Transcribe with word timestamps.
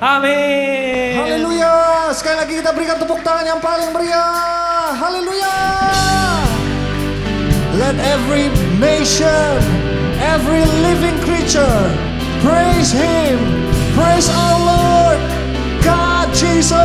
Amin. 0.00 1.20
Haleluya. 1.20 2.08
Sekali 2.16 2.36
lagi 2.40 2.56
kita 2.56 2.72
berikan 2.72 2.96
tepuk 2.96 3.20
tangan 3.20 3.44
yang 3.44 3.60
paling 3.60 3.92
meriah. 3.92 4.96
Haleluya. 4.96 5.56
Let 7.76 8.00
every 8.00 8.48
nation, 8.80 9.60
every 10.24 10.64
living 10.80 11.20
creature 11.20 11.84
praise 12.40 12.88
him. 12.96 13.36
Praise 13.92 14.32
our 14.32 14.56
Lord 14.64 15.20
God 15.84 16.32
Jesus. 16.32 16.80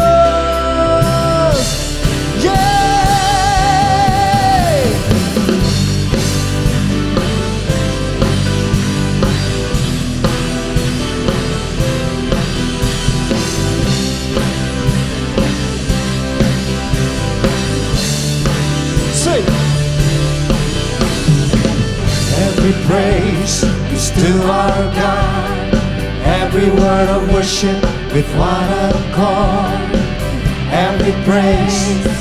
Yay! 2.43 2.94
Praise 22.85 23.63
is 23.91 24.11
to 24.11 24.31
our 24.43 24.83
God. 24.93 25.73
Every 26.41 26.69
word 26.69 27.09
of 27.09 27.33
worship 27.33 27.81
with 28.13 28.27
one 28.37 28.69
accord. 28.93 29.89
Every 30.69 31.13
praise, 31.23 32.15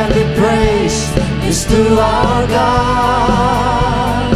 every 0.00 0.26
praise 0.40 0.98
is 1.44 1.64
to 1.66 2.00
our 2.00 2.46
God. 2.46 4.34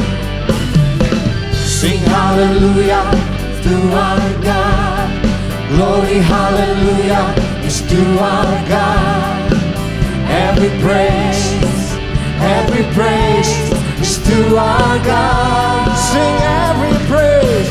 Sing 1.55 2.01
hallelujah 2.01 3.09
to 3.65 3.75
our 4.05 4.43
God. 4.43 5.09
Glory 5.71 6.19
hallelujah 6.19 7.25
is 7.65 7.81
to 7.89 8.01
our 8.21 8.69
God. 8.69 9.53
Every 10.29 10.71
praise, 10.81 11.43
every 12.41 12.85
praise 12.95 13.78
our 14.57 14.99
God. 15.05 15.95
Sing 16.11 16.37
every 16.65 16.97
praise, 17.11 17.71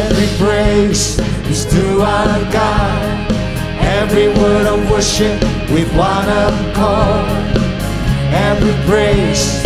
every 0.00 0.28
praise 0.42 1.18
is 1.52 1.64
to 1.66 2.02
our 2.02 2.52
God. 2.52 3.32
Every 3.80 4.28
word 4.28 4.66
of 4.66 4.90
worship 4.90 5.40
with 5.70 5.88
one 5.96 6.28
accord. 6.28 7.56
Every 8.50 8.74
praise, 8.88 9.64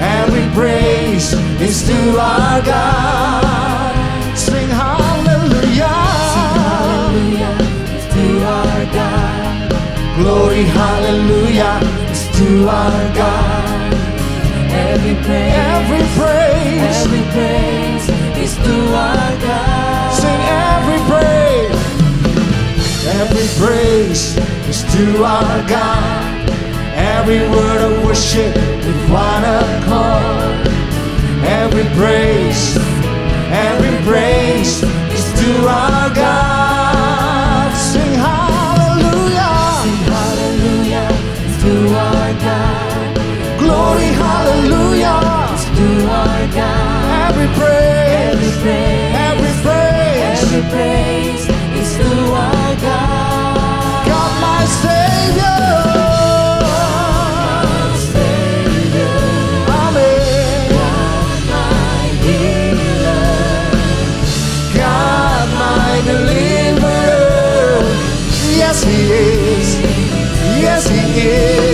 every 0.00 0.46
praise 0.54 1.32
is 1.60 1.86
to 1.88 1.98
our 2.18 2.60
God. 2.62 4.36
Sing 4.36 4.68
hallelujah, 4.68 5.96
Hallelujah 6.38 7.56
is 7.96 8.06
to 8.14 8.26
our 8.56 8.84
God. 8.98 9.70
glory 10.18 10.62
hallelujah 10.64 11.80
is 12.12 12.22
to 12.38 12.68
our 12.68 13.14
God. 13.14 13.57
Every 14.78 15.14
praise, 15.26 15.54
Every 15.74 16.04
praise, 16.18 16.96
every 17.02 17.24
praise 17.34 18.04
is 18.44 18.52
to 18.66 18.76
our 18.94 19.32
God. 19.46 20.12
sing 20.22 20.40
every 20.70 21.00
praise, 21.10 21.80
every 23.20 23.46
praise 23.60 24.22
is 24.70 24.80
to 24.94 25.24
our 25.24 25.68
God. 25.68 26.24
Every 26.94 27.40
word 27.48 27.80
of 27.88 28.04
worship 28.04 28.54
with 28.86 29.00
one 29.10 29.44
accord. 29.44 30.66
Every 31.62 31.84
praise, 31.98 32.76
every 33.50 33.94
praise 34.06 34.82
is 35.16 35.24
to 35.40 35.50
our 35.68 36.14
God. 36.14 36.67
God. 46.54 47.30
Every 47.30 47.46
Every 47.46 47.58
praise, 47.60 48.62
praise, 48.62 49.14
every 49.28 49.54
praise. 49.62 50.42
every 50.42 50.62
praise 50.70 51.44
is 51.80 51.90
to 51.98 52.10
our 52.32 52.76
God. 52.76 54.06
God 54.06 54.32
my 54.42 54.64
Savior. 54.82 55.60
Savior, 58.12 59.18
Amen. 59.82 60.70
my 61.50 62.08
healer. 62.24 63.26
God 64.74 65.48
my 65.62 66.02
deliverer. 66.06 67.82
Yes, 68.60 68.84
He 68.84 68.98
is. 69.12 69.68
Yes, 70.62 70.88
He 70.88 71.00
is. 71.28 71.67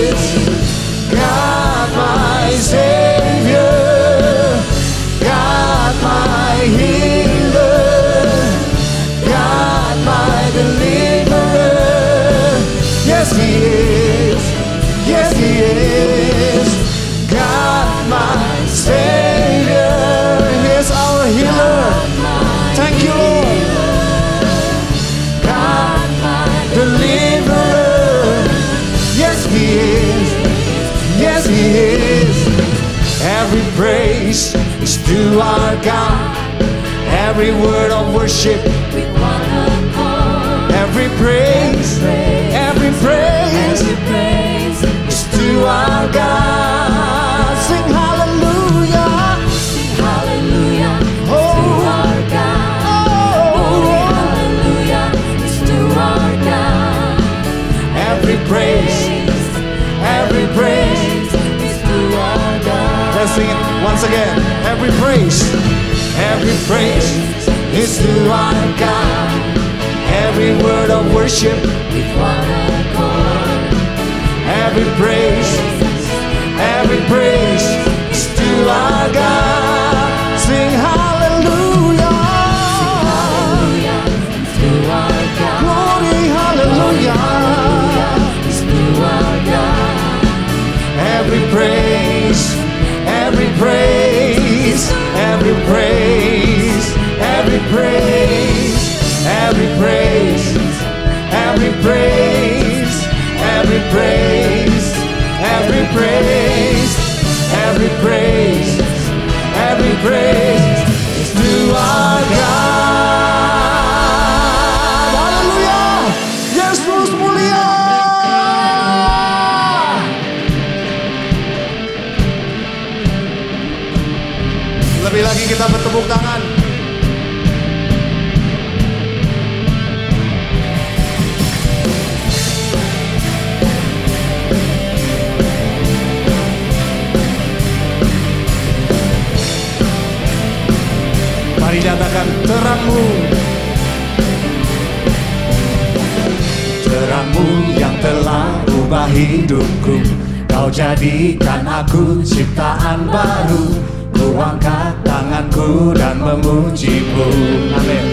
menyembahmu 155.65 155.97
dan 155.97 156.17
memujimu. 156.21 157.29
Amin. 157.77 158.07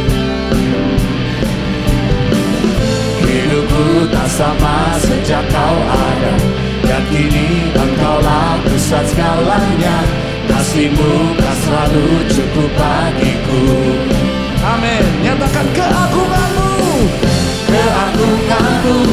Hidupku 3.28 4.12
tak 4.12 4.28
sama 4.32 5.00
sejak 5.00 5.44
kau 5.52 5.78
ada 5.88 6.34
Dan 6.84 7.04
kini 7.12 7.72
engkaulah 7.76 8.60
pusat 8.64 9.04
segalanya. 9.12 9.98
Kasihmu 10.48 11.36
tak 11.40 11.56
selalu 11.64 12.08
cukup 12.28 12.70
bagiku. 12.76 13.64
Amin. 14.62 15.04
Nyatakan 15.24 15.68
keagunganmu 15.72 17.31
agung-agung 18.22 19.10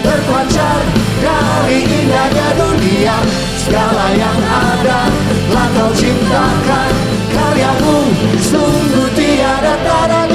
terpancar 0.00 0.80
dari 1.20 1.78
indahnya 1.84 2.48
dunia. 2.56 3.16
Segala 3.60 4.14
yang 4.14 4.40
ada 4.46 5.00
telah 5.50 5.68
kau 5.74 5.92
ciptakan 5.92 6.92
Karyamu. 7.34 7.98
Sungguh 8.40 9.08
tiada 9.12 9.74
tara 9.82 10.25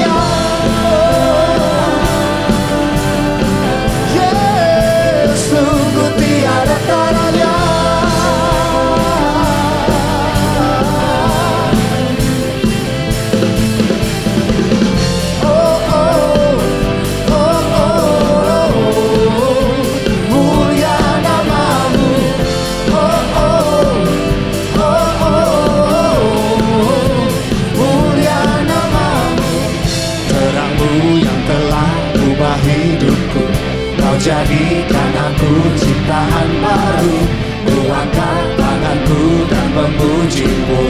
Ciptaan 35.76 36.48
baru. 36.62 37.16
Kuangkat 37.62 38.44
tanganku 38.56 39.22
dan 39.52 39.68
memujimu. 39.76 40.84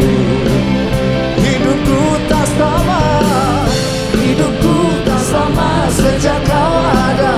Hidupku 1.43 2.01
tak 2.31 2.47
sama 2.55 3.03
Hidupku 4.15 4.77
tak 5.03 5.23
sama 5.27 5.71
sejak 5.91 6.41
kau 6.47 6.75
ada. 6.87 7.35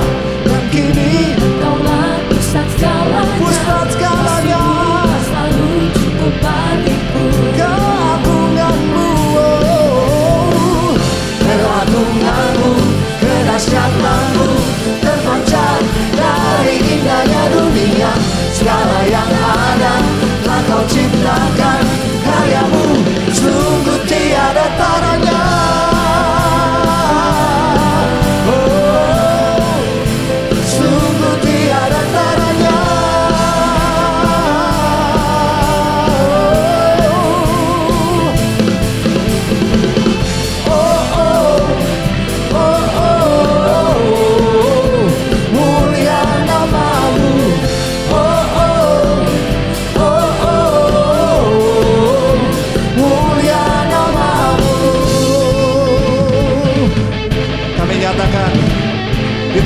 magic 20.94 21.24
love. 21.24 21.53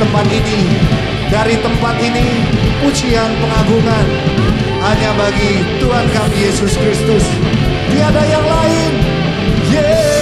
tempat 0.09 0.25
ini. 0.33 0.61
Dari 1.29 1.61
tempat 1.61 2.01
ini 2.01 2.41
pujian 2.81 3.29
pengagungan 3.45 4.07
hanya 4.81 5.13
bagi 5.21 5.61
Tuhan 5.77 6.09
kami 6.17 6.49
Yesus 6.49 6.73
Kristus. 6.81 7.25
Tiada 7.93 8.25
yang 8.25 8.47
lain. 8.49 8.93
Yeah. 9.69 10.18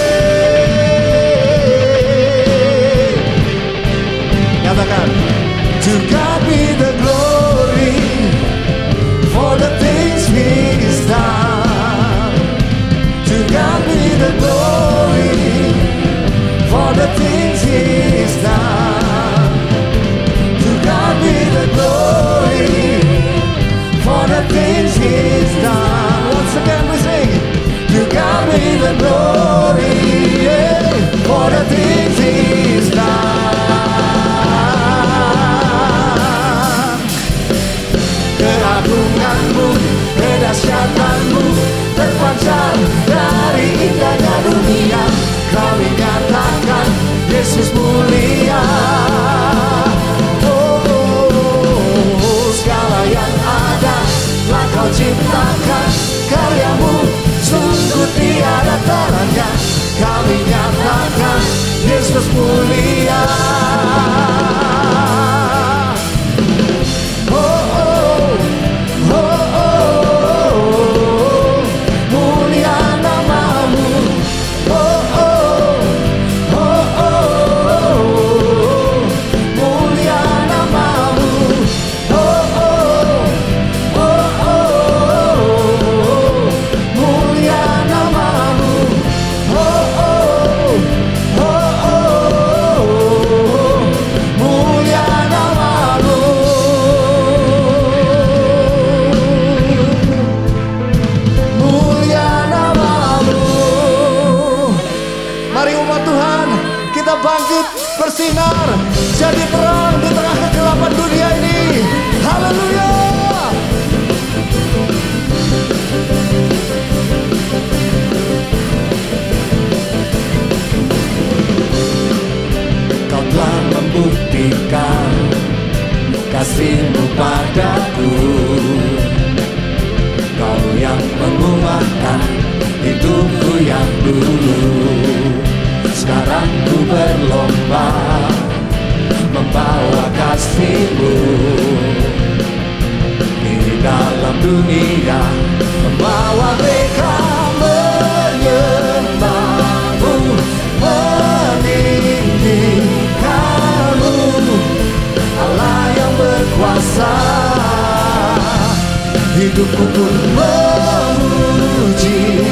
Hidupku 159.37 159.85
pun 159.93 160.13
memujimu 160.33 162.49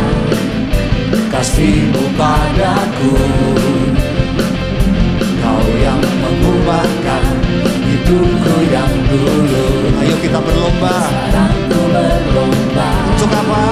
kasihmu 1.31 2.11
padaku. 2.19 3.14
Kau 5.38 5.67
yang 5.79 6.02
mengubahkan 6.19 7.23
hidupku 7.87 8.55
yang 8.67 8.95
dulu. 9.07 9.67
Ayo 10.02 10.14
kita 10.26 10.43
berlomba. 10.43 11.07
Sekarang 11.07 11.55
ku 11.71 11.81
berlomba. 11.87 12.90
Untuk 13.14 13.31
apa? 13.31 13.67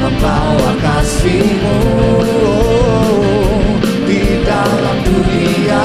Membawa 0.00 0.72
kasihmu. 0.80 1.76
Di 4.08 4.40
dalam 4.40 4.96
dunia 5.04 5.84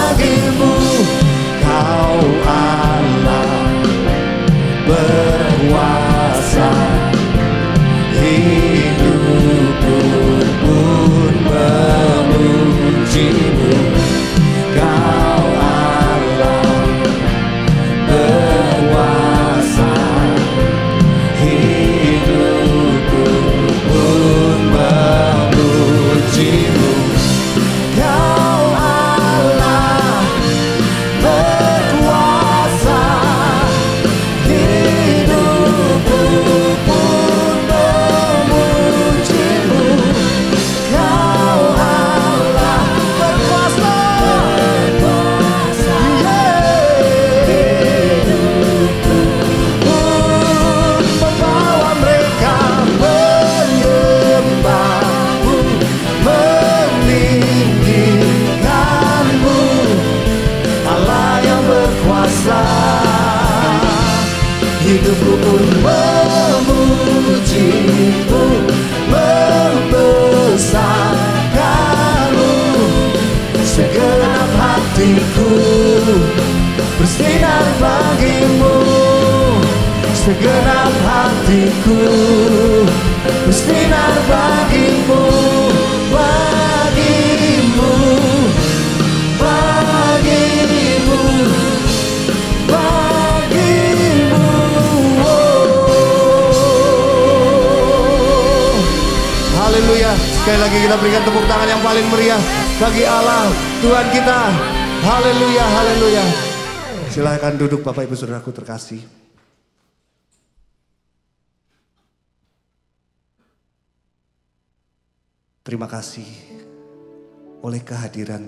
oleh 117.81 117.97
kehadiran 117.97 118.45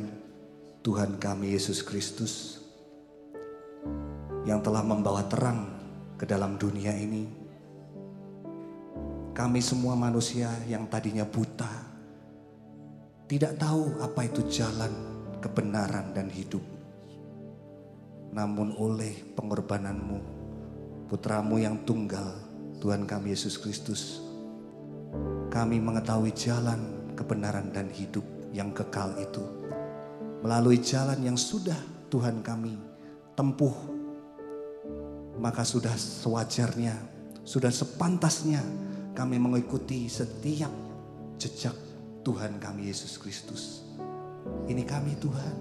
Tuhan 0.85 1.17
kami 1.17 1.57
Yesus 1.57 1.81
Kristus 1.81 2.61
yang 4.45 4.61
telah 4.61 4.85
membawa 4.85 5.25
terang 5.25 5.73
ke 6.21 6.29
dalam 6.29 6.61
dunia 6.61 6.93
ini. 6.93 7.25
Kami 9.33 9.65
semua 9.65 9.97
manusia 9.97 10.53
yang 10.69 10.85
tadinya 10.85 11.25
buta 11.25 11.73
tidak 13.25 13.57
tahu 13.57 14.05
apa 14.05 14.21
itu 14.29 14.45
jalan 14.53 14.93
kebenaran 15.41 16.13
dan 16.13 16.29
hidup. 16.29 16.61
Namun 18.37 18.77
oleh 18.77 19.17
pengorbananmu, 19.33 20.21
putramu 21.09 21.57
yang 21.57 21.81
tunggal, 21.89 22.37
Tuhan 22.85 23.09
kami 23.09 23.33
Yesus 23.33 23.57
Kristus, 23.57 24.21
kami 25.49 25.81
mengetahui 25.81 26.37
jalan 26.37 27.17
kebenaran 27.17 27.73
dan 27.73 27.89
hidup 27.89 28.42
yang 28.53 28.71
kekal 28.71 29.17
itu. 29.19 29.43
Melalui 30.45 30.79
jalan 30.79 31.19
yang 31.25 31.39
sudah 31.41 31.77
Tuhan 32.13 32.45
kami 32.45 32.77
tempuh, 33.33 33.73
maka 35.41 35.65
sudah 35.65 35.97
sewajarnya, 35.97 36.95
sudah 37.43 37.73
sepantasnya 37.73 38.61
kami 39.17 39.41
mengikuti 39.41 40.07
setiap 40.07 40.71
jejak 41.41 41.75
Tuhan 42.23 42.61
kami 42.61 42.93
Yesus 42.93 43.19
Kristus. 43.19 43.83
Ini 44.69 44.85
kami 44.87 45.17
Tuhan, 45.19 45.57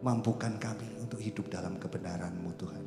mampukan 0.00 0.56
kami 0.56 0.88
untuk 1.02 1.20
hidup 1.20 1.50
dalam 1.52 1.76
kebenaran-Mu 1.76 2.50
Tuhan. 2.56 2.81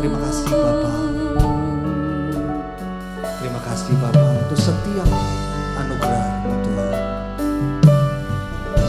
Terima 0.00 0.16
kasih 0.16 0.48
Bapak. 0.48 1.12
Terima 3.36 3.60
kasih 3.60 3.94
Bapak 4.00 4.28
untuk 4.32 4.56
setiap 4.56 5.08
anugerah 5.76 6.24
Tuhan. 6.64 6.88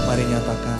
Mari 0.07 0.23
nyatakan. 0.31 0.79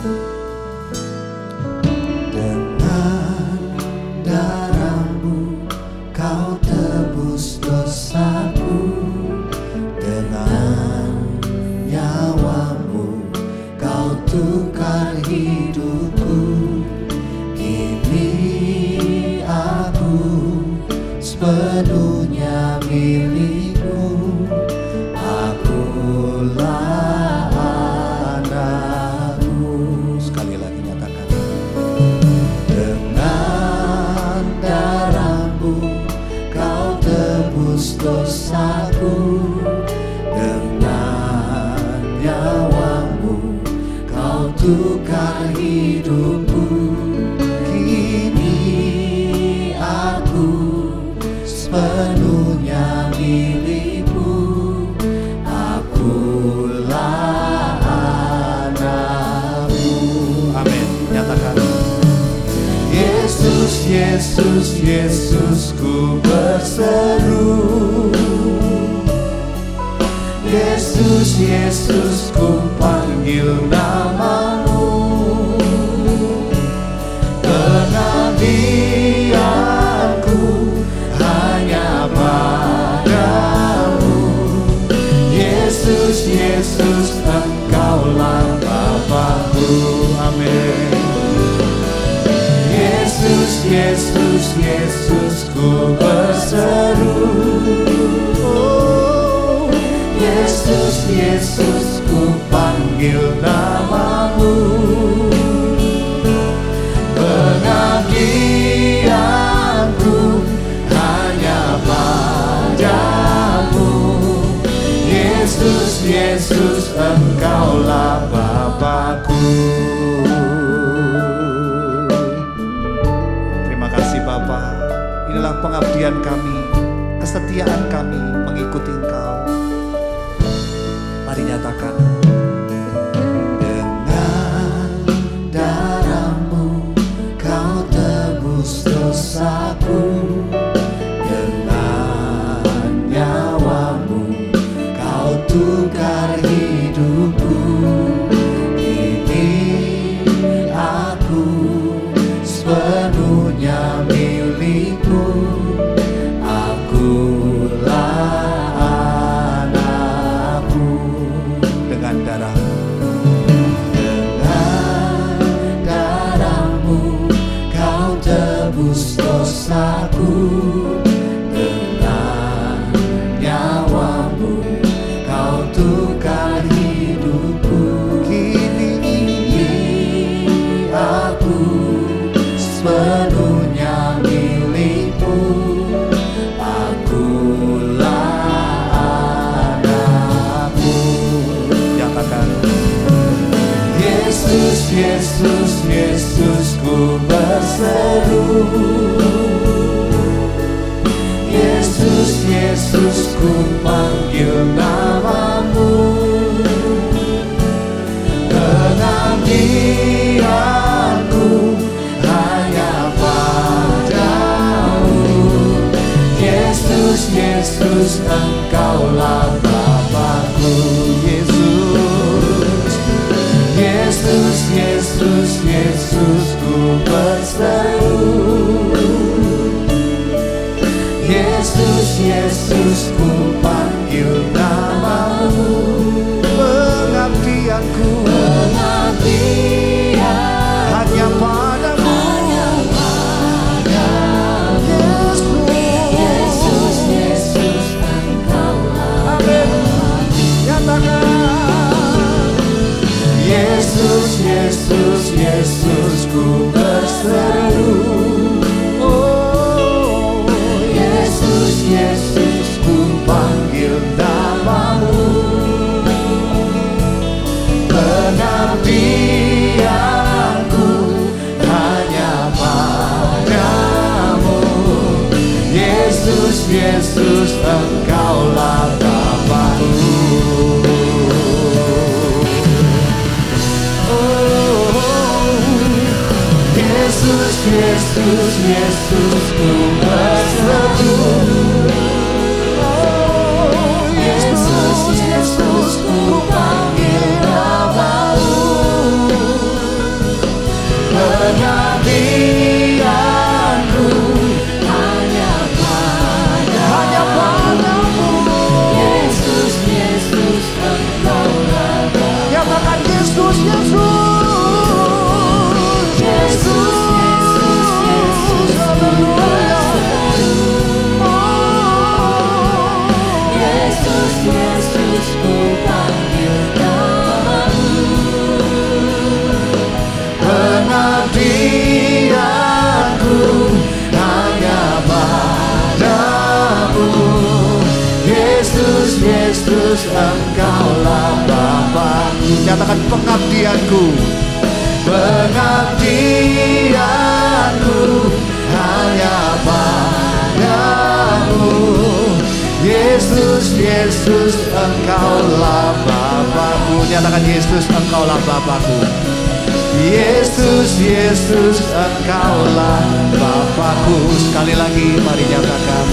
Sekali 364.62 364.78
lagi 364.78 365.18
mari 365.26 365.42
nyatakan 365.42 366.06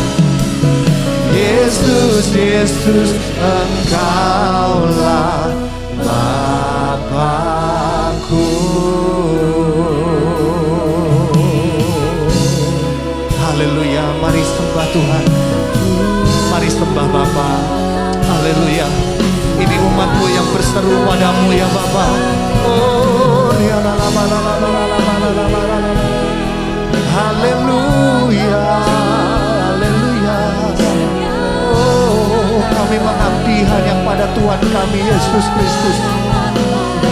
Yesus, 1.37 2.33
Yesus 2.33 3.13
Engkaulah 3.37 4.73
Bapakku 6.01 7.29
Haleluya, 13.37 14.17
mari 14.17 14.41
sembah 14.41 14.87
Tuhan 14.97 15.25
Mari 16.49 16.73
sembah 16.73 17.05
Bapa. 17.05 17.49
Haleluya 18.17 18.89
Ini 19.61 19.77
umatmu 19.77 20.25
yang 20.25 20.49
berseru 20.57 21.05
padamu 21.05 21.53
ya 21.53 21.69
Bapa. 21.69 22.05
Oh 22.65 22.88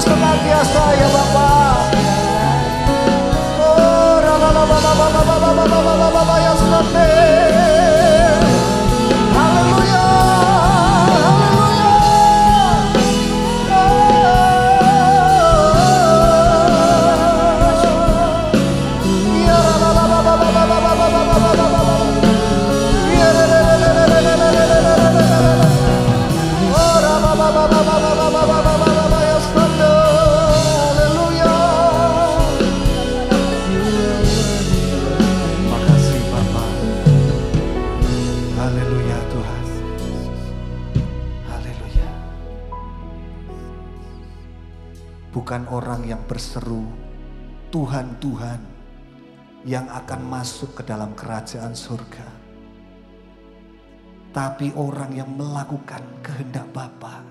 padamu 0.00 0.20
senantiasa 0.20 0.84
ya 0.96 1.08
Bapa. 1.08 1.48
Oh, 3.60 4.20
la 4.20 4.34
la 4.38 4.50
la 4.50 4.64
la 4.64 4.78
la 4.80 4.92
la 4.94 5.08
la 5.10 5.22
la 5.24 5.52
la 5.52 5.64
la 5.64 5.80
la 5.80 5.94
la 5.96 6.10
la 6.10 6.22
la 6.24 6.36
ya 6.40 7.59
Bukan 45.50 45.66
orang 45.74 46.06
yang 46.06 46.22
berseru 46.30 46.86
Tuhan 47.74 48.22
Tuhan 48.22 48.62
yang 49.66 49.90
akan 49.90 50.22
masuk 50.30 50.78
ke 50.78 50.86
dalam 50.86 51.10
kerajaan 51.18 51.74
surga. 51.74 52.22
Tapi 54.30 54.70
orang 54.78 55.10
yang 55.10 55.26
melakukan 55.34 56.06
kehendak 56.22 56.70
Bapa 56.70 57.26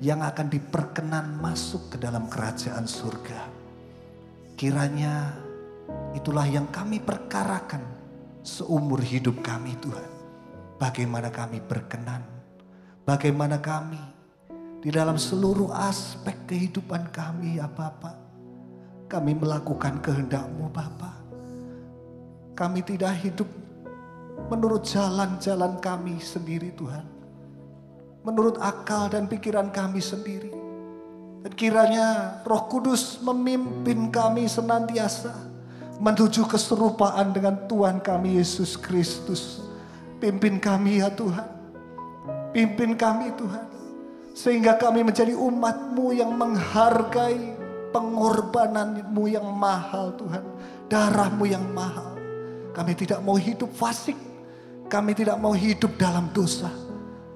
yang 0.00 0.24
akan 0.24 0.48
diperkenan 0.48 1.44
masuk 1.44 1.92
ke 1.92 2.00
dalam 2.00 2.24
kerajaan 2.24 2.88
surga. 2.88 3.44
Kiranya 4.56 5.36
itulah 6.16 6.48
yang 6.48 6.72
kami 6.72 7.04
perkarakan 7.04 7.84
seumur 8.40 9.04
hidup 9.04 9.44
kami 9.44 9.76
Tuhan. 9.76 10.08
Bagaimana 10.80 11.28
kami 11.28 11.60
berkenan, 11.60 12.24
bagaimana 13.04 13.60
kami 13.60 14.11
di 14.82 14.90
dalam 14.90 15.14
seluruh 15.14 15.70
aspek 15.70 16.34
kehidupan 16.50 17.14
kami 17.14 17.62
ya 17.62 17.70
Bapak. 17.70 18.18
Kami 19.06 19.38
melakukan 19.38 20.02
kehendak-Mu 20.02 20.66
Bapak. 20.74 21.16
Kami 22.58 22.82
tidak 22.82 23.14
hidup 23.22 23.46
menurut 24.50 24.82
jalan-jalan 24.82 25.78
kami 25.78 26.18
sendiri 26.18 26.74
Tuhan. 26.74 27.06
Menurut 28.26 28.58
akal 28.58 29.06
dan 29.06 29.30
pikiran 29.30 29.70
kami 29.70 30.02
sendiri. 30.02 30.50
Dan 31.46 31.52
kiranya 31.54 32.38
roh 32.42 32.66
kudus 32.66 33.22
memimpin 33.22 34.10
kami 34.10 34.50
senantiasa 34.50 35.34
menuju 36.02 36.42
keserupaan 36.50 37.30
dengan 37.30 37.70
Tuhan 37.70 38.02
kami 38.02 38.42
Yesus 38.42 38.74
Kristus. 38.74 39.62
Pimpin 40.18 40.58
kami 40.58 40.98
ya 41.02 41.10
Tuhan. 41.14 41.46
Pimpin 42.50 42.98
kami 42.98 43.30
Tuhan. 43.38 43.71
Sehingga 44.32 44.80
kami 44.80 45.04
menjadi 45.04 45.36
umatmu 45.36 46.16
yang 46.16 46.32
menghargai 46.32 47.52
pengorbananmu 47.92 49.24
yang 49.28 49.44
mahal 49.52 50.16
Tuhan. 50.16 50.44
Darahmu 50.88 51.44
yang 51.44 51.64
mahal. 51.76 52.16
Kami 52.72 52.96
tidak 52.96 53.20
mau 53.20 53.36
hidup 53.36 53.68
fasik. 53.76 54.16
Kami 54.88 55.12
tidak 55.12 55.36
mau 55.36 55.52
hidup 55.52 55.96
dalam 56.00 56.32
dosa. 56.32 56.72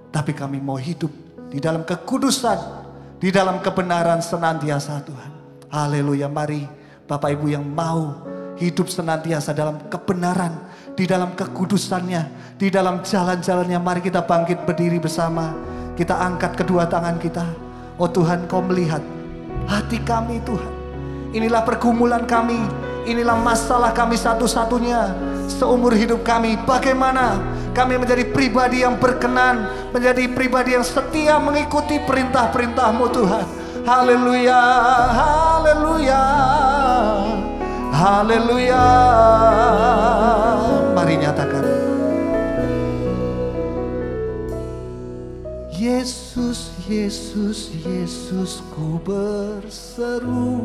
Tapi 0.09 0.33
kami 0.33 0.57
mau 0.61 0.81
hidup 0.81 1.13
di 1.53 1.61
dalam 1.61 1.85
kekudusan. 1.85 2.89
Di 3.21 3.33
dalam 3.33 3.61
kebenaran 3.61 4.21
senantiasa 4.21 5.01
Tuhan. 5.05 5.31
Haleluya. 5.69 6.29
Mari 6.29 6.65
Bapak 7.05 7.33
Ibu 7.37 7.53
yang 7.53 7.65
mau 7.65 8.25
hidup 8.57 8.89
senantiasa 8.89 9.53
dalam 9.53 9.89
kebenaran. 9.93 10.53
Di 10.97 11.05
dalam 11.05 11.37
kekudusannya. 11.37 12.57
Di 12.57 12.73
dalam 12.73 13.05
jalan-jalannya. 13.05 13.77
Mari 13.81 14.01
kita 14.01 14.25
bangkit 14.25 14.65
berdiri 14.65 14.97
bersama. 14.97 15.53
Kita 15.97 16.21
angkat 16.21 16.61
kedua 16.61 16.85
tangan 16.85 17.17
kita. 17.17 17.45
Oh 17.97 18.05
Tuhan 18.05 18.45
kau 18.45 18.61
melihat 18.61 19.01
hati 19.65 19.97
kami 20.05 20.45
Tuhan. 20.45 20.73
Inilah 21.33 21.65
pergumulan 21.65 22.29
kami. 22.29 22.61
Inilah 23.09 23.39
masalah 23.39 23.97
kami 23.97 24.19
satu-satunya 24.21 25.15
seumur 25.49 25.97
hidup 25.97 26.21
kami. 26.21 26.61
Bagaimana 26.69 27.41
kami 27.73 27.97
menjadi 27.97 28.29
pribadi 28.29 28.85
yang 28.85 29.01
berkenan, 29.01 29.73
menjadi 29.95 30.29
pribadi 30.33 30.77
yang 30.77 30.85
setia 30.85 31.41
mengikuti 31.41 31.97
perintah-perintahmu 32.03 33.05
Tuhan. 33.13 33.47
Haleluya, 33.87 34.63
haleluya, 35.15 36.23
haleluya. 37.95 38.85
Mari 40.93 41.15
nyatakan. 41.23 41.76
Yesus, 45.87 46.75
Yesus, 46.90 47.70
Yesus 47.87 48.59
ku 48.75 48.99
berseru. 49.07 50.59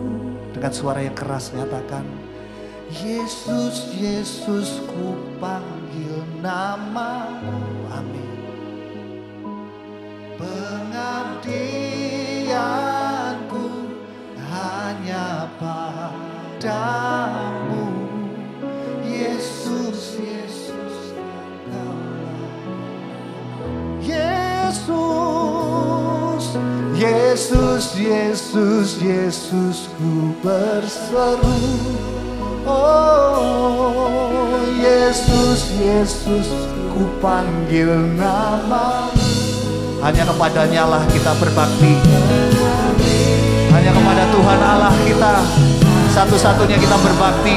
Dengan 0.50 0.74
suara 0.74 1.06
yang 1.06 1.14
keras 1.14 1.54
nyatakan 1.54 2.02
Yesus, 2.90 3.86
Yesus 3.94 4.82
ku 4.90 5.14
panggil 5.38 6.26
namamu. 6.42 7.54
Amin. 7.94 8.34
Pengabdianku 10.42 11.14
hanya 14.50 15.46
padamu. 15.62 16.90
Yesus, 19.06 20.18
Yesus 20.18 21.14
Yesus, 24.02 24.41
Yesus, 26.96 27.98
Yesus, 27.98 29.04
Yesus 29.04 29.92
ku 30.00 30.32
berseru. 30.40 31.60
Oh, 32.64 34.56
Yesus, 34.80 35.76
Yesus 35.76 36.48
ku 36.96 37.04
panggil 37.20 37.90
namamu. 38.16 39.18
Hanya 40.00 40.24
kepadanya 40.24 40.88
lah 40.88 41.04
kita 41.12 41.36
berbakti. 41.36 42.00
Hanya 43.76 43.92
kepada 43.92 44.24
Tuhan 44.32 44.60
Allah 44.62 44.96
kita 45.04 45.34
satu-satunya 46.16 46.78
kita 46.80 46.96
berbakti 47.02 47.56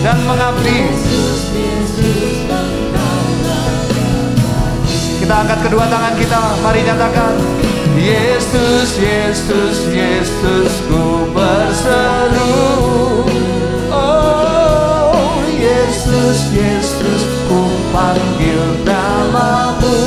dan 0.00 0.16
mengabdi. 0.24 0.78
Kita 5.30 5.46
angkat 5.46 5.62
kedua 5.62 5.86
tangan 5.86 6.10
kita, 6.18 6.42
mari 6.58 6.82
nyatakan. 6.82 7.38
Yesus, 7.94 8.98
Yesus, 8.98 9.86
Yesus 9.86 10.74
ku 10.90 11.30
berseru. 11.30 12.50
Oh, 13.94 15.38
Yesus. 15.54 16.50
Yesus, 16.50 17.22
ku 17.46 17.62
panggil 17.94 18.82
namamu. 18.82 20.02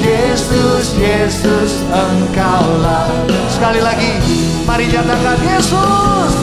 Yesus, 0.04 1.00
Yesus, 1.00 1.80
engkaulah. 1.96 3.08
Sekali 3.56 3.80
lagi, 3.80 4.25
mari 4.66 4.90
nyatakan 4.90 5.38
Yesus. 5.46 6.34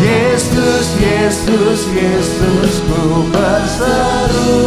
Yesus, 0.00 0.96
Yesus, 0.96 1.84
Yesus, 1.92 2.80
ku 2.88 3.28
berseru. 3.28 4.64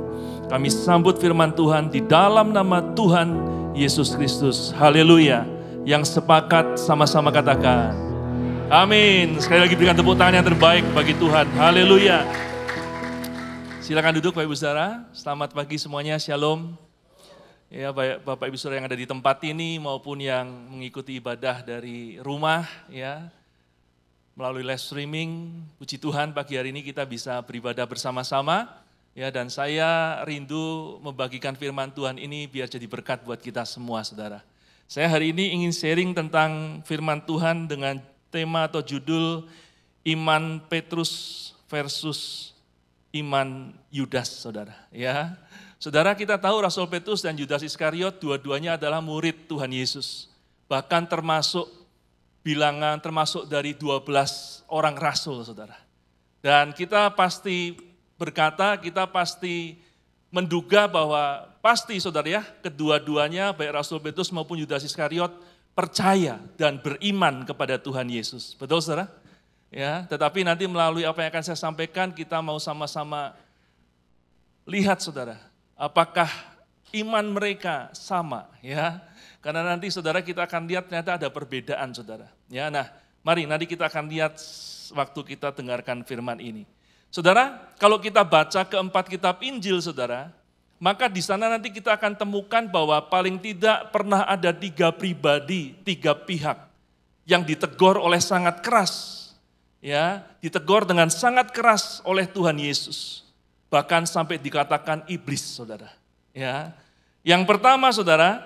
Kami 0.50 0.66
sambut 0.66 1.22
firman 1.22 1.54
Tuhan 1.54 1.94
di 1.94 2.02
dalam 2.02 2.50
nama 2.50 2.82
Tuhan 2.98 3.59
Yesus 3.74 4.14
Kristus. 4.18 4.74
Haleluya. 4.74 5.46
Yang 5.86 6.18
sepakat 6.18 6.76
sama-sama 6.76 7.30
katakan. 7.30 7.94
Amin. 8.66 9.38
Sekali 9.38 9.66
lagi 9.66 9.74
berikan 9.78 9.94
tepuk 9.94 10.18
tangan 10.18 10.42
yang 10.42 10.46
terbaik 10.46 10.84
bagi 10.90 11.14
Tuhan. 11.14 11.46
Haleluya. 11.54 12.26
Silakan 13.78 14.18
duduk 14.18 14.34
Bapak 14.34 14.46
Ibu 14.46 14.56
Saudara. 14.58 15.06
Selamat 15.14 15.54
pagi 15.54 15.78
semuanya. 15.78 16.18
Shalom. 16.18 16.74
Ya, 17.70 17.94
baik 17.94 18.26
Bapak 18.26 18.50
Ibu 18.50 18.58
Saudara 18.58 18.82
yang 18.82 18.88
ada 18.90 18.98
di 18.98 19.06
tempat 19.06 19.38
ini 19.46 19.78
maupun 19.78 20.18
yang 20.18 20.50
mengikuti 20.70 21.22
ibadah 21.22 21.62
dari 21.62 22.18
rumah 22.18 22.66
ya. 22.90 23.30
Melalui 24.34 24.66
live 24.66 24.82
streaming, 24.82 25.62
puji 25.78 26.00
Tuhan 26.00 26.34
pagi 26.34 26.58
hari 26.58 26.74
ini 26.74 26.82
kita 26.82 27.06
bisa 27.06 27.38
beribadah 27.44 27.86
bersama-sama. 27.86 28.79
Ya, 29.20 29.28
dan 29.28 29.52
saya 29.52 30.16
rindu 30.24 30.96
membagikan 31.04 31.52
firman 31.52 31.92
Tuhan 31.92 32.16
ini 32.16 32.48
biar 32.48 32.72
jadi 32.72 32.88
berkat 32.88 33.20
buat 33.20 33.36
kita 33.36 33.68
semua, 33.68 34.00
saudara. 34.00 34.40
Saya 34.88 35.12
hari 35.12 35.36
ini 35.36 35.52
ingin 35.60 35.76
sharing 35.76 36.16
tentang 36.16 36.80
firman 36.88 37.20
Tuhan 37.28 37.68
dengan 37.68 38.00
tema 38.32 38.64
atau 38.64 38.80
judul 38.80 39.44
Iman 40.08 40.64
Petrus 40.72 41.52
versus 41.68 42.50
Iman 43.12 43.76
Yudas, 43.92 44.40
saudara. 44.40 44.72
Ya, 44.88 45.36
saudara 45.76 46.16
kita 46.16 46.40
tahu 46.40 46.64
Rasul 46.64 46.88
Petrus 46.88 47.20
dan 47.20 47.36
Yudas 47.36 47.60
Iskariot 47.60 48.16
dua-duanya 48.24 48.80
adalah 48.80 49.04
murid 49.04 49.44
Tuhan 49.44 49.68
Yesus. 49.68 50.32
Bahkan 50.64 51.12
termasuk 51.12 51.68
bilangan 52.40 52.96
termasuk 53.04 53.52
dari 53.52 53.76
12 53.76 54.64
orang 54.72 54.96
rasul, 54.96 55.44
saudara. 55.44 55.76
Dan 56.40 56.72
kita 56.72 57.12
pasti 57.12 57.89
berkata, 58.20 58.76
kita 58.76 59.08
pasti 59.08 59.80
menduga 60.28 60.84
bahwa 60.84 61.48
pasti 61.64 61.96
saudara 61.96 62.28
ya, 62.28 62.42
kedua-duanya 62.60 63.56
baik 63.56 63.72
Rasul 63.72 63.96
Petrus 64.04 64.28
maupun 64.28 64.60
Yudas 64.60 64.84
Iskariot 64.84 65.32
percaya 65.72 66.36
dan 66.60 66.76
beriman 66.76 67.48
kepada 67.48 67.80
Tuhan 67.80 68.12
Yesus. 68.12 68.52
Betul 68.60 68.84
saudara? 68.84 69.08
Ya, 69.72 70.04
tetapi 70.04 70.44
nanti 70.44 70.68
melalui 70.68 71.08
apa 71.08 71.24
yang 71.24 71.30
akan 71.32 71.44
saya 71.46 71.58
sampaikan 71.58 72.10
kita 72.12 72.42
mau 72.42 72.58
sama-sama 72.58 73.32
lihat 74.66 75.00
saudara, 75.00 75.38
apakah 75.78 76.28
iman 76.92 77.24
mereka 77.32 77.88
sama 77.96 78.50
ya. 78.60 79.00
Karena 79.40 79.64
nanti 79.64 79.88
saudara 79.88 80.20
kita 80.20 80.44
akan 80.44 80.68
lihat 80.68 80.90
ternyata 80.90 81.16
ada 81.16 81.32
perbedaan 81.32 81.96
saudara. 81.96 82.28
Ya, 82.52 82.68
nah 82.68 82.92
mari 83.24 83.48
nanti 83.48 83.64
kita 83.64 83.88
akan 83.88 84.10
lihat 84.12 84.36
waktu 84.92 85.20
kita 85.32 85.54
dengarkan 85.56 86.04
firman 86.04 86.42
ini. 86.42 86.68
Saudara, 87.10 87.74
kalau 87.74 87.98
kita 87.98 88.22
baca 88.22 88.62
keempat 88.62 89.10
kitab 89.10 89.42
Injil, 89.42 89.82
saudara, 89.82 90.30
maka 90.78 91.10
di 91.10 91.18
sana 91.18 91.50
nanti 91.50 91.68
kita 91.68 91.92
akan 91.92 92.14
temukan 92.14 92.64
bahwa 92.70 92.96
paling 93.10 93.36
tidak 93.36 93.90
pernah 93.90 94.22
ada 94.24 94.54
tiga 94.54 94.94
pribadi, 94.94 95.74
tiga 95.82 96.14
pihak 96.14 96.70
yang 97.26 97.42
ditegur 97.42 97.98
oleh 97.98 98.22
sangat 98.22 98.62
keras. 98.62 99.18
Ya, 99.80 100.28
ditegur 100.44 100.84
dengan 100.84 101.08
sangat 101.08 101.56
keras 101.56 102.04
oleh 102.04 102.28
Tuhan 102.28 102.60
Yesus. 102.60 103.24
Bahkan 103.72 104.04
sampai 104.04 104.36
dikatakan 104.36 105.08
iblis, 105.08 105.40
saudara. 105.40 105.88
Ya, 106.36 106.76
yang 107.24 107.48
pertama, 107.48 107.88
saudara, 107.90 108.44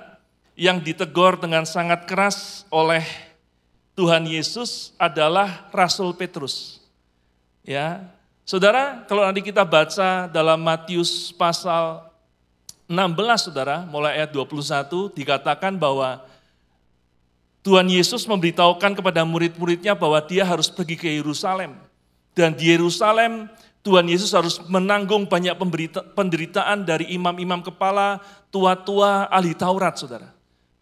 yang 0.55 0.79
ditegur 0.79 1.35
dengan 1.39 1.67
sangat 1.67 2.07
keras 2.07 2.63
oleh 2.71 3.03
Tuhan 3.99 4.27
Yesus 4.31 4.95
adalah 4.95 5.67
Rasul 5.75 6.15
Petrus. 6.15 6.79
Ya, 7.67 8.14
Saudara, 8.45 9.01
kalau 9.09 9.25
nanti 9.25 9.41
kita 9.41 9.65
baca 9.65 10.29
dalam 10.29 10.61
Matius 10.61 11.33
pasal 11.33 12.05
16, 12.85 13.49
saudara, 13.49 13.89
mulai 13.89 14.21
ayat 14.21 14.37
21, 14.37 15.17
dikatakan 15.17 15.73
bahwa 15.81 16.21
Tuhan 17.65 17.89
Yesus 17.89 18.29
memberitahukan 18.29 19.01
kepada 19.01 19.25
murid-muridnya 19.25 19.97
bahwa 19.97 20.21
dia 20.21 20.45
harus 20.45 20.69
pergi 20.69 21.01
ke 21.01 21.09
Yerusalem. 21.09 21.73
Dan 22.37 22.53
di 22.53 22.69
Yerusalem, 22.69 23.49
Tuhan 23.81 24.05
Yesus 24.13 24.37
harus 24.37 24.61
menanggung 24.69 25.25
banyak 25.25 25.57
penderitaan 26.13 26.85
dari 26.85 27.17
imam-imam 27.17 27.65
kepala, 27.65 28.21
tua-tua, 28.53 29.25
ahli 29.33 29.57
Taurat, 29.57 29.97
saudara. 29.97 30.29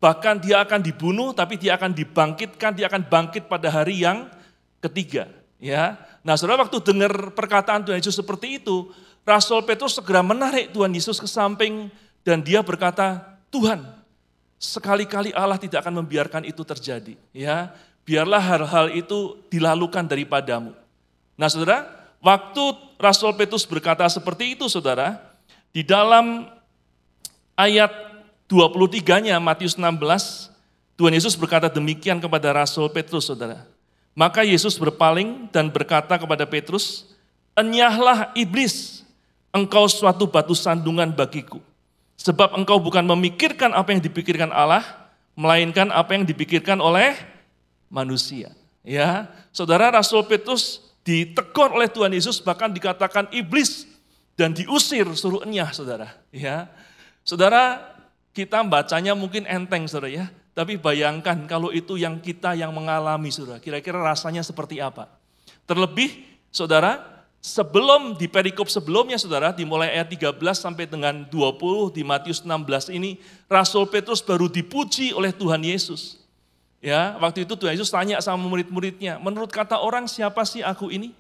Bahkan 0.02 0.42
dia 0.42 0.66
akan 0.66 0.82
dibunuh, 0.82 1.30
tapi 1.30 1.54
dia 1.54 1.78
akan 1.78 1.94
dibangkitkan, 1.94 2.74
dia 2.74 2.90
akan 2.90 3.06
bangkit 3.06 3.46
pada 3.46 3.70
hari 3.70 4.02
yang 4.02 4.26
ketiga. 4.82 5.30
Ya, 5.62 5.94
Nah 6.22 6.38
saudara 6.38 6.62
waktu 6.62 6.78
dengar 6.82 7.34
perkataan 7.34 7.82
Tuhan 7.82 7.98
Yesus 7.98 8.18
seperti 8.18 8.62
itu, 8.62 8.90
Rasul 9.22 9.62
Petrus 9.62 9.98
segera 9.98 10.22
menarik 10.22 10.70
Tuhan 10.74 10.90
Yesus 10.90 11.18
ke 11.18 11.26
samping 11.26 11.90
dan 12.22 12.42
dia 12.42 12.62
berkata, 12.62 13.38
Tuhan, 13.50 13.82
sekali-kali 14.62 15.34
Allah 15.34 15.58
tidak 15.58 15.82
akan 15.82 16.02
membiarkan 16.02 16.46
itu 16.46 16.62
terjadi. 16.62 17.18
Ya, 17.34 17.74
biarlah 18.06 18.38
hal-hal 18.38 18.94
itu 18.94 19.42
dilalukan 19.50 20.06
daripadamu. 20.06 20.74
Nah, 21.34 21.48
saudara, 21.50 21.90
waktu 22.22 22.62
Rasul 22.98 23.34
Petrus 23.34 23.66
berkata 23.66 24.06
seperti 24.06 24.54
itu, 24.54 24.70
saudara, 24.70 25.18
di 25.74 25.82
dalam 25.82 26.46
ayat 27.58 27.90
23-nya 28.46 29.42
Matius 29.42 29.74
16, 29.74 30.54
Tuhan 30.94 31.12
Yesus 31.14 31.34
berkata 31.34 31.66
demikian 31.66 32.22
kepada 32.22 32.54
Rasul 32.54 32.86
Petrus, 32.94 33.26
saudara. 33.26 33.66
Maka 34.12 34.44
Yesus 34.44 34.76
berpaling 34.76 35.48
dan 35.48 35.72
berkata 35.72 36.20
kepada 36.20 36.44
Petrus, 36.44 37.08
Enyahlah 37.56 38.32
iblis, 38.36 39.04
engkau 39.52 39.88
suatu 39.88 40.28
batu 40.28 40.56
sandungan 40.56 41.12
bagiku. 41.12 41.60
Sebab 42.16 42.56
engkau 42.56 42.80
bukan 42.80 43.04
memikirkan 43.04 43.72
apa 43.72 43.92
yang 43.92 44.00
dipikirkan 44.00 44.52
Allah, 44.52 44.84
melainkan 45.36 45.88
apa 45.92 46.12
yang 46.16 46.24
dipikirkan 46.28 46.80
oleh 46.80 47.16
manusia. 47.88 48.52
Ya, 48.82 49.30
saudara 49.54 49.92
Rasul 49.92 50.24
Petrus 50.28 50.80
ditegur 51.06 51.72
oleh 51.72 51.86
Tuhan 51.86 52.10
Yesus 52.14 52.38
bahkan 52.42 52.70
dikatakan 52.70 53.30
iblis 53.30 53.86
dan 54.34 54.56
diusir 54.56 55.06
suruh 55.12 55.44
enyah 55.44 55.70
saudara. 55.70 56.08
Ya, 56.32 56.68
saudara 57.22 57.80
kita 58.32 58.64
bacanya 58.64 59.12
mungkin 59.12 59.44
enteng 59.44 59.84
saudara 59.86 60.08
ya, 60.08 60.26
tapi 60.53 60.76
bayangkan 60.76 61.48
kalau 61.48 61.72
itu 61.72 61.96
yang 61.96 62.20
kita 62.20 62.53
yang 62.53 62.76
mengalami 62.76 63.32
saudara, 63.32 63.57
kira-kira 63.57 63.96
rasanya 64.05 64.44
seperti 64.44 64.84
apa? 64.84 65.09
Terlebih 65.64 66.28
saudara, 66.53 67.00
sebelum 67.40 68.20
di 68.20 68.28
perikop 68.28 68.68
sebelumnya 68.68 69.16
saudara, 69.16 69.57
dimulai 69.57 69.96
ayat 69.96 70.12
13 70.12 70.36
sampai 70.61 70.84
dengan 70.84 71.24
20 71.24 71.96
di 71.96 72.05
Matius 72.05 72.44
16 72.44 72.92
ini, 72.92 73.16
Rasul 73.48 73.88
Petrus 73.88 74.20
baru 74.20 74.53
dipuji 74.53 75.16
oleh 75.16 75.32
Tuhan 75.32 75.64
Yesus. 75.64 76.20
Ya, 76.84 77.16
waktu 77.16 77.48
itu 77.48 77.57
Tuhan 77.57 77.72
Yesus 77.72 77.88
tanya 77.88 78.20
sama 78.20 78.44
murid-muridnya, 78.44 79.16
menurut 79.24 79.48
kata 79.48 79.80
orang 79.80 80.05
siapa 80.05 80.44
sih 80.44 80.61
aku 80.61 80.92
ini? 80.92 81.16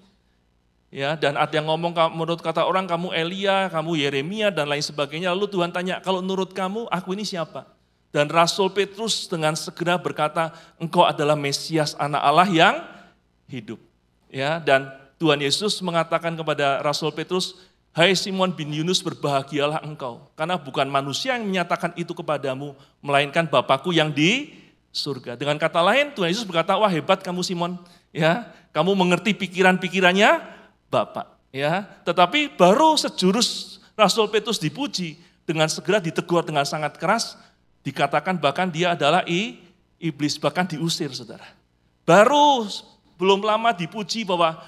Ya, 0.92 1.16
dan 1.16 1.40
ada 1.40 1.48
yang 1.48 1.72
ngomong 1.72 1.96
menurut 2.12 2.44
kata 2.44 2.68
orang 2.68 2.84
kamu 2.84 3.16
Elia, 3.16 3.72
kamu 3.72 3.96
Yeremia 3.96 4.52
dan 4.52 4.68
lain 4.68 4.84
sebagainya. 4.84 5.32
Lalu 5.32 5.48
Tuhan 5.48 5.72
tanya, 5.72 6.04
kalau 6.04 6.20
menurut 6.20 6.52
kamu 6.52 6.84
aku 6.92 7.16
ini 7.16 7.24
siapa? 7.24 7.64
Dan 8.12 8.28
Rasul 8.28 8.68
Petrus 8.76 9.24
dengan 9.24 9.56
segera 9.56 9.96
berkata, 9.96 10.52
engkau 10.76 11.02
adalah 11.02 11.32
Mesias 11.32 11.96
anak 11.96 12.20
Allah 12.20 12.48
yang 12.52 12.74
hidup. 13.48 13.80
Ya, 14.28 14.60
dan 14.60 14.92
Tuhan 15.16 15.40
Yesus 15.40 15.80
mengatakan 15.80 16.36
kepada 16.36 16.84
Rasul 16.84 17.08
Petrus, 17.16 17.56
Hai 17.92 18.16
Simon 18.16 18.56
bin 18.56 18.72
Yunus 18.72 19.04
berbahagialah 19.04 19.84
engkau, 19.84 20.24
karena 20.32 20.56
bukan 20.56 20.88
manusia 20.88 21.36
yang 21.36 21.44
menyatakan 21.44 21.92
itu 21.92 22.16
kepadamu, 22.16 22.72
melainkan 23.04 23.44
Bapakku 23.44 23.92
yang 23.92 24.08
di 24.08 24.48
surga. 24.88 25.36
Dengan 25.36 25.60
kata 25.60 25.84
lain, 25.84 26.08
Tuhan 26.16 26.32
Yesus 26.32 26.48
berkata, 26.48 26.72
wah 26.80 26.88
hebat 26.88 27.20
kamu 27.20 27.44
Simon, 27.44 27.76
ya, 28.08 28.48
kamu 28.72 28.96
mengerti 28.96 29.36
pikiran-pikirannya 29.36 30.40
Bapak, 30.88 31.36
ya. 31.52 31.84
Tetapi 32.08 32.56
baru 32.56 32.96
sejurus 32.96 33.80
Rasul 33.92 34.32
Petrus 34.32 34.56
dipuji 34.56 35.20
dengan 35.44 35.68
segera 35.68 36.00
ditegur 36.00 36.48
dengan 36.48 36.64
sangat 36.64 36.96
keras, 36.96 37.36
dikatakan 37.82 38.38
bahkan 38.38 38.70
dia 38.70 38.94
adalah 38.94 39.26
i, 39.26 39.58
iblis, 39.98 40.38
bahkan 40.38 40.66
diusir, 40.66 41.10
saudara. 41.14 41.46
Baru 42.02 42.66
belum 43.18 43.46
lama 43.46 43.70
dipuji 43.70 44.26
bahwa 44.26 44.58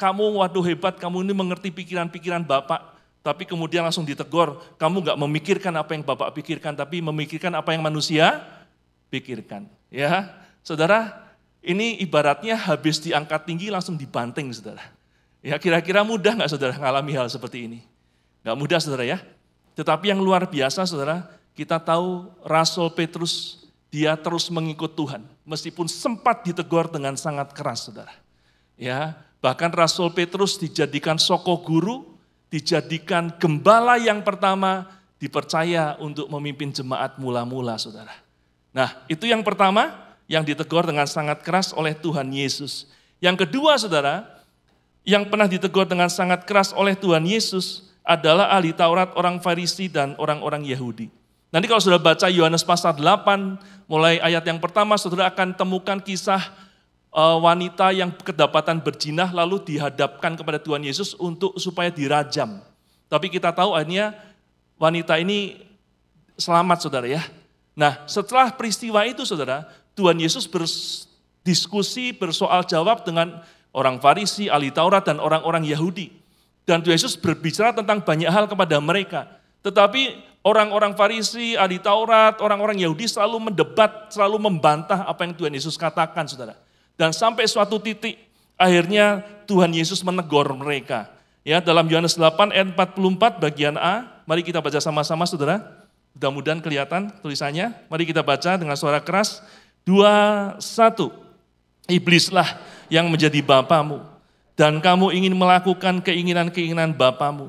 kamu 0.00 0.40
waduh 0.40 0.64
hebat, 0.64 0.96
kamu 0.96 1.26
ini 1.26 1.34
mengerti 1.34 1.68
pikiran-pikiran 1.74 2.46
Bapak, 2.46 2.96
tapi 3.20 3.44
kemudian 3.44 3.82
langsung 3.82 4.06
ditegur, 4.06 4.56
kamu 4.78 5.04
nggak 5.04 5.18
memikirkan 5.18 5.74
apa 5.74 5.92
yang 5.92 6.06
Bapak 6.06 6.32
pikirkan, 6.38 6.72
tapi 6.72 7.02
memikirkan 7.02 7.52
apa 7.52 7.74
yang 7.74 7.82
manusia 7.82 8.40
pikirkan. 9.10 9.66
Ya, 9.90 10.32
saudara, 10.62 11.28
ini 11.60 11.98
ibaratnya 12.00 12.54
habis 12.56 13.02
diangkat 13.02 13.44
tinggi 13.44 13.68
langsung 13.68 13.98
dibanting, 13.98 14.48
saudara. 14.54 14.86
Ya, 15.42 15.58
kira-kira 15.58 16.06
mudah 16.06 16.38
nggak 16.38 16.50
saudara 16.50 16.72
mengalami 16.78 17.12
hal 17.18 17.26
seperti 17.28 17.66
ini? 17.66 17.80
Nggak 18.46 18.56
mudah, 18.56 18.78
saudara 18.78 19.04
ya. 19.04 19.18
Tetapi 19.74 20.10
yang 20.14 20.22
luar 20.22 20.46
biasa, 20.46 20.86
saudara, 20.86 21.26
kita 21.58 21.82
tahu 21.82 22.30
Rasul 22.46 22.86
Petrus 22.94 23.66
dia 23.90 24.14
terus 24.14 24.46
mengikut 24.46 24.94
Tuhan, 24.94 25.26
meskipun 25.42 25.90
sempat 25.90 26.46
ditegur 26.46 26.86
dengan 26.86 27.18
sangat 27.18 27.50
keras, 27.50 27.90
saudara. 27.90 28.14
Ya, 28.78 29.18
bahkan 29.42 29.74
Rasul 29.74 30.14
Petrus 30.14 30.54
dijadikan 30.54 31.18
soko 31.18 31.58
guru, 31.58 32.14
dijadikan 32.46 33.34
gembala 33.42 33.98
yang 33.98 34.22
pertama, 34.22 34.86
dipercaya 35.18 35.98
untuk 35.98 36.30
memimpin 36.30 36.70
jemaat 36.70 37.18
mula-mula, 37.18 37.74
saudara. 37.74 38.14
Nah, 38.70 38.94
itu 39.10 39.26
yang 39.26 39.42
pertama 39.42 40.14
yang 40.30 40.46
ditegur 40.46 40.86
dengan 40.86 41.10
sangat 41.10 41.42
keras 41.42 41.74
oleh 41.74 41.90
Tuhan 41.90 42.30
Yesus. 42.30 42.86
Yang 43.18 43.50
kedua, 43.50 43.74
saudara, 43.74 44.30
yang 45.02 45.26
pernah 45.26 45.50
ditegur 45.50 45.90
dengan 45.90 46.06
sangat 46.06 46.46
keras 46.46 46.70
oleh 46.70 46.94
Tuhan 46.94 47.26
Yesus 47.26 47.90
adalah 48.06 48.54
ahli 48.54 48.70
Taurat, 48.70 49.10
orang 49.18 49.42
Farisi, 49.42 49.90
dan 49.90 50.14
orang-orang 50.22 50.62
Yahudi. 50.62 51.17
Nanti 51.48 51.64
kalau 51.64 51.80
sudah 51.80 51.96
baca 51.96 52.28
Yohanes 52.28 52.60
pasal 52.60 52.92
8, 53.00 53.88
mulai 53.88 54.20
ayat 54.20 54.44
yang 54.44 54.60
pertama, 54.60 55.00
saudara 55.00 55.32
akan 55.32 55.56
temukan 55.56 55.96
kisah 55.96 56.44
eh, 57.08 57.38
wanita 57.40 57.88
yang 57.96 58.12
kedapatan 58.12 58.84
berjinah 58.84 59.32
lalu 59.32 59.64
dihadapkan 59.64 60.36
kepada 60.36 60.60
Tuhan 60.60 60.84
Yesus 60.84 61.16
untuk 61.16 61.56
supaya 61.56 61.88
dirajam. 61.88 62.60
Tapi 63.08 63.32
kita 63.32 63.48
tahu 63.56 63.72
akhirnya 63.72 64.12
wanita 64.76 65.16
ini 65.16 65.64
selamat 66.36 66.84
saudara 66.84 67.08
ya. 67.08 67.24
Nah 67.72 68.04
setelah 68.04 68.52
peristiwa 68.52 69.08
itu 69.08 69.24
saudara, 69.24 69.64
Tuhan 69.96 70.20
Yesus 70.20 70.44
berdiskusi, 70.44 72.12
bersoal 72.12 72.68
jawab 72.68 73.08
dengan 73.08 73.40
orang 73.72 73.96
Farisi, 74.04 74.52
ahli 74.52 74.68
Taurat, 74.68 75.08
dan 75.08 75.16
orang-orang 75.16 75.64
Yahudi. 75.64 76.12
Dan 76.68 76.84
Tuhan 76.84 77.00
Yesus 77.00 77.16
berbicara 77.16 77.72
tentang 77.72 78.04
banyak 78.04 78.28
hal 78.28 78.44
kepada 78.44 78.76
mereka. 78.76 79.24
Tetapi 79.64 80.27
orang-orang 80.48 80.96
Farisi, 80.96 81.52
ahli 81.60 81.76
Taurat, 81.76 82.40
orang-orang 82.40 82.80
Yahudi 82.80 83.04
selalu 83.04 83.52
mendebat, 83.52 84.08
selalu 84.08 84.40
membantah 84.40 85.04
apa 85.04 85.28
yang 85.28 85.36
Tuhan 85.36 85.52
Yesus 85.52 85.76
katakan, 85.76 86.24
saudara. 86.24 86.56
Dan 86.96 87.12
sampai 87.12 87.44
suatu 87.44 87.76
titik, 87.76 88.16
akhirnya 88.56 89.20
Tuhan 89.44 89.70
Yesus 89.76 90.00
menegur 90.00 90.48
mereka. 90.56 91.12
Ya, 91.44 91.60
dalam 91.60 91.86
Yohanes 91.86 92.16
8 92.16 92.52
ayat 92.52 92.72
44 92.72 93.40
bagian 93.40 93.76
A, 93.76 94.24
mari 94.24 94.40
kita 94.40 94.60
baca 94.60 94.80
sama-sama 94.80 95.28
saudara. 95.28 95.64
Mudah-mudahan 96.16 96.58
kelihatan 96.58 97.14
tulisannya. 97.22 97.72
Mari 97.86 98.04
kita 98.08 98.26
baca 98.26 98.58
dengan 98.58 98.74
suara 98.74 98.98
keras. 98.98 99.38
Dua, 99.86 100.52
satu. 100.58 101.14
Iblislah 101.86 102.58
yang 102.92 103.08
menjadi 103.08 103.38
bapamu. 103.40 104.02
Dan 104.58 104.82
kamu 104.82 105.14
ingin 105.14 105.32
melakukan 105.38 106.02
keinginan-keinginan 106.02 106.90
bapamu. 106.92 107.48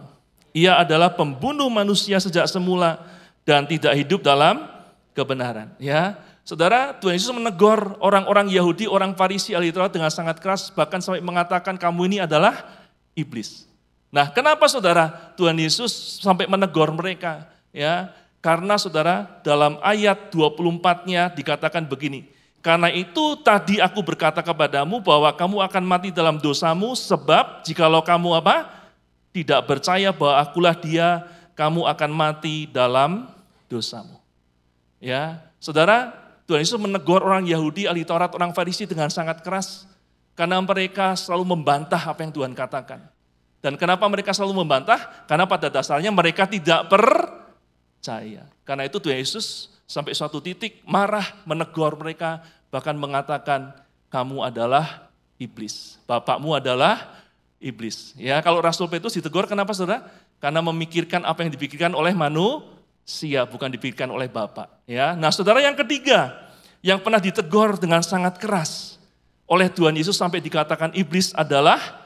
Ia 0.54 0.82
adalah 0.82 1.14
pembunuh 1.14 1.70
manusia 1.70 2.18
sejak 2.18 2.50
semula 2.50 3.02
dan 3.46 3.66
tidak 3.70 3.94
hidup 3.94 4.26
dalam 4.26 4.66
kebenaran. 5.14 5.74
Ya, 5.78 6.18
Saudara, 6.50 6.98
Tuhan 6.98 7.14
Yesus 7.14 7.30
menegur 7.30 7.94
orang-orang 8.02 8.50
Yahudi, 8.50 8.90
orang 8.90 9.14
Farisi, 9.14 9.54
ahli 9.54 9.70
Taurat 9.70 9.94
dengan 9.94 10.10
sangat 10.10 10.42
keras, 10.42 10.74
bahkan 10.74 10.98
sampai 10.98 11.22
mengatakan 11.22 11.78
kamu 11.78 12.10
ini 12.10 12.18
adalah 12.26 12.66
iblis. 13.14 13.70
Nah, 14.10 14.34
kenapa 14.34 14.66
saudara 14.66 15.14
Tuhan 15.38 15.54
Yesus 15.62 16.18
sampai 16.18 16.50
menegur 16.50 16.90
mereka? 16.90 17.46
Ya, 17.70 18.10
karena 18.42 18.82
saudara 18.82 19.30
dalam 19.46 19.78
ayat 19.86 20.34
24-nya 20.34 21.30
dikatakan 21.38 21.86
begini, 21.86 22.26
karena 22.66 22.90
itu 22.90 23.38
tadi 23.46 23.78
aku 23.78 24.02
berkata 24.02 24.42
kepadamu 24.42 25.06
bahwa 25.06 25.30
kamu 25.30 25.62
akan 25.70 25.84
mati 25.86 26.10
dalam 26.10 26.42
dosamu 26.42 26.98
sebab 26.98 27.62
jikalau 27.62 28.02
kamu 28.02 28.42
apa? 28.42 28.79
Tidak 29.30 29.62
percaya 29.70 30.10
bahwa 30.10 30.42
akulah 30.42 30.74
dia, 30.74 31.26
kamu 31.54 31.86
akan 31.86 32.12
mati 32.12 32.66
dalam 32.70 33.30
dosamu. 33.70 34.18
Ya, 34.98 35.40
saudara, 35.62 36.12
Tuhan 36.50 36.66
Yesus 36.66 36.82
menegur 36.82 37.22
orang 37.22 37.46
Yahudi, 37.46 37.86
ahli 37.86 38.02
Taurat, 38.02 38.34
orang 38.34 38.52
Farisi 38.58 38.90
dengan 38.90 39.14
sangat 39.14 39.46
keras 39.46 39.86
karena 40.34 40.58
mereka 40.64 41.14
selalu 41.14 41.54
membantah 41.54 42.00
apa 42.00 42.26
yang 42.26 42.34
Tuhan 42.34 42.58
katakan. 42.58 43.06
Dan 43.60 43.76
kenapa 43.76 44.08
mereka 44.08 44.32
selalu 44.32 44.64
membantah? 44.64 45.28
Karena 45.28 45.44
pada 45.44 45.68
dasarnya 45.68 46.10
mereka 46.16 46.48
tidak 46.48 46.88
per 46.88 47.04
percaya. 48.00 48.48
Karena 48.64 48.88
itu 48.88 48.98
Tuhan 49.04 49.20
Yesus 49.20 49.68
sampai 49.84 50.16
suatu 50.16 50.40
titik 50.40 50.80
marah, 50.88 51.28
menegur 51.44 52.00
mereka, 52.00 52.40
bahkan 52.72 52.96
mengatakan, 52.96 53.76
kamu 54.08 54.48
adalah 54.48 55.12
iblis. 55.36 56.00
Bapakmu 56.08 56.56
adalah 56.56 57.19
iblis. 57.60 58.16
Ya, 58.16 58.40
kalau 58.40 58.64
Rasul 58.64 58.88
Petrus 58.88 59.14
ditegur 59.16 59.46
kenapa 59.46 59.76
Saudara? 59.76 60.08
Karena 60.40 60.64
memikirkan 60.64 61.28
apa 61.28 61.44
yang 61.44 61.52
dipikirkan 61.52 61.92
oleh 61.92 62.16
manusia, 62.16 63.44
bukan 63.46 63.68
dipikirkan 63.70 64.08
oleh 64.10 64.32
Bapak. 64.32 64.84
Ya. 64.88 65.14
Nah, 65.14 65.30
Saudara 65.30 65.60
yang 65.60 65.76
ketiga, 65.76 66.36
yang 66.80 67.04
pernah 67.04 67.20
ditegur 67.20 67.76
dengan 67.76 68.00
sangat 68.00 68.40
keras 68.40 69.00
oleh 69.50 69.68
Tuhan 69.68 69.98
Yesus 69.98 70.16
sampai 70.16 70.40
dikatakan 70.40 70.96
iblis 70.96 71.36
adalah 71.36 72.00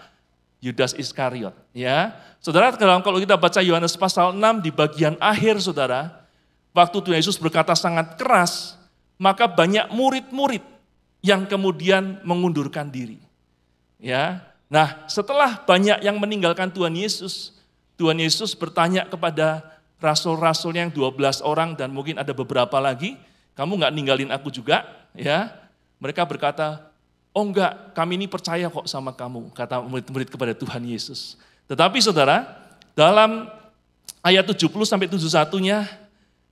Yudas 0.63 0.95
Iskariot. 0.95 1.51
Ya, 1.75 2.15
saudara, 2.39 2.71
kalau 3.03 3.19
kita 3.19 3.35
baca 3.35 3.59
Yohanes 3.59 3.99
pasal 3.99 4.31
6 4.31 4.63
di 4.63 4.71
bagian 4.71 5.19
akhir, 5.19 5.59
saudara, 5.59 6.23
waktu 6.71 7.03
Tuhan 7.03 7.19
Yesus 7.19 7.35
berkata 7.35 7.75
sangat 7.75 8.15
keras, 8.15 8.79
maka 9.19 9.43
banyak 9.43 9.91
murid-murid 9.91 10.63
yang 11.19 11.43
kemudian 11.43 12.23
mengundurkan 12.23 12.87
diri. 12.87 13.19
Ya. 13.99 14.39
Nah, 14.73 15.05
setelah 15.05 15.61
banyak 15.61 16.01
yang 16.01 16.17
meninggalkan 16.17 16.73
Tuhan 16.73 16.97
Yesus, 16.97 17.53
Tuhan 17.93 18.17
Yesus 18.17 18.57
bertanya 18.57 19.05
kepada 19.05 19.61
rasul-rasul 20.01 20.73
yang 20.73 20.89
12 20.89 21.45
orang 21.45 21.77
dan 21.77 21.93
mungkin 21.93 22.17
ada 22.17 22.33
beberapa 22.33 22.81
lagi, 22.81 23.13
kamu 23.53 23.85
nggak 23.85 23.93
ninggalin 23.93 24.33
aku 24.33 24.49
juga, 24.49 24.81
ya? 25.13 25.53
Mereka 26.01 26.25
berkata, 26.25 26.89
oh 27.37 27.45
enggak, 27.45 27.93
kami 27.93 28.17
ini 28.17 28.25
percaya 28.25 28.65
kok 28.65 28.89
sama 28.89 29.13
kamu, 29.13 29.53
kata 29.53 29.77
murid-murid 29.85 30.33
kepada 30.33 30.57
Tuhan 30.57 30.81
Yesus. 30.89 31.37
Tetapi 31.69 32.01
saudara, 32.01 32.41
dalam 32.97 33.45
ayat 34.25 34.41
70 34.49 34.73
sampai 34.89 35.05
71-nya, 35.05 35.85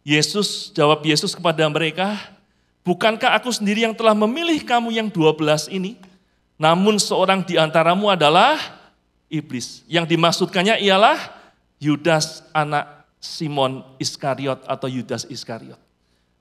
Yesus, 0.05 0.69
jawab 0.77 1.01
Yesus 1.01 1.33
kepada 1.33 1.65
mereka, 1.73 2.21
bukankah 2.85 3.33
aku 3.33 3.49
sendiri 3.49 3.81
yang 3.81 3.97
telah 3.97 4.13
memilih 4.13 4.61
kamu 4.61 4.93
yang 4.93 5.09
12 5.09 5.73
ini? 5.73 6.10
Namun 6.61 7.01
seorang 7.01 7.41
di 7.41 7.57
antaramu 7.57 8.13
adalah 8.13 8.53
iblis. 9.33 9.81
Yang 9.89 10.13
dimaksudkannya 10.13 10.77
ialah 10.77 11.17
Yudas 11.81 12.45
anak 12.53 13.09
Simon 13.17 13.81
Iskariot 13.97 14.61
atau 14.69 14.85
Yudas 14.85 15.25
Iskariot. 15.25 15.81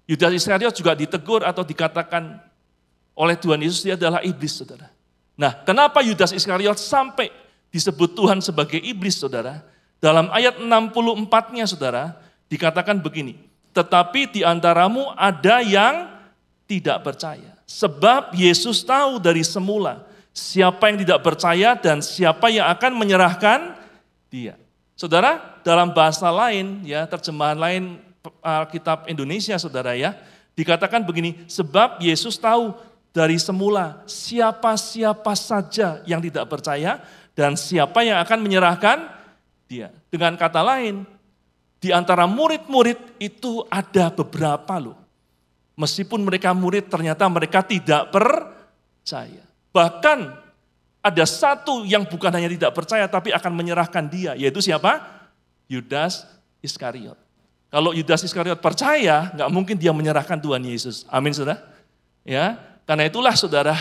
Yudas 0.05 0.37
Iskariot 0.37 0.77
juga 0.77 0.93
ditegur 0.93 1.41
atau 1.41 1.65
dikatakan 1.65 2.37
oleh 3.17 3.33
Tuhan 3.33 3.65
Yesus 3.65 3.81
dia 3.81 3.97
adalah 3.97 4.21
iblis, 4.21 4.61
saudara. 4.61 4.93
Nah, 5.41 5.57
kenapa 5.65 6.05
Yudas 6.05 6.37
Iskariot 6.37 6.77
sampai 6.77 7.33
disebut 7.73 8.13
Tuhan 8.13 8.45
sebagai 8.45 8.77
iblis, 8.77 9.17
saudara? 9.17 9.65
Dalam 10.05 10.29
ayat 10.37 10.61
64-nya, 10.61 11.65
saudara, 11.65 12.21
dikatakan 12.53 13.01
begini, 13.01 13.41
tetapi 13.73 14.37
di 14.37 14.41
antaramu 14.45 15.17
ada 15.17 15.65
yang 15.65 16.13
tidak 16.69 17.01
percaya. 17.01 17.57
Sebab 17.65 18.37
Yesus 18.37 18.85
tahu 18.85 19.17
dari 19.17 19.41
semula 19.47 20.10
siapa 20.31 20.91
yang 20.91 21.03
tidak 21.03 21.21
percaya 21.23 21.75
dan 21.77 22.01
siapa 22.01 22.49
yang 22.51 22.67
akan 22.71 22.93
menyerahkan 22.97 23.75
dia. 24.31 24.55
Saudara, 24.95 25.61
dalam 25.65 25.97
bahasa 25.97 26.29
lain 26.29 26.85
ya, 26.85 27.09
terjemahan 27.09 27.57
lain 27.57 27.83
Alkitab 28.45 29.09
Indonesia 29.09 29.57
Saudara 29.57 29.97
ya, 29.97 30.13
dikatakan 30.53 31.03
begini, 31.03 31.41
sebab 31.49 31.99
Yesus 32.05 32.37
tahu 32.37 32.77
dari 33.11 33.41
semula 33.41 34.05
siapa-siapa 34.07 35.33
saja 35.35 36.05
yang 36.07 36.23
tidak 36.23 36.47
percaya 36.47 37.03
dan 37.35 37.59
siapa 37.59 38.05
yang 38.05 38.21
akan 38.23 38.39
menyerahkan 38.45 39.09
dia. 39.67 39.91
Dengan 40.13 40.37
kata 40.37 40.61
lain, 40.63 41.09
di 41.81 41.91
antara 41.91 42.29
murid-murid 42.29 43.19
itu 43.19 43.65
ada 43.73 44.13
beberapa 44.13 44.77
loh. 44.77 44.99
Meskipun 45.81 46.21
mereka 46.21 46.53
murid 46.53 46.93
ternyata 46.93 47.25
mereka 47.25 47.65
tidak 47.65 48.13
percaya. 48.13 49.50
Bahkan 49.71 50.19
ada 51.01 51.25
satu 51.25 51.89
yang 51.89 52.05
bukan 52.05 52.29
hanya 52.29 52.49
tidak 52.51 52.73
percaya 52.77 53.09
tapi 53.09 53.33
akan 53.33 53.53
menyerahkan 53.57 54.05
dia, 54.11 54.37
yaitu 54.37 54.61
siapa? 54.61 55.01
Yudas 55.71 56.29
Iskariot. 56.61 57.17
Kalau 57.71 57.95
Yudas 57.95 58.27
Iskariot 58.27 58.59
percaya, 58.59 59.31
nggak 59.33 59.51
mungkin 59.55 59.77
dia 59.79 59.95
menyerahkan 59.95 60.37
Tuhan 60.43 60.61
Yesus. 60.67 61.07
Amin, 61.09 61.31
saudara. 61.33 61.63
Ya, 62.27 62.59
karena 62.85 63.07
itulah 63.07 63.33
saudara, 63.39 63.79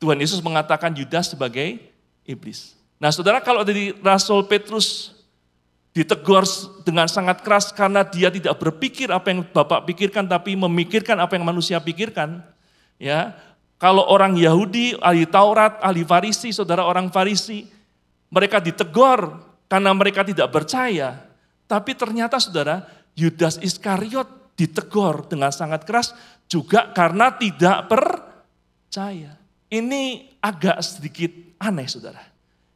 Tuhan 0.00 0.18
Yesus 0.18 0.40
mengatakan 0.40 0.90
Yudas 0.96 1.30
sebagai 1.30 1.78
iblis. 2.24 2.74
Nah, 2.96 3.12
saudara, 3.12 3.44
kalau 3.44 3.62
dari 3.62 3.92
Rasul 4.00 4.48
Petrus 4.48 5.12
ditegur 5.92 6.44
dengan 6.84 7.08
sangat 7.08 7.40
keras 7.40 7.72
karena 7.72 8.04
dia 8.04 8.28
tidak 8.28 8.56
berpikir 8.60 9.08
apa 9.12 9.32
yang 9.32 9.44
Bapak 9.44 9.84
pikirkan, 9.88 10.24
tapi 10.24 10.56
memikirkan 10.56 11.16
apa 11.20 11.36
yang 11.36 11.44
manusia 11.44 11.76
pikirkan. 11.76 12.40
Ya, 12.96 13.36
kalau 13.76 14.08
orang 14.08 14.40
Yahudi, 14.40 14.96
ahli 14.96 15.28
Taurat, 15.28 15.76
ahli 15.84 16.00
Farisi, 16.00 16.48
saudara 16.48 16.80
orang 16.88 17.12
Farisi, 17.12 17.68
mereka 18.32 18.56
ditegur 18.56 19.36
karena 19.68 19.92
mereka 19.92 20.24
tidak 20.24 20.48
percaya. 20.48 21.28
Tapi 21.68 21.92
ternyata 21.92 22.40
saudara, 22.40 22.88
Yudas 23.12 23.60
Iskariot 23.60 24.56
ditegur 24.56 25.28
dengan 25.28 25.52
sangat 25.52 25.84
keras 25.84 26.16
juga 26.48 26.88
karena 26.96 27.36
tidak 27.36 27.84
percaya. 27.92 29.36
Ini 29.68 30.32
agak 30.40 30.80
sedikit 30.80 31.32
aneh 31.60 31.84
saudara. 31.84 32.24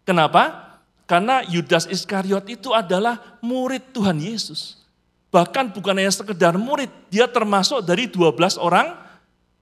Kenapa? 0.05 0.77
Karena 1.09 1.41
Yudas 1.49 1.89
Iskariot 1.89 2.45
itu 2.53 2.77
adalah 2.77 3.41
murid 3.41 3.97
Tuhan 3.97 4.21
Yesus. 4.21 4.85
Bahkan 5.33 5.73
bukan 5.73 5.97
hanya 5.97 6.13
sekedar 6.13 6.59
murid, 6.61 6.91
dia 7.09 7.25
termasuk 7.31 7.87
dari 7.87 8.11
12 8.11 8.59
orang 8.61 9.10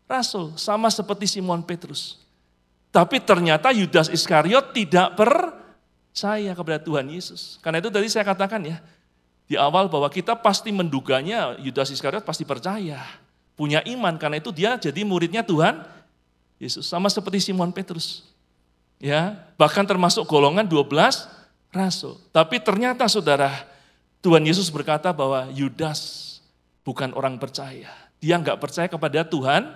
rasul, 0.09 0.57
sama 0.57 0.89
seperti 0.89 1.29
Simon 1.29 1.61
Petrus. 1.63 2.19
Tapi 2.89 3.21
ternyata 3.21 3.69
Yudas 3.71 4.09
Iskariot 4.09 4.73
tidak 4.73 5.13
percaya 5.15 6.57
kepada 6.57 6.81
Tuhan 6.81 7.07
Yesus. 7.13 7.61
Karena 7.61 7.85
itu 7.85 7.93
tadi 7.93 8.09
saya 8.09 8.25
katakan 8.25 8.65
ya, 8.65 8.81
di 9.45 9.55
awal 9.61 9.93
bahwa 9.93 10.09
kita 10.09 10.35
pasti 10.41 10.73
menduganya 10.73 11.55
Yudas 11.61 11.93
Iskariot 11.93 12.25
pasti 12.25 12.49
percaya, 12.49 13.05
punya 13.55 13.85
iman 13.85 14.17
karena 14.17 14.41
itu 14.41 14.49
dia 14.51 14.81
jadi 14.81 15.05
muridnya 15.05 15.45
Tuhan 15.45 15.85
Yesus 16.57 16.89
sama 16.89 17.13
seperti 17.13 17.45
Simon 17.45 17.71
Petrus. 17.71 18.25
Ya, 18.99 19.47
bahkan 19.55 19.87
termasuk 19.87 20.27
golongan 20.27 20.67
12 20.67 21.31
rasul. 21.71 22.19
Tapi 22.35 22.59
ternyata 22.59 23.07
Saudara, 23.07 23.63
Tuhan 24.19 24.43
Yesus 24.43 24.73
berkata 24.75 25.15
bahwa 25.15 25.47
Yudas 25.55 26.27
bukan 26.83 27.15
orang 27.15 27.39
percaya. 27.39 27.93
Dia 28.19 28.35
nggak 28.43 28.59
percaya 28.59 28.91
kepada 28.91 29.23
Tuhan 29.23 29.71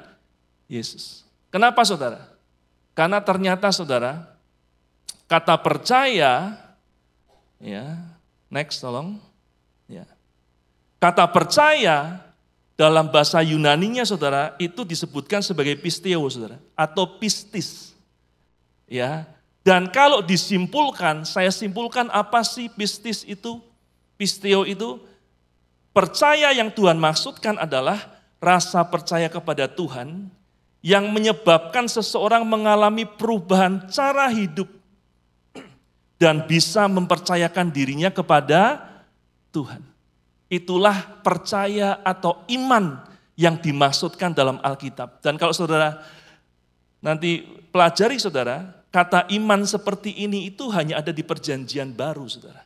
Yesus. 0.73 1.29
Kenapa 1.53 1.85
saudara? 1.85 2.33
Karena 2.97 3.21
ternyata 3.21 3.69
saudara, 3.69 4.25
kata 5.29 5.61
percaya, 5.61 6.57
ya, 7.61 7.85
next 8.49 8.81
tolong, 8.81 9.21
ya. 9.85 10.09
Kata 10.97 11.29
percaya 11.29 12.25
dalam 12.73 13.13
bahasa 13.13 13.45
Yunaninya 13.45 14.09
saudara 14.09 14.57
itu 14.57 14.81
disebutkan 14.81 15.45
sebagai 15.45 15.77
pisteo 15.77 16.25
saudara 16.33 16.57
atau 16.73 17.21
pistis. 17.21 17.93
Ya. 18.89 19.29
Dan 19.61 19.93
kalau 19.93 20.25
disimpulkan, 20.25 21.29
saya 21.29 21.53
simpulkan 21.53 22.09
apa 22.11 22.41
sih 22.43 22.73
pistis 22.73 23.29
itu? 23.29 23.61
Pisteo 24.17 24.65
itu 24.65 24.99
percaya 25.93 26.51
yang 26.55 26.73
Tuhan 26.73 26.97
maksudkan 26.97 27.61
adalah 27.61 27.99
rasa 28.43 28.83
percaya 28.87 29.31
kepada 29.31 29.71
Tuhan 29.71 30.31
yang 30.83 31.09
menyebabkan 31.15 31.87
seseorang 31.87 32.43
mengalami 32.43 33.07
perubahan 33.07 33.87
cara 33.87 34.27
hidup 34.35 34.67
dan 36.19 36.43
bisa 36.47 36.91
mempercayakan 36.91 37.71
dirinya 37.71 38.11
kepada 38.11 38.83
Tuhan. 39.55 39.83
Itulah 40.51 41.23
percaya 41.23 42.03
atau 42.03 42.43
iman 42.51 42.99
yang 43.39 43.57
dimaksudkan 43.57 44.35
dalam 44.35 44.61
Alkitab. 44.61 45.23
Dan 45.23 45.39
kalau 45.39 45.55
saudara 45.55 46.03
nanti 47.01 47.47
pelajari 47.71 48.19
saudara, 48.21 48.85
kata 48.93 49.31
iman 49.39 49.65
seperti 49.65 50.13
ini 50.19 50.51
itu 50.51 50.69
hanya 50.75 51.01
ada 51.01 51.15
di 51.15 51.25
perjanjian 51.25 51.95
baru 51.95 52.27
saudara. 52.29 52.63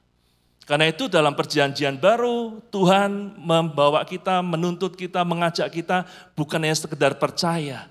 Karena 0.66 0.90
itu 0.90 1.06
dalam 1.06 1.38
perjanjian 1.38 1.94
baru 1.94 2.58
Tuhan 2.74 3.38
membawa 3.38 4.02
kita, 4.02 4.42
menuntut 4.42 4.98
kita, 4.98 5.22
mengajak 5.22 5.70
kita 5.70 6.02
bukan 6.34 6.58
hanya 6.58 6.74
sekedar 6.74 7.14
percaya, 7.22 7.86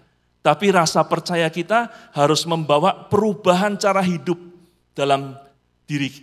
tapi 0.45 0.69
rasa 0.69 1.01
percaya 1.09 1.49
kita 1.49 1.89
harus 2.13 2.45
membawa 2.45 3.09
perubahan 3.09 3.73
cara 3.81 4.05
hidup 4.05 4.37
dalam 4.93 5.33
diri 5.89 6.13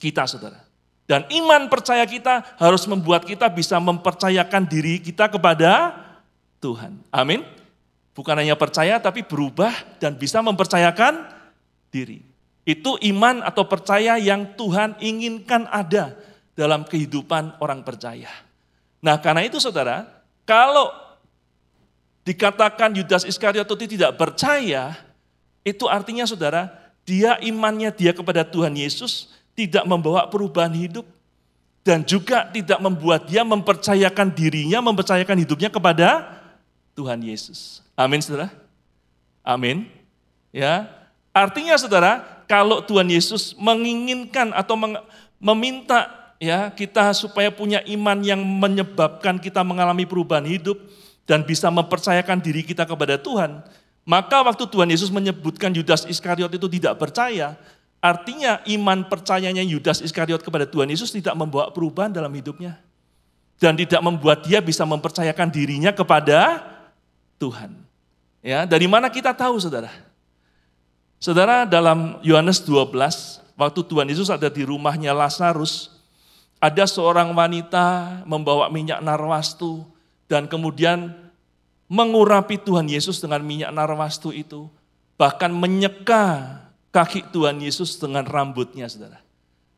kita, 0.00 0.24
saudara. 0.24 0.64
Dan 1.04 1.28
iman 1.28 1.68
percaya 1.68 2.08
kita 2.08 2.56
harus 2.56 2.88
membuat 2.88 3.28
kita 3.28 3.52
bisa 3.52 3.76
mempercayakan 3.76 4.64
diri 4.64 4.96
kita 4.96 5.28
kepada 5.28 5.92
Tuhan. 6.64 7.04
Amin. 7.12 7.44
Bukan 8.16 8.40
hanya 8.40 8.56
percaya, 8.56 8.96
tapi 8.96 9.20
berubah 9.28 9.76
dan 10.00 10.16
bisa 10.16 10.40
mempercayakan 10.40 11.28
diri. 11.92 12.24
Itu 12.64 12.96
iman 12.96 13.44
atau 13.44 13.68
percaya 13.68 14.16
yang 14.16 14.56
Tuhan 14.56 14.96
inginkan 15.04 15.68
ada 15.68 16.16
dalam 16.56 16.88
kehidupan 16.88 17.60
orang 17.60 17.84
percaya. 17.84 18.32
Nah, 19.04 19.20
karena 19.20 19.44
itu, 19.44 19.60
saudara, 19.60 20.08
kalau 20.48 21.05
dikatakan 22.26 22.90
Yudas 22.90 23.22
Iskariot 23.22 23.70
itu 23.70 23.96
tidak 23.96 24.18
percaya, 24.18 24.98
itu 25.62 25.86
artinya 25.86 26.26
saudara, 26.26 26.74
dia 27.06 27.38
imannya 27.38 27.94
dia 27.94 28.10
kepada 28.10 28.42
Tuhan 28.42 28.74
Yesus 28.74 29.30
tidak 29.54 29.86
membawa 29.86 30.26
perubahan 30.26 30.74
hidup 30.74 31.06
dan 31.86 32.02
juga 32.02 32.50
tidak 32.50 32.82
membuat 32.82 33.30
dia 33.30 33.46
mempercayakan 33.46 34.34
dirinya, 34.34 34.82
mempercayakan 34.82 35.38
hidupnya 35.38 35.70
kepada 35.70 36.26
Tuhan 36.98 37.22
Yesus. 37.22 37.86
Amin, 37.94 38.18
Saudara. 38.18 38.50
Amin. 39.46 39.86
Ya. 40.50 40.90
Artinya 41.30 41.78
Saudara, 41.78 42.42
kalau 42.50 42.82
Tuhan 42.82 43.06
Yesus 43.06 43.54
menginginkan 43.54 44.50
atau 44.50 44.74
meminta 45.38 46.10
ya 46.42 46.74
kita 46.74 47.14
supaya 47.14 47.54
punya 47.54 47.86
iman 47.86 48.18
yang 48.18 48.42
menyebabkan 48.42 49.38
kita 49.38 49.62
mengalami 49.62 50.02
perubahan 50.02 50.44
hidup 50.44 50.82
dan 51.26 51.42
bisa 51.42 51.68
mempercayakan 51.68 52.38
diri 52.38 52.62
kita 52.62 52.86
kepada 52.86 53.18
Tuhan, 53.18 53.60
maka 54.06 54.46
waktu 54.46 54.64
Tuhan 54.70 54.86
Yesus 54.86 55.10
menyebutkan 55.10 55.74
Yudas 55.74 56.06
Iskariot 56.06 56.54
itu 56.54 56.70
tidak 56.70 57.02
percaya, 57.02 57.58
artinya 57.98 58.62
iman 58.70 59.02
percayanya 59.10 59.66
Yudas 59.66 59.98
Iskariot 59.98 60.46
kepada 60.46 60.64
Tuhan 60.64 60.86
Yesus 60.86 61.10
tidak 61.10 61.34
membawa 61.34 61.74
perubahan 61.74 62.14
dalam 62.14 62.30
hidupnya 62.30 62.78
dan 63.58 63.74
tidak 63.74 63.98
membuat 63.98 64.46
dia 64.46 64.62
bisa 64.62 64.86
mempercayakan 64.86 65.50
dirinya 65.50 65.90
kepada 65.90 66.62
Tuhan. 67.42 67.74
Ya, 68.46 68.62
dari 68.62 68.86
mana 68.86 69.10
kita 69.10 69.34
tahu 69.34 69.58
Saudara? 69.58 69.90
Saudara 71.18 71.66
dalam 71.66 72.22
Yohanes 72.22 72.62
12, 72.62 72.94
waktu 73.58 73.80
Tuhan 73.82 74.06
Yesus 74.06 74.30
ada 74.30 74.46
di 74.46 74.62
rumahnya 74.62 75.10
Lazarus, 75.10 75.90
ada 76.62 76.86
seorang 76.86 77.34
wanita 77.34 78.22
membawa 78.22 78.70
minyak 78.70 79.02
narwastu 79.02 79.82
dan 80.26 80.50
kemudian 80.50 81.14
mengurapi 81.86 82.58
Tuhan 82.58 82.90
Yesus 82.90 83.22
dengan 83.22 83.42
minyak 83.42 83.70
narwastu 83.70 84.34
itu, 84.34 84.66
bahkan 85.14 85.50
menyeka 85.54 86.58
kaki 86.90 87.30
Tuhan 87.30 87.62
Yesus 87.62 87.98
dengan 87.98 88.26
rambutnya, 88.26 88.90
Saudara. 88.90 89.22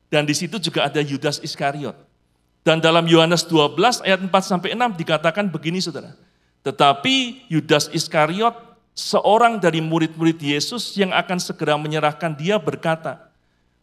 Dan 0.08 0.24
di 0.24 0.32
situ 0.32 0.56
juga 0.56 0.88
ada 0.88 1.04
Yudas 1.04 1.40
Iskariot. 1.44 1.96
Dan 2.64 2.80
dalam 2.80 3.04
Yohanes 3.04 3.44
12 3.44 4.04
ayat 4.04 4.20
4 4.20 4.28
sampai 4.40 4.72
6 4.72 5.00
dikatakan 5.00 5.48
begini 5.48 5.84
Saudara. 5.84 6.16
Tetapi 6.64 7.48
Yudas 7.52 7.92
Iskariot 7.92 8.56
seorang 8.96 9.60
dari 9.60 9.78
murid-murid 9.84 10.40
Yesus 10.40 10.96
yang 10.96 11.14
akan 11.14 11.38
segera 11.38 11.76
menyerahkan 11.76 12.34
dia 12.34 12.56
berkata, 12.56 13.28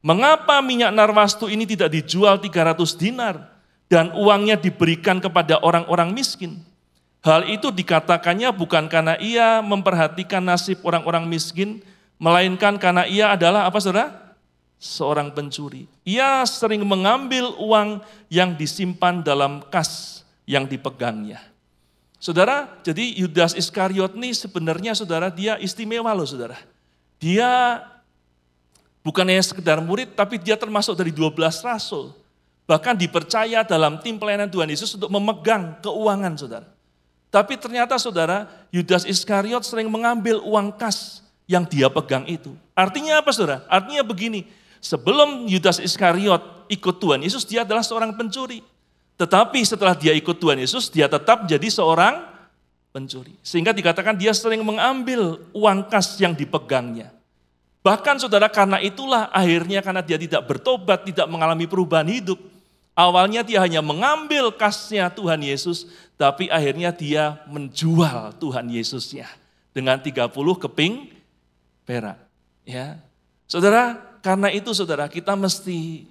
Mengapa 0.05 0.61
minyak 0.61 0.93
narwastu 0.93 1.49
ini 1.49 1.65
tidak 1.65 1.89
dijual 1.89 2.37
300 2.37 2.77
dinar 2.93 3.54
dan 3.91 4.13
uangnya 4.13 4.57
diberikan 4.57 5.21
kepada 5.21 5.61
orang-orang 5.61 6.11
miskin? 6.13 6.61
Hal 7.25 7.49
itu 7.49 7.73
dikatakannya 7.73 8.53
bukan 8.53 8.85
karena 8.85 9.17
ia 9.17 9.57
memperhatikan 9.65 10.45
nasib 10.45 10.77
orang-orang 10.85 11.25
miskin, 11.25 11.81
melainkan 12.21 12.77
karena 12.77 13.09
ia 13.09 13.33
adalah 13.33 13.65
apa 13.65 13.81
saudara? 13.81 14.37
Seorang 14.77 15.33
pencuri. 15.33 15.89
Ia 16.05 16.45
sering 16.45 16.85
mengambil 16.85 17.49
uang 17.57 18.05
yang 18.29 18.53
disimpan 18.53 19.25
dalam 19.25 19.65
kas 19.73 20.21
yang 20.45 20.69
dipegangnya. 20.69 21.41
Saudara, 22.21 22.69
jadi 22.81 23.13
Yudas 23.21 23.53
Iskariot 23.53 24.17
ini 24.17 24.33
sebenarnya 24.33 24.97
saudara 24.97 25.29
dia 25.29 25.57
istimewa 25.61 26.09
loh 26.13 26.25
saudara. 26.25 26.57
Dia 27.17 27.81
bukan 29.05 29.25
hanya 29.29 29.45
sekedar 29.45 29.77
murid, 29.77 30.13
tapi 30.17 30.41
dia 30.41 30.57
termasuk 30.57 30.97
dari 30.97 31.13
12 31.13 31.37
rasul. 31.61 32.13
Bahkan 32.65 32.97
dipercaya 32.97 33.61
dalam 33.61 34.01
tim 34.01 34.17
pelayanan 34.17 34.49
Tuhan 34.49 34.65
Yesus 34.69 34.97
untuk 34.97 35.13
memegang 35.13 35.77
keuangan 35.85 36.33
saudara. 36.33 36.67
Tapi 37.29 37.61
ternyata 37.61 37.99
saudara, 38.01 38.49
Yudas 38.73 39.05
Iskariot 39.05 39.61
sering 39.61 39.85
mengambil 39.91 40.41
uang 40.41 40.73
kas 40.73 41.21
yang 41.45 41.67
dia 41.67 41.91
pegang 41.93 42.25
itu. 42.25 42.57
Artinya 42.73 43.21
apa 43.21 43.29
saudara? 43.29 43.61
Artinya 43.69 44.01
begini, 44.01 44.49
sebelum 44.81 45.45
Yudas 45.45 45.77
Iskariot 45.77 46.65
ikut 46.71 46.95
Tuhan 46.97 47.21
Yesus, 47.21 47.45
dia 47.45 47.61
adalah 47.61 47.85
seorang 47.85 48.17
pencuri. 48.17 48.65
Tetapi 49.15 49.59
setelah 49.61 49.93
dia 49.93 50.11
ikut 50.17 50.35
Tuhan 50.41 50.57
Yesus, 50.57 50.89
dia 50.89 51.05
tetap 51.05 51.45
jadi 51.45 51.67
seorang 51.69 52.23
pencuri. 52.95 53.35
Sehingga 53.43 53.75
dikatakan 53.75 54.15
dia 54.15 54.31
sering 54.31 54.63
mengambil 54.63 55.43
uang 55.51 55.91
kas 55.91 56.15
yang 56.17 56.31
dipegangnya. 56.31 57.11
Bahkan 57.85 58.17
saudara 58.23 58.49
karena 58.49 58.81
itulah 58.81 59.29
akhirnya 59.29 59.83
karena 59.83 60.01
dia 60.01 60.17
tidak 60.17 60.47
bertobat, 60.49 61.05
tidak 61.05 61.29
mengalami 61.29 61.69
perubahan 61.69 62.09
hidup. 62.09 62.39
Awalnya 62.95 63.43
dia 63.43 63.59
hanya 63.59 63.83
mengambil 63.83 64.55
kasnya 64.55 65.11
Tuhan 65.11 65.43
Yesus, 65.43 65.85
tapi 66.15 66.47
akhirnya 66.47 66.95
dia 66.95 67.43
menjual 67.51 68.39
Tuhan 68.39 68.71
Yesusnya 68.71 69.27
dengan 69.75 69.99
30 69.99 70.31
keping 70.63 71.11
perak. 71.83 72.17
Ya, 72.63 72.97
Saudara, 73.45 73.93
karena 74.25 74.49
itu 74.49 74.73
saudara 74.73 75.05
kita 75.05 75.37
mesti 75.37 76.09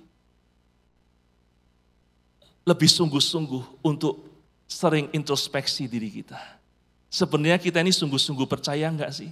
lebih 2.62 2.88
sungguh-sungguh 2.88 3.82
untuk 3.82 4.22
sering 4.70 5.10
introspeksi 5.10 5.90
diri 5.90 6.08
kita. 6.08 6.38
Sebenarnya 7.10 7.58
kita 7.58 7.82
ini 7.82 7.90
sungguh-sungguh 7.90 8.46
percaya 8.46 8.86
enggak 8.86 9.10
sih? 9.12 9.30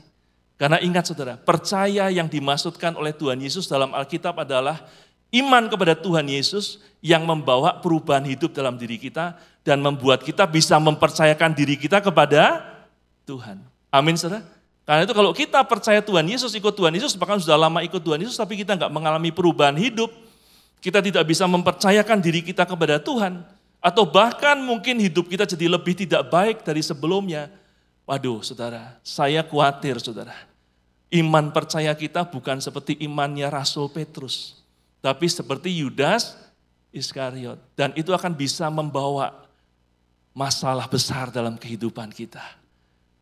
Karena 0.58 0.78
ingat 0.82 1.10
saudara, 1.10 1.34
percaya 1.38 2.10
yang 2.12 2.28
dimaksudkan 2.28 2.94
oleh 2.94 3.10
Tuhan 3.14 3.40
Yesus 3.40 3.66
dalam 3.66 3.90
Alkitab 3.94 4.42
adalah 4.42 4.82
iman 5.32 5.66
kepada 5.72 5.96
Tuhan 5.96 6.28
Yesus 6.28 6.78
yang 7.00 7.24
membawa 7.24 7.80
perubahan 7.80 8.22
hidup 8.22 8.52
dalam 8.52 8.76
diri 8.76 9.00
kita 9.00 9.34
dan 9.64 9.80
membuat 9.80 10.22
kita 10.22 10.44
bisa 10.44 10.76
mempercayakan 10.78 11.50
diri 11.56 11.74
kita 11.80 11.98
kepada 11.98 12.62
Tuhan. 13.24 13.58
Amin 13.88 14.14
saudara. 14.14 14.44
Karena 14.82 15.06
itu 15.06 15.14
kalau 15.14 15.30
kita 15.30 15.62
percaya 15.62 16.02
Tuhan 16.02 16.26
Yesus, 16.26 16.52
ikut 16.58 16.74
Tuhan 16.74 16.90
Yesus, 16.90 17.14
bahkan 17.14 17.38
sudah 17.38 17.54
lama 17.54 17.80
ikut 17.86 18.02
Tuhan 18.02 18.18
Yesus, 18.18 18.34
tapi 18.34 18.58
kita 18.58 18.74
nggak 18.74 18.90
mengalami 18.90 19.30
perubahan 19.30 19.78
hidup, 19.78 20.10
kita 20.82 20.98
tidak 20.98 21.22
bisa 21.22 21.46
mempercayakan 21.46 22.18
diri 22.18 22.42
kita 22.42 22.66
kepada 22.66 22.98
Tuhan, 22.98 23.46
atau 23.78 24.02
bahkan 24.02 24.58
mungkin 24.58 24.98
hidup 24.98 25.30
kita 25.30 25.46
jadi 25.46 25.70
lebih 25.70 25.94
tidak 25.94 26.26
baik 26.26 26.66
dari 26.66 26.82
sebelumnya. 26.82 27.46
Waduh, 28.02 28.42
saudara, 28.42 28.98
saya 29.06 29.46
khawatir, 29.46 30.02
saudara. 30.02 30.34
Iman 31.14 31.54
percaya 31.54 31.94
kita 31.94 32.26
bukan 32.26 32.58
seperti 32.58 32.98
imannya 33.06 33.46
Rasul 33.46 33.86
Petrus, 33.86 34.61
tapi 35.02 35.26
seperti 35.26 35.82
Yudas 35.82 36.38
Iskariot. 36.94 37.58
Dan 37.74 37.90
itu 37.98 38.14
akan 38.14 38.32
bisa 38.32 38.70
membawa 38.70 39.44
masalah 40.32 40.86
besar 40.86 41.34
dalam 41.34 41.58
kehidupan 41.58 42.14
kita. 42.14 42.40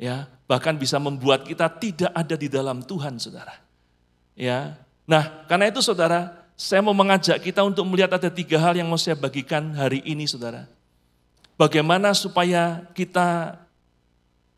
Ya, 0.00 0.28
bahkan 0.48 0.76
bisa 0.76 0.96
membuat 0.96 1.44
kita 1.44 1.68
tidak 1.68 2.12
ada 2.12 2.36
di 2.36 2.48
dalam 2.48 2.80
Tuhan, 2.80 3.20
saudara. 3.20 3.52
Ya, 4.32 4.76
nah 5.04 5.44
karena 5.44 5.68
itu 5.68 5.84
saudara, 5.84 6.40
saya 6.56 6.80
mau 6.80 6.96
mengajak 6.96 7.36
kita 7.40 7.60
untuk 7.60 7.84
melihat 7.84 8.16
ada 8.16 8.32
tiga 8.32 8.56
hal 8.56 8.72
yang 8.76 8.88
mau 8.88 8.96
saya 8.96 9.16
bagikan 9.16 9.76
hari 9.76 10.00
ini 10.08 10.24
saudara. 10.24 10.64
Bagaimana 11.60 12.16
supaya 12.16 12.88
kita 12.96 13.60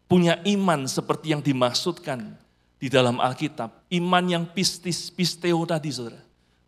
punya 0.07 0.39
iman 0.47 0.87
seperti 0.87 1.35
yang 1.35 1.43
dimaksudkan 1.43 2.39
di 2.79 2.87
dalam 2.87 3.18
Alkitab. 3.18 3.87
Iman 3.91 4.31
yang 4.31 4.45
pistis, 4.47 5.11
pisteo 5.11 5.59
tadi 5.66 5.91
saudara. 5.91 6.23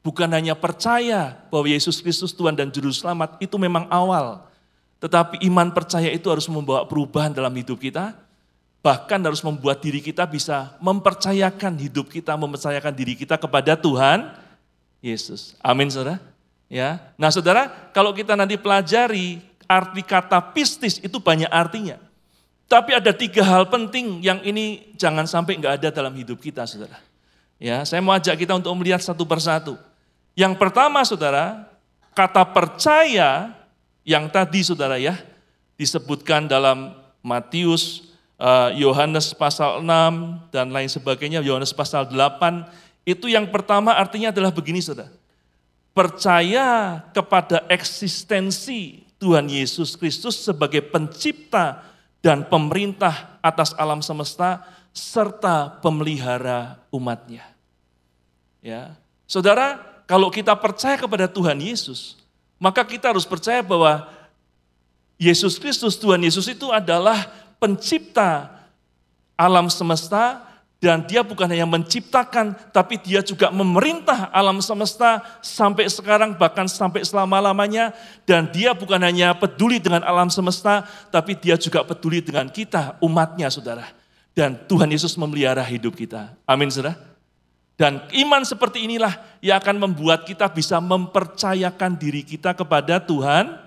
Bukan 0.04 0.28
hanya 0.36 0.52
percaya 0.52 1.32
bahwa 1.48 1.64
Yesus 1.64 2.04
Kristus 2.04 2.36
Tuhan 2.36 2.52
dan 2.52 2.68
Juru 2.68 2.92
Selamat 2.92 3.40
itu 3.40 3.56
memang 3.56 3.88
awal. 3.88 4.44
Tetapi 5.00 5.40
iman 5.48 5.72
percaya 5.72 6.12
itu 6.12 6.28
harus 6.28 6.44
membawa 6.44 6.84
perubahan 6.84 7.32
dalam 7.32 7.48
hidup 7.56 7.80
kita. 7.80 8.12
Bahkan 8.84 9.24
harus 9.24 9.40
membuat 9.40 9.80
diri 9.80 10.04
kita 10.04 10.28
bisa 10.28 10.76
mempercayakan 10.76 11.80
hidup 11.80 12.12
kita, 12.12 12.36
mempercayakan 12.36 12.92
diri 12.92 13.16
kita 13.16 13.40
kepada 13.40 13.80
Tuhan 13.80 14.28
Yesus. 15.00 15.56
Amin 15.64 15.88
saudara. 15.88 16.20
Ya. 16.68 17.00
Nah 17.16 17.32
saudara, 17.32 17.72
kalau 17.96 18.12
kita 18.12 18.36
nanti 18.36 18.60
pelajari 18.60 19.40
arti 19.64 20.04
kata 20.04 20.52
pistis 20.52 21.00
itu 21.00 21.16
banyak 21.16 21.48
artinya. 21.48 21.96
Tapi 22.68 22.92
ada 22.92 23.12
tiga 23.16 23.40
hal 23.40 23.72
penting 23.72 24.20
yang 24.20 24.44
ini 24.44 24.92
jangan 25.00 25.24
sampai 25.24 25.56
nggak 25.56 25.80
ada 25.80 25.88
dalam 25.88 26.12
hidup 26.12 26.44
kita 26.44 26.68
saudara. 26.68 27.00
Ya, 27.56 27.80
saya 27.88 28.04
mau 28.04 28.12
ajak 28.12 28.36
kita 28.36 28.52
untuk 28.52 28.72
melihat 28.76 29.00
satu 29.00 29.24
persatu. 29.24 29.80
Yang 30.34 30.58
pertama 30.58 31.06
saudara, 31.06 31.70
kata 32.14 32.42
percaya 32.50 33.54
yang 34.02 34.26
tadi 34.30 34.66
saudara 34.66 34.98
ya, 34.98 35.14
disebutkan 35.78 36.50
dalam 36.50 36.94
Matius, 37.22 38.10
eh, 38.38 38.82
Yohanes 38.82 39.30
pasal 39.34 39.80
6 39.82 40.50
dan 40.50 40.74
lain 40.74 40.90
sebagainya, 40.90 41.40
Yohanes 41.40 41.70
pasal 41.70 42.10
8 42.10 42.66
itu 43.04 43.28
yang 43.28 43.52
pertama 43.52 43.92
artinya 43.94 44.32
adalah 44.32 44.50
begini 44.50 44.80
saudara. 44.80 45.12
Percaya 45.94 46.98
kepada 47.14 47.62
eksistensi 47.70 49.04
Tuhan 49.20 49.46
Yesus 49.46 49.94
Kristus 49.94 50.42
sebagai 50.42 50.82
pencipta 50.82 51.86
dan 52.24 52.42
pemerintah 52.48 53.38
atas 53.44 53.76
alam 53.76 54.02
semesta 54.02 54.64
serta 54.90 55.78
pemelihara 55.84 56.80
umatnya. 56.90 57.44
Ya. 58.64 58.96
Saudara, 59.28 59.93
kalau 60.04 60.28
kita 60.28 60.52
percaya 60.56 61.00
kepada 61.00 61.24
Tuhan 61.24 61.56
Yesus, 61.60 62.20
maka 62.60 62.84
kita 62.84 63.12
harus 63.12 63.24
percaya 63.24 63.64
bahwa 63.64 64.08
Yesus 65.16 65.56
Kristus, 65.56 65.96
Tuhan 65.96 66.20
Yesus 66.20 66.44
itu 66.50 66.68
adalah 66.68 67.30
pencipta 67.56 68.50
alam 69.38 69.72
semesta 69.72 70.44
dan 70.84 71.00
dia 71.08 71.24
bukan 71.24 71.48
hanya 71.48 71.64
menciptakan, 71.64 72.52
tapi 72.68 73.00
dia 73.00 73.24
juga 73.24 73.48
memerintah 73.48 74.28
alam 74.28 74.60
semesta 74.60 75.24
sampai 75.40 75.88
sekarang, 75.88 76.36
bahkan 76.36 76.68
sampai 76.68 77.00
selama-lamanya. 77.08 77.96
Dan 78.28 78.52
dia 78.52 78.76
bukan 78.76 79.00
hanya 79.00 79.32
peduli 79.32 79.80
dengan 79.80 80.04
alam 80.04 80.28
semesta, 80.28 80.84
tapi 81.08 81.40
dia 81.40 81.56
juga 81.56 81.80
peduli 81.88 82.20
dengan 82.20 82.52
kita, 82.52 83.00
umatnya 83.00 83.48
saudara. 83.48 83.88
Dan 84.36 84.60
Tuhan 84.68 84.92
Yesus 84.92 85.16
memelihara 85.16 85.64
hidup 85.64 85.96
kita. 85.96 86.36
Amin 86.44 86.68
saudara. 86.68 87.13
Dan 87.74 88.06
iman 88.14 88.42
seperti 88.46 88.86
inilah 88.86 89.18
yang 89.42 89.58
akan 89.58 89.82
membuat 89.82 90.22
kita 90.22 90.46
bisa 90.46 90.78
mempercayakan 90.78 91.98
diri 91.98 92.22
kita 92.22 92.54
kepada 92.54 93.02
Tuhan 93.02 93.58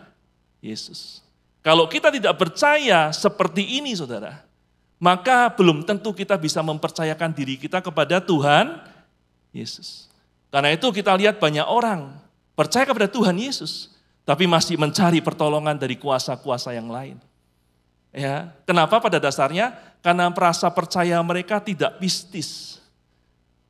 Yesus. 0.64 1.20
Kalau 1.60 1.92
kita 1.92 2.08
tidak 2.08 2.40
percaya 2.40 3.12
seperti 3.12 3.84
ini 3.84 3.92
saudara, 3.92 4.48
maka 4.96 5.52
belum 5.52 5.84
tentu 5.84 6.16
kita 6.16 6.40
bisa 6.40 6.64
mempercayakan 6.64 7.36
diri 7.36 7.60
kita 7.60 7.84
kepada 7.84 8.24
Tuhan 8.24 8.80
Yesus. 9.52 10.08
Karena 10.48 10.72
itu 10.72 10.88
kita 10.96 11.12
lihat 11.20 11.44
banyak 11.44 11.68
orang 11.68 12.16
percaya 12.56 12.88
kepada 12.88 13.12
Tuhan 13.12 13.36
Yesus, 13.36 13.92
tapi 14.24 14.48
masih 14.48 14.80
mencari 14.80 15.20
pertolongan 15.20 15.76
dari 15.76 16.00
kuasa-kuasa 16.00 16.72
yang 16.72 16.88
lain. 16.88 17.20
Ya, 18.16 18.56
kenapa 18.64 18.98
pada 19.04 19.20
dasarnya? 19.20 19.76
Karena 20.00 20.32
merasa 20.32 20.72
percaya 20.72 21.20
mereka 21.20 21.60
tidak 21.60 22.00
pistis. 22.00 22.80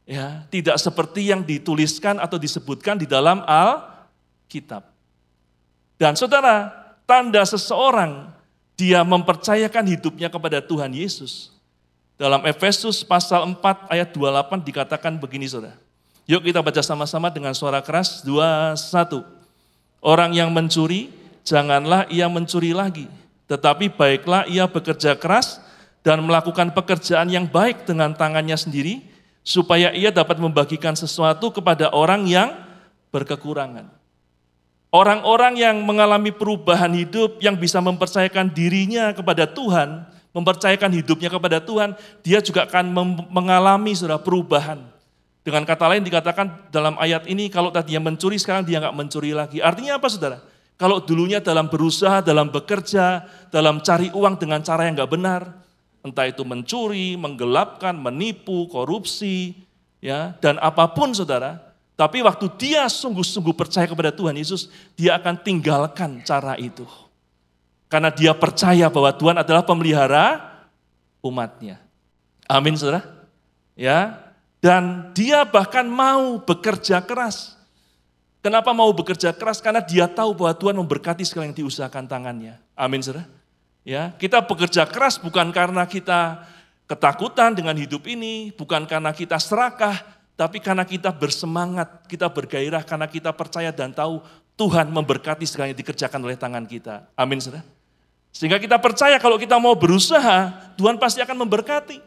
Ya, 0.07 0.47
tidak 0.47 0.79
seperti 0.79 1.27
yang 1.27 1.43
dituliskan 1.43 2.15
atau 2.23 2.39
disebutkan 2.39 2.95
di 2.95 3.03
dalam 3.03 3.43
Alkitab. 3.43 4.87
Dan 5.99 6.15
saudara, 6.15 6.71
tanda 7.03 7.43
seseorang 7.43 8.31
dia 8.79 9.03
mempercayakan 9.03 9.83
hidupnya 9.83 10.31
kepada 10.31 10.63
Tuhan 10.63 10.95
Yesus. 10.95 11.51
Dalam 12.15 12.39
Efesus 12.47 13.03
pasal 13.03 13.51
4 13.51 13.91
ayat 13.91 14.15
28 14.15 14.63
dikatakan 14.63 15.19
begini 15.19 15.45
saudara. 15.51 15.75
Yuk 16.23 16.43
kita 16.43 16.63
baca 16.63 16.79
sama-sama 16.79 17.27
dengan 17.27 17.51
suara 17.51 17.83
keras. 17.83 18.23
Dua, 18.23 18.79
satu. 18.79 19.27
Orang 19.99 20.31
yang 20.31 20.55
mencuri, 20.55 21.11
janganlah 21.43 22.07
ia 22.07 22.31
mencuri 22.31 22.71
lagi. 22.71 23.11
Tetapi 23.47 23.91
baiklah 23.91 24.47
ia 24.47 24.67
bekerja 24.67 25.15
keras 25.15 25.59
dan 26.03 26.19
melakukan 26.23 26.71
pekerjaan 26.71 27.31
yang 27.31 27.47
baik 27.47 27.87
dengan 27.87 28.11
tangannya 28.11 28.55
sendiri, 28.59 29.03
supaya 29.47 29.95
ia 29.95 30.11
dapat 30.11 30.43
membagikan 30.43 30.91
sesuatu 30.91 31.55
kepada 31.55 31.87
orang 31.95 32.27
yang 32.27 32.51
berkekurangan. 33.15 33.87
Orang-orang 34.91 35.55
yang 35.55 35.79
mengalami 35.87 36.35
perubahan 36.35 36.91
hidup, 36.91 37.39
yang 37.39 37.55
bisa 37.55 37.79
mempercayakan 37.79 38.51
dirinya 38.51 39.15
kepada 39.15 39.47
Tuhan, 39.47 40.03
mempercayakan 40.35 40.91
hidupnya 40.99 41.31
kepada 41.31 41.63
Tuhan, 41.63 41.95
dia 42.27 42.43
juga 42.43 42.67
akan 42.67 42.91
mengalami 43.31 43.95
sudah 43.95 44.19
perubahan. 44.19 44.83
Dengan 45.47 45.63
kata 45.63 45.95
lain 45.95 46.03
dikatakan 46.03 46.67
dalam 46.67 46.99
ayat 46.99 47.23
ini, 47.31 47.47
kalau 47.47 47.71
tadinya 47.71 48.11
mencuri, 48.11 48.35
sekarang 48.35 48.67
dia 48.67 48.83
nggak 48.83 48.95
mencuri 48.99 49.31
lagi. 49.31 49.63
Artinya 49.63 49.95
apa 49.95 50.11
saudara? 50.11 50.43
Kalau 50.75 50.99
dulunya 50.99 51.39
dalam 51.39 51.71
berusaha, 51.71 52.19
dalam 52.19 52.51
bekerja, 52.51 53.23
dalam 53.47 53.79
cari 53.79 54.11
uang 54.11 54.35
dengan 54.35 54.59
cara 54.59 54.91
yang 54.91 54.99
nggak 54.99 55.11
benar, 55.11 55.41
entah 56.09 56.25
itu 56.25 56.41
mencuri, 56.47 57.19
menggelapkan, 57.19 57.93
menipu, 57.93 58.65
korupsi, 58.71 59.67
ya 60.03 60.35
dan 60.39 60.57
apa 60.63 60.87
pun 60.91 61.11
saudara. 61.11 61.67
Tapi 61.97 62.21
waktu 62.21 62.45
dia 62.61 62.85
sungguh-sungguh 62.85 63.57
percaya 63.57 63.89
kepada 63.89 64.13
Tuhan 64.13 64.37
Yesus, 64.37 64.69
dia 64.93 65.17
akan 65.17 65.41
tinggalkan 65.41 66.21
cara 66.21 66.53
itu. 66.55 66.85
Karena 67.89 68.13
dia 68.13 68.37
percaya 68.37 68.85
bahwa 68.93 69.09
Tuhan 69.17 69.33
adalah 69.41 69.65
pemelihara 69.65 70.37
umatnya. 71.25 71.81
Amin 72.45 72.77
saudara. 72.77 73.01
Ya, 73.73 74.27
dan 74.61 75.13
dia 75.13 75.45
bahkan 75.45 75.85
mau 75.85 76.41
bekerja 76.41 77.01
keras. 77.01 77.57
Kenapa 78.41 78.73
mau 78.73 78.89
bekerja 78.93 79.33
keras? 79.33 79.61
Karena 79.61 79.81
dia 79.83 80.05
tahu 80.05 80.37
bahwa 80.37 80.53
Tuhan 80.53 80.75
memberkati 80.77 81.25
segala 81.25 81.49
yang 81.49 81.57
diusahakan 81.57 82.05
tangannya. 82.05 82.57
Amin 82.77 83.01
saudara. 83.01 83.36
Ya, 83.87 84.11
kita 84.19 84.43
bekerja 84.43 84.83
keras 84.83 85.15
bukan 85.15 85.47
karena 85.55 85.87
kita 85.87 86.43
ketakutan 86.91 87.55
dengan 87.55 87.71
hidup 87.71 88.03
ini, 88.03 88.51
bukan 88.51 88.83
karena 88.83 89.15
kita 89.15 89.39
serakah, 89.39 89.95
tapi 90.35 90.59
karena 90.59 90.83
kita 90.83 91.07
bersemangat, 91.15 92.03
kita 92.03 92.27
bergairah 92.27 92.83
karena 92.83 93.07
kita 93.07 93.31
percaya 93.31 93.71
dan 93.71 93.95
tahu 93.95 94.19
Tuhan 94.59 94.91
memberkati 94.91 95.47
segala 95.47 95.71
yang 95.71 95.79
dikerjakan 95.79 96.19
oleh 96.19 96.35
tangan 96.35 96.67
kita. 96.67 97.07
Amin, 97.15 97.39
saudara. 97.39 97.63
Sehingga 98.35 98.59
kita 98.59 98.75
percaya 98.75 99.15
kalau 99.23 99.39
kita 99.39 99.55
mau 99.55 99.71
berusaha, 99.79 100.51
Tuhan 100.75 100.99
pasti 100.99 101.23
akan 101.23 101.47
memberkati. 101.47 102.03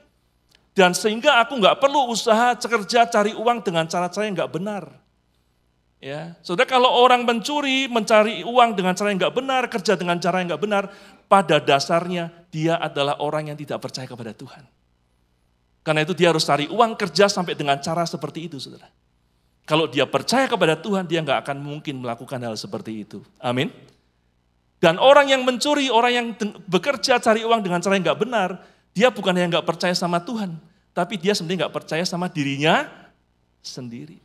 Dan 0.76 0.92
sehingga 0.92 1.40
aku 1.40 1.56
nggak 1.64 1.80
perlu 1.80 2.12
usaha 2.12 2.60
kerja 2.60 3.08
cari 3.08 3.32
uang 3.32 3.64
dengan 3.64 3.88
cara-cara 3.88 4.28
yang 4.28 4.36
nggak 4.36 4.52
benar. 4.52 4.84
Ya, 6.00 6.36
saudara 6.44 6.68
kalau 6.68 6.92
orang 6.92 7.24
mencuri, 7.24 7.88
mencari 7.88 8.44
uang 8.44 8.76
dengan 8.76 8.92
cara 8.92 9.12
yang 9.12 9.20
nggak 9.20 9.36
benar, 9.36 9.62
kerja 9.68 9.96
dengan 9.96 10.16
cara 10.16 10.40
yang 10.40 10.48
nggak 10.54 10.64
benar, 10.64 10.84
pada 11.30 11.62
dasarnya 11.62 12.34
dia 12.50 12.74
adalah 12.74 13.22
orang 13.22 13.54
yang 13.54 13.58
tidak 13.58 13.78
percaya 13.78 14.10
kepada 14.10 14.34
Tuhan. 14.34 14.66
Karena 15.86 16.02
itu 16.02 16.12
dia 16.12 16.34
harus 16.34 16.42
cari 16.42 16.66
uang 16.66 16.98
kerja 16.98 17.30
sampai 17.30 17.54
dengan 17.54 17.78
cara 17.78 18.02
seperti 18.02 18.50
itu, 18.50 18.58
saudara. 18.58 18.90
Kalau 19.62 19.86
dia 19.86 20.02
percaya 20.10 20.50
kepada 20.50 20.74
Tuhan, 20.74 21.06
dia 21.06 21.22
nggak 21.22 21.46
akan 21.46 21.62
mungkin 21.62 22.02
melakukan 22.02 22.42
hal 22.42 22.58
seperti 22.58 23.06
itu. 23.06 23.22
Amin. 23.38 23.70
Dan 24.82 24.98
orang 24.98 25.30
yang 25.30 25.46
mencuri, 25.46 25.86
orang 25.86 26.12
yang 26.12 26.26
bekerja 26.66 27.22
cari 27.22 27.46
uang 27.46 27.62
dengan 27.62 27.78
cara 27.78 27.94
yang 27.94 28.04
nggak 28.10 28.20
benar, 28.20 28.58
dia 28.90 29.14
bukan 29.14 29.32
yang 29.38 29.54
nggak 29.54 29.64
percaya 29.64 29.94
sama 29.94 30.18
Tuhan, 30.18 30.58
tapi 30.90 31.14
dia 31.14 31.32
sebenarnya 31.38 31.70
nggak 31.70 31.76
percaya 31.78 32.02
sama 32.02 32.26
dirinya 32.26 32.90
sendiri 33.62 34.18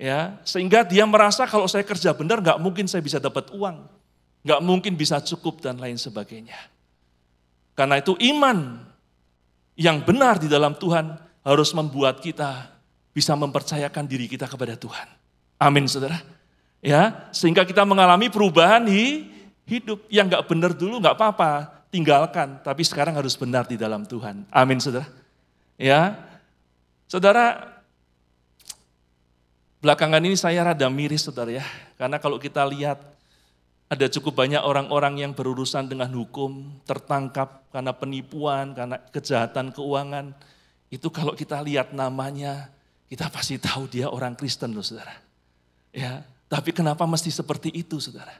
ya 0.00 0.40
sehingga 0.48 0.80
dia 0.80 1.04
merasa 1.04 1.44
kalau 1.44 1.68
saya 1.68 1.84
kerja 1.84 2.16
benar 2.16 2.40
nggak 2.40 2.56
mungkin 2.56 2.88
saya 2.88 3.04
bisa 3.04 3.20
dapat 3.20 3.52
uang, 3.52 3.84
nggak 4.44 4.60
mungkin 4.64 4.96
bisa 4.96 5.20
cukup 5.20 5.60
dan 5.60 5.76
lain 5.76 6.00
sebagainya. 6.00 6.56
Karena 7.76 8.00
itu 8.00 8.16
iman 8.34 8.84
yang 9.76 10.04
benar 10.04 10.36
di 10.36 10.48
dalam 10.48 10.76
Tuhan 10.76 11.16
harus 11.40 11.70
membuat 11.72 12.20
kita 12.20 12.68
bisa 13.16 13.32
mempercayakan 13.36 14.04
diri 14.04 14.28
kita 14.28 14.44
kepada 14.44 14.76
Tuhan. 14.76 15.08
Amin, 15.60 15.88
saudara. 15.88 16.20
Ya, 16.80 17.28
sehingga 17.32 17.64
kita 17.68 17.84
mengalami 17.84 18.32
perubahan 18.32 18.84
di 18.88 19.28
hidup 19.68 20.04
yang 20.08 20.28
nggak 20.28 20.44
benar 20.48 20.72
dulu 20.72 21.00
nggak 21.00 21.16
apa-apa, 21.16 21.84
tinggalkan. 21.92 22.60
Tapi 22.64 22.82
sekarang 22.84 23.16
harus 23.16 23.36
benar 23.36 23.68
di 23.68 23.76
dalam 23.76 24.04
Tuhan. 24.08 24.48
Amin, 24.48 24.80
saudara. 24.80 25.08
Ya, 25.80 26.16
saudara 27.08 27.80
Belakangan 29.80 30.20
ini 30.20 30.36
saya 30.36 30.60
rada 30.60 30.84
miris 30.92 31.24
saudara 31.24 31.56
ya, 31.56 31.64
karena 31.96 32.20
kalau 32.20 32.36
kita 32.36 32.60
lihat 32.68 33.00
ada 33.90 34.06
cukup 34.06 34.46
banyak 34.46 34.62
orang-orang 34.62 35.26
yang 35.26 35.34
berurusan 35.34 35.90
dengan 35.90 36.14
hukum, 36.14 36.78
tertangkap 36.86 37.66
karena 37.74 37.90
penipuan, 37.90 38.70
karena 38.70 39.02
kejahatan 39.10 39.74
keuangan. 39.74 40.30
Itu 40.86 41.10
kalau 41.10 41.34
kita 41.34 41.58
lihat 41.58 41.90
namanya, 41.90 42.70
kita 43.10 43.26
pasti 43.26 43.58
tahu 43.58 43.90
dia 43.90 44.06
orang 44.06 44.38
Kristen 44.38 44.70
loh 44.70 44.86
saudara. 44.86 45.18
Ya, 45.90 46.22
tapi 46.46 46.70
kenapa 46.70 47.02
mesti 47.02 47.34
seperti 47.34 47.74
itu 47.74 47.98
saudara? 47.98 48.38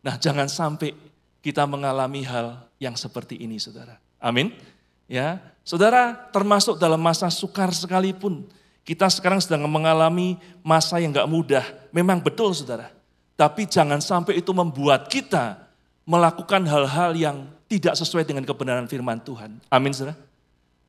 Nah 0.00 0.16
jangan 0.16 0.48
sampai 0.48 0.96
kita 1.44 1.68
mengalami 1.68 2.24
hal 2.24 2.64
yang 2.80 2.96
seperti 2.96 3.36
ini 3.36 3.60
saudara. 3.60 4.00
Amin. 4.16 4.56
Ya, 5.04 5.44
saudara 5.60 6.16
termasuk 6.32 6.80
dalam 6.80 7.04
masa 7.04 7.28
sukar 7.28 7.68
sekalipun, 7.68 8.48
kita 8.80 9.12
sekarang 9.12 9.44
sedang 9.44 9.68
mengalami 9.68 10.40
masa 10.64 10.96
yang 11.04 11.12
gak 11.12 11.28
mudah. 11.28 11.68
Memang 11.92 12.16
betul 12.16 12.56
saudara. 12.56 12.95
Tapi 13.36 13.68
jangan 13.68 14.00
sampai 14.00 14.40
itu 14.40 14.50
membuat 14.56 15.12
kita 15.12 15.60
melakukan 16.08 16.64
hal-hal 16.64 17.12
yang 17.12 17.36
tidak 17.68 17.92
sesuai 18.00 18.24
dengan 18.24 18.42
kebenaran 18.48 18.88
firman 18.88 19.20
Tuhan. 19.20 19.60
Amin 19.68 19.92
saudara. 19.92 20.16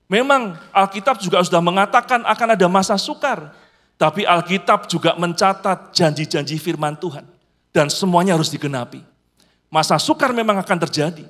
Memang 0.08 0.56
Alkitab 0.72 1.20
juga 1.20 1.44
sudah 1.44 1.60
mengatakan 1.60 2.24
akan 2.24 2.48
ada 2.56 2.68
masa 2.72 2.96
sukar. 2.96 3.52
Tapi 4.00 4.24
Alkitab 4.24 4.88
juga 4.88 5.18
mencatat 5.20 5.92
janji-janji 5.92 6.56
firman 6.56 6.96
Tuhan. 6.96 7.28
Dan 7.76 7.92
semuanya 7.92 8.40
harus 8.40 8.48
digenapi. 8.48 9.04
Masa 9.68 10.00
sukar 10.00 10.32
memang 10.32 10.56
akan 10.64 10.78
terjadi. 10.88 11.28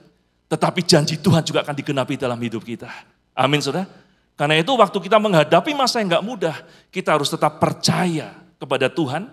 Tetapi 0.48 0.86
janji 0.86 1.18
Tuhan 1.18 1.42
juga 1.42 1.66
akan 1.66 1.74
digenapi 1.74 2.16
dalam 2.16 2.38
hidup 2.38 2.62
kita. 2.62 2.88
Amin 3.34 3.60
saudara. 3.64 3.90
Karena 4.38 4.62
itu 4.62 4.70
waktu 4.78 4.98
kita 5.02 5.18
menghadapi 5.18 5.74
masa 5.74 5.98
yang 5.98 6.14
gak 6.14 6.26
mudah, 6.28 6.56
kita 6.94 7.18
harus 7.18 7.34
tetap 7.34 7.58
percaya 7.58 8.38
kepada 8.62 8.86
Tuhan. 8.86 9.26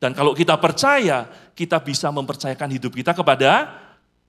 Dan 0.00 0.16
kalau 0.16 0.32
kita 0.32 0.56
percaya, 0.56 1.28
kita 1.52 1.76
bisa 1.84 2.08
mempercayakan 2.08 2.72
hidup 2.72 2.96
kita 2.96 3.12
kepada 3.12 3.68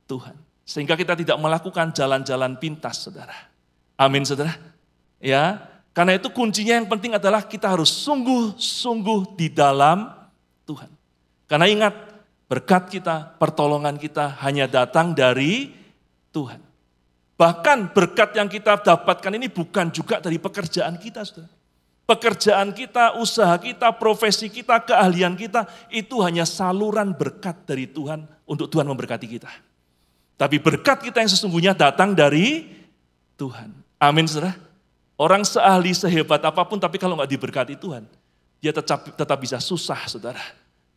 Tuhan. 0.04 0.36
Sehingga 0.68 1.00
kita 1.00 1.16
tidak 1.16 1.40
melakukan 1.40 1.96
jalan-jalan 1.96 2.60
pintas, 2.60 3.08
saudara. 3.08 3.48
Amin, 3.96 4.28
saudara. 4.28 4.52
Ya, 5.24 5.64
karena 5.96 6.20
itu 6.20 6.28
kuncinya 6.28 6.76
yang 6.76 6.92
penting 6.92 7.16
adalah 7.16 7.48
kita 7.48 7.72
harus 7.72 7.88
sungguh-sungguh 7.88 9.40
di 9.40 9.48
dalam 9.48 10.12
Tuhan. 10.68 10.92
Karena 11.48 11.72
ingat, 11.72 11.96
berkat 12.52 12.92
kita, 12.92 13.40
pertolongan 13.40 13.96
kita 13.96 14.36
hanya 14.44 14.68
datang 14.68 15.16
dari 15.16 15.72
Tuhan. 16.36 16.60
Bahkan 17.40 17.96
berkat 17.96 18.36
yang 18.36 18.52
kita 18.52 18.76
dapatkan 18.76 19.40
ini 19.40 19.48
bukan 19.48 19.88
juga 19.88 20.20
dari 20.20 20.36
pekerjaan 20.36 21.00
kita, 21.00 21.24
saudara. 21.24 21.61
Pekerjaan 22.12 22.76
kita, 22.76 23.16
usaha 23.24 23.56
kita, 23.56 23.88
profesi 23.96 24.52
kita, 24.52 24.84
keahlian 24.84 25.32
kita, 25.40 25.64
itu 25.88 26.20
hanya 26.20 26.44
saluran 26.44 27.16
berkat 27.16 27.64
dari 27.64 27.88
Tuhan 27.88 28.28
untuk 28.44 28.68
Tuhan 28.68 28.84
memberkati 28.84 29.32
kita. 29.32 29.48
Tapi 30.36 30.60
berkat 30.60 31.08
kita 31.08 31.24
yang 31.24 31.32
sesungguhnya 31.32 31.72
datang 31.72 32.12
dari 32.12 32.68
Tuhan. 33.40 33.72
Amin, 33.96 34.28
saudara. 34.28 34.60
Orang 35.16 35.48
seahli, 35.48 35.96
sehebat 35.96 36.44
apa 36.44 36.68
pun, 36.68 36.84
tapi 36.84 37.00
kalau 37.00 37.16
nggak 37.16 37.32
diberkati 37.32 37.80
Tuhan, 37.80 38.04
dia 38.60 38.76
tetap, 38.76 39.08
tetap 39.16 39.38
bisa 39.40 39.64
susah, 39.64 40.04
saudara. 40.12 40.44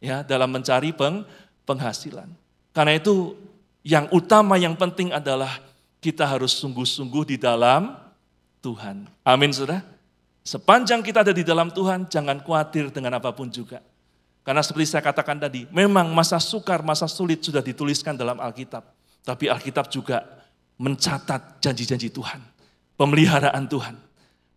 Ya, 0.03 0.27
dalam 0.27 0.51
mencari 0.51 0.91
peng, 0.91 1.23
penghasilan. 1.63 2.27
Karena 2.75 2.99
itu 2.99 3.39
yang 3.87 4.11
utama, 4.11 4.59
yang 4.59 4.75
penting 4.75 5.15
adalah 5.15 5.63
kita 6.03 6.27
harus 6.27 6.59
sungguh-sungguh 6.59 7.23
di 7.23 7.37
dalam 7.39 7.95
Tuhan. 8.59 9.07
Amin, 9.23 9.55
saudara. 9.55 9.94
Sepanjang 10.45 11.01
kita 11.01 11.25
ada 11.25 11.33
di 11.33 11.41
dalam 11.41 11.73
Tuhan, 11.73 12.05
jangan 12.13 12.37
khawatir 12.45 12.93
dengan 12.93 13.17
apa 13.17 13.33
pun 13.33 13.49
juga. 13.49 13.81
Karena 14.45 14.61
seperti 14.61 14.93
saya 14.93 15.01
katakan 15.01 15.41
tadi, 15.41 15.65
memang 15.73 16.13
masa 16.13 16.37
sukar, 16.37 16.85
masa 16.85 17.09
sulit 17.09 17.41
sudah 17.41 17.65
dituliskan 17.65 18.13
dalam 18.13 18.37
Alkitab. 18.37 18.85
Tapi 19.25 19.49
Alkitab 19.49 19.89
juga 19.89 20.21
mencatat 20.77 21.65
janji-janji 21.65 22.13
Tuhan, 22.13 22.45
pemeliharaan 23.01 23.65
Tuhan 23.65 23.97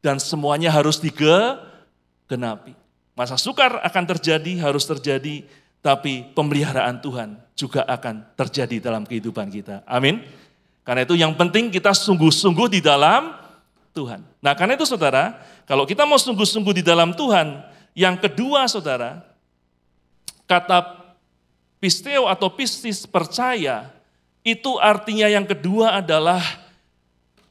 dan 0.04 0.20
semuanya 0.20 0.76
harus 0.76 1.00
digenapi. 1.00 2.76
Masa 3.16 3.40
sukar 3.40 3.80
akan 3.80 4.04
terjadi, 4.12 4.60
harus 4.60 4.84
terjadi, 4.84 5.48
tapi 5.80 6.28
pemeliharaan 6.36 7.00
Tuhan 7.00 7.40
juga 7.56 7.88
akan 7.88 8.36
terjadi 8.36 8.84
dalam 8.84 9.08
kehidupan 9.08 9.48
kita. 9.48 9.88
Amin. 9.88 10.20
Karena 10.84 11.08
itu 11.08 11.16
yang 11.16 11.32
penting 11.40 11.72
kita 11.72 11.96
sungguh-sungguh 11.96 12.76
di 12.76 12.80
dalam 12.84 13.47
Tuhan. 13.98 14.22
Nah 14.38 14.54
karena 14.54 14.78
itu 14.78 14.86
saudara, 14.86 15.42
kalau 15.66 15.90
kita 15.90 16.06
mau 16.06 16.22
sungguh-sungguh 16.22 16.78
di 16.78 16.84
dalam 16.86 17.18
Tuhan, 17.18 17.66
yang 17.98 18.14
kedua 18.22 18.70
saudara, 18.70 19.26
kata 20.46 21.02
pisteo 21.82 22.30
atau 22.30 22.54
pistis 22.54 23.10
percaya, 23.10 23.90
itu 24.46 24.78
artinya 24.78 25.26
yang 25.26 25.50
kedua 25.50 25.98
adalah 25.98 26.46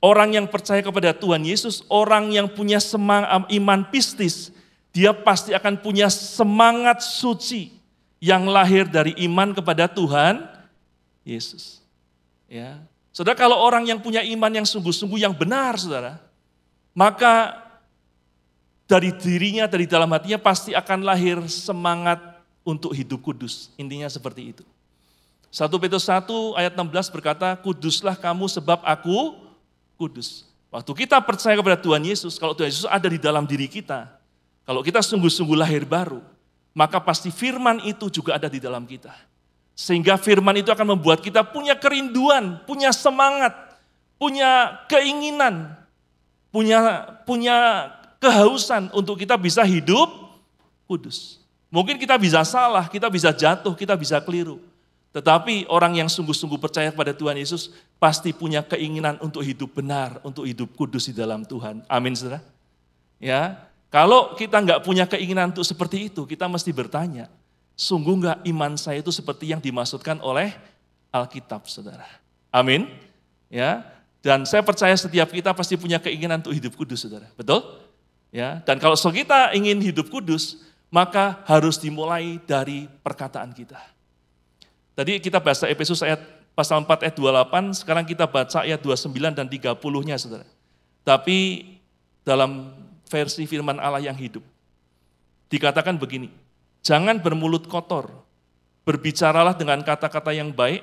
Orang 0.06 0.36
yang 0.36 0.46
percaya 0.46 0.84
kepada 0.84 1.16
Tuhan 1.16 1.40
Yesus, 1.42 1.82
orang 1.88 2.28
yang 2.28 2.46
punya 2.52 2.76
semangat 2.76 3.48
iman 3.48 3.80
pistis, 3.88 4.52
dia 4.92 5.10
pasti 5.16 5.56
akan 5.56 5.80
punya 5.80 6.12
semangat 6.12 7.00
suci 7.00 7.74
yang 8.20 8.44
lahir 8.44 8.84
dari 8.86 9.16
iman 9.24 9.56
kepada 9.56 9.88
Tuhan 9.88 10.44
Yesus. 11.24 11.80
Ya. 12.44 12.76
Saudara, 13.08 13.34
kalau 13.34 13.56
orang 13.56 13.88
yang 13.88 13.96
punya 13.96 14.20
iman 14.20 14.52
yang 14.52 14.68
sungguh-sungguh 14.68 15.24
yang 15.24 15.32
benar, 15.32 15.80
Saudara, 15.80 16.20
maka 16.96 17.60
dari 18.88 19.12
dirinya, 19.12 19.68
dari 19.68 19.84
dalam 19.84 20.08
hatinya 20.16 20.40
pasti 20.40 20.72
akan 20.72 21.04
lahir 21.04 21.36
semangat 21.44 22.16
untuk 22.64 22.96
hidup 22.96 23.20
kudus. 23.20 23.68
Intinya 23.76 24.08
seperti 24.08 24.56
itu. 24.56 24.64
1 25.52 25.68
Petrus 25.76 26.08
1 26.08 26.24
ayat 26.56 26.72
16 26.72 27.12
berkata, 27.12 27.52
Kuduslah 27.60 28.16
kamu 28.16 28.48
sebab 28.48 28.80
aku 28.80 29.36
kudus. 30.00 30.48
Waktu 30.72 31.06
kita 31.06 31.20
percaya 31.20 31.54
kepada 31.54 31.76
Tuhan 31.76 32.00
Yesus, 32.00 32.40
kalau 32.40 32.56
Tuhan 32.56 32.72
Yesus 32.72 32.88
ada 32.88 33.06
di 33.06 33.20
dalam 33.20 33.44
diri 33.44 33.68
kita, 33.68 34.08
kalau 34.64 34.80
kita 34.82 35.04
sungguh-sungguh 35.04 35.54
lahir 35.54 35.86
baru, 35.86 36.24
maka 36.74 36.98
pasti 36.98 37.28
firman 37.30 37.80
itu 37.86 38.10
juga 38.10 38.40
ada 38.40 38.50
di 38.50 38.58
dalam 38.58 38.84
kita. 38.84 39.14
Sehingga 39.76 40.16
firman 40.16 40.56
itu 40.58 40.72
akan 40.72 40.96
membuat 40.96 41.20
kita 41.20 41.44
punya 41.44 41.76
kerinduan, 41.76 42.60
punya 42.64 42.90
semangat, 42.90 43.52
punya 44.20 44.80
keinginan, 44.90 45.76
punya 46.56 47.04
punya 47.28 47.56
kehausan 48.16 48.88
untuk 48.96 49.20
kita 49.20 49.36
bisa 49.36 49.60
hidup 49.60 50.08
kudus. 50.88 51.44
Mungkin 51.68 52.00
kita 52.00 52.16
bisa 52.16 52.40
salah, 52.48 52.88
kita 52.88 53.12
bisa 53.12 53.28
jatuh, 53.28 53.76
kita 53.76 53.92
bisa 53.92 54.16
keliru. 54.24 54.56
Tetapi 55.12 55.68
orang 55.68 56.00
yang 56.00 56.08
sungguh-sungguh 56.08 56.56
percaya 56.56 56.88
kepada 56.88 57.12
Tuhan 57.12 57.36
Yesus 57.36 57.76
pasti 58.00 58.32
punya 58.32 58.64
keinginan 58.64 59.20
untuk 59.20 59.44
hidup 59.44 59.76
benar, 59.76 60.16
untuk 60.24 60.48
hidup 60.48 60.72
kudus 60.72 61.12
di 61.12 61.14
dalam 61.16 61.44
Tuhan. 61.44 61.84
Amin, 61.92 62.16
saudara. 62.16 62.40
Ya, 63.20 63.68
kalau 63.92 64.32
kita 64.36 64.56
nggak 64.56 64.80
punya 64.80 65.04
keinginan 65.04 65.52
untuk 65.52 65.64
seperti 65.64 66.08
itu, 66.08 66.24
kita 66.24 66.48
mesti 66.48 66.72
bertanya, 66.72 67.28
sungguh 67.76 68.16
nggak 68.24 68.38
iman 68.48 68.76
saya 68.80 69.04
itu 69.04 69.12
seperti 69.12 69.52
yang 69.52 69.60
dimaksudkan 69.60 70.20
oleh 70.24 70.52
Alkitab, 71.12 71.64
saudara. 71.68 72.08
Amin. 72.52 72.88
Ya, 73.48 73.88
dan 74.26 74.42
saya 74.42 74.66
percaya 74.66 74.90
setiap 74.98 75.30
kita 75.30 75.54
pasti 75.54 75.78
punya 75.78 76.02
keinginan 76.02 76.42
untuk 76.42 76.50
hidup 76.50 76.74
kudus, 76.74 77.06
saudara. 77.06 77.30
Betul? 77.38 77.62
Ya, 78.34 78.58
dan 78.66 78.82
kalau 78.82 78.98
kita 78.98 79.54
ingin 79.54 79.78
hidup 79.78 80.10
kudus, 80.10 80.66
maka 80.90 81.46
harus 81.46 81.78
dimulai 81.78 82.42
dari 82.42 82.90
perkataan 83.06 83.54
kita. 83.54 83.78
Tadi 84.98 85.22
kita 85.22 85.38
baca 85.38 85.70
Efesus 85.70 86.02
ayat 86.02 86.18
pasal 86.58 86.82
4 86.82 87.06
ayat 87.06 87.14
28, 87.14 87.86
sekarang 87.86 88.02
kita 88.02 88.26
baca 88.26 88.66
ayat 88.66 88.82
29 88.82 89.14
dan 89.30 89.46
30-nya 89.46 90.18
saudara. 90.18 90.48
Tapi 91.06 91.62
dalam 92.26 92.74
versi 93.06 93.46
firman 93.46 93.78
Allah 93.78 94.02
yang 94.02 94.18
hidup, 94.18 94.42
dikatakan 95.46 95.94
begini, 96.02 96.34
jangan 96.82 97.22
bermulut 97.22 97.70
kotor, 97.70 98.10
berbicaralah 98.82 99.54
dengan 99.54 99.86
kata-kata 99.86 100.34
yang 100.34 100.50
baik, 100.50 100.82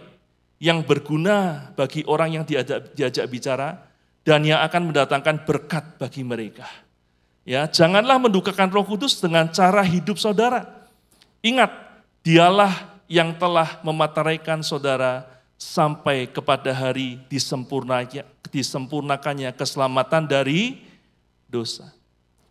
yang 0.64 0.80
berguna 0.88 1.68
bagi 1.76 2.08
orang 2.08 2.40
yang 2.40 2.44
diajak, 2.48 2.96
diajak 2.96 3.28
bicara, 3.28 3.84
dan 4.24 4.48
yang 4.48 4.64
akan 4.64 4.88
mendatangkan 4.88 5.44
berkat 5.44 6.00
bagi 6.00 6.24
mereka. 6.24 6.64
Ya, 7.44 7.68
janganlah 7.68 8.16
mendukakan 8.24 8.72
Roh 8.72 8.88
Kudus 8.88 9.20
dengan 9.20 9.52
cara 9.52 9.84
hidup 9.84 10.16
saudara. 10.16 10.88
Ingat, 11.44 11.68
dialah 12.24 12.96
yang 13.12 13.36
telah 13.36 13.84
memateraikan 13.84 14.64
saudara 14.64 15.28
sampai 15.60 16.32
kepada 16.32 16.72
hari 16.72 17.20
disempurnakannya, 17.28 18.24
disempurnakannya 18.48 19.52
keselamatan 19.60 20.24
dari 20.24 20.80
dosa. 21.52 21.92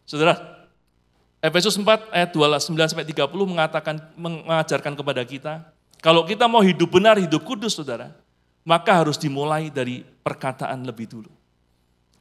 Saudara, 0.05 0.37
Efesus 1.41 1.81
4 1.81 2.13
ayat 2.13 2.29
29 2.37 2.77
sampai 2.77 3.09
30 3.09 3.25
mengatakan 3.49 3.97
mengajarkan 4.21 4.93
kepada 4.93 5.25
kita, 5.25 5.72
kalau 6.03 6.27
kita 6.27 6.51
mau 6.51 6.67
hidup 6.67 6.99
benar, 6.99 7.15
hidup 7.15 7.47
kudus 7.47 7.79
Saudara, 7.79 8.11
maka 8.67 8.91
harus 8.99 9.15
dimulai 9.15 9.71
dari 9.71 10.03
perkataan 10.03 10.83
lebih 10.83 11.07
dulu. 11.07 11.31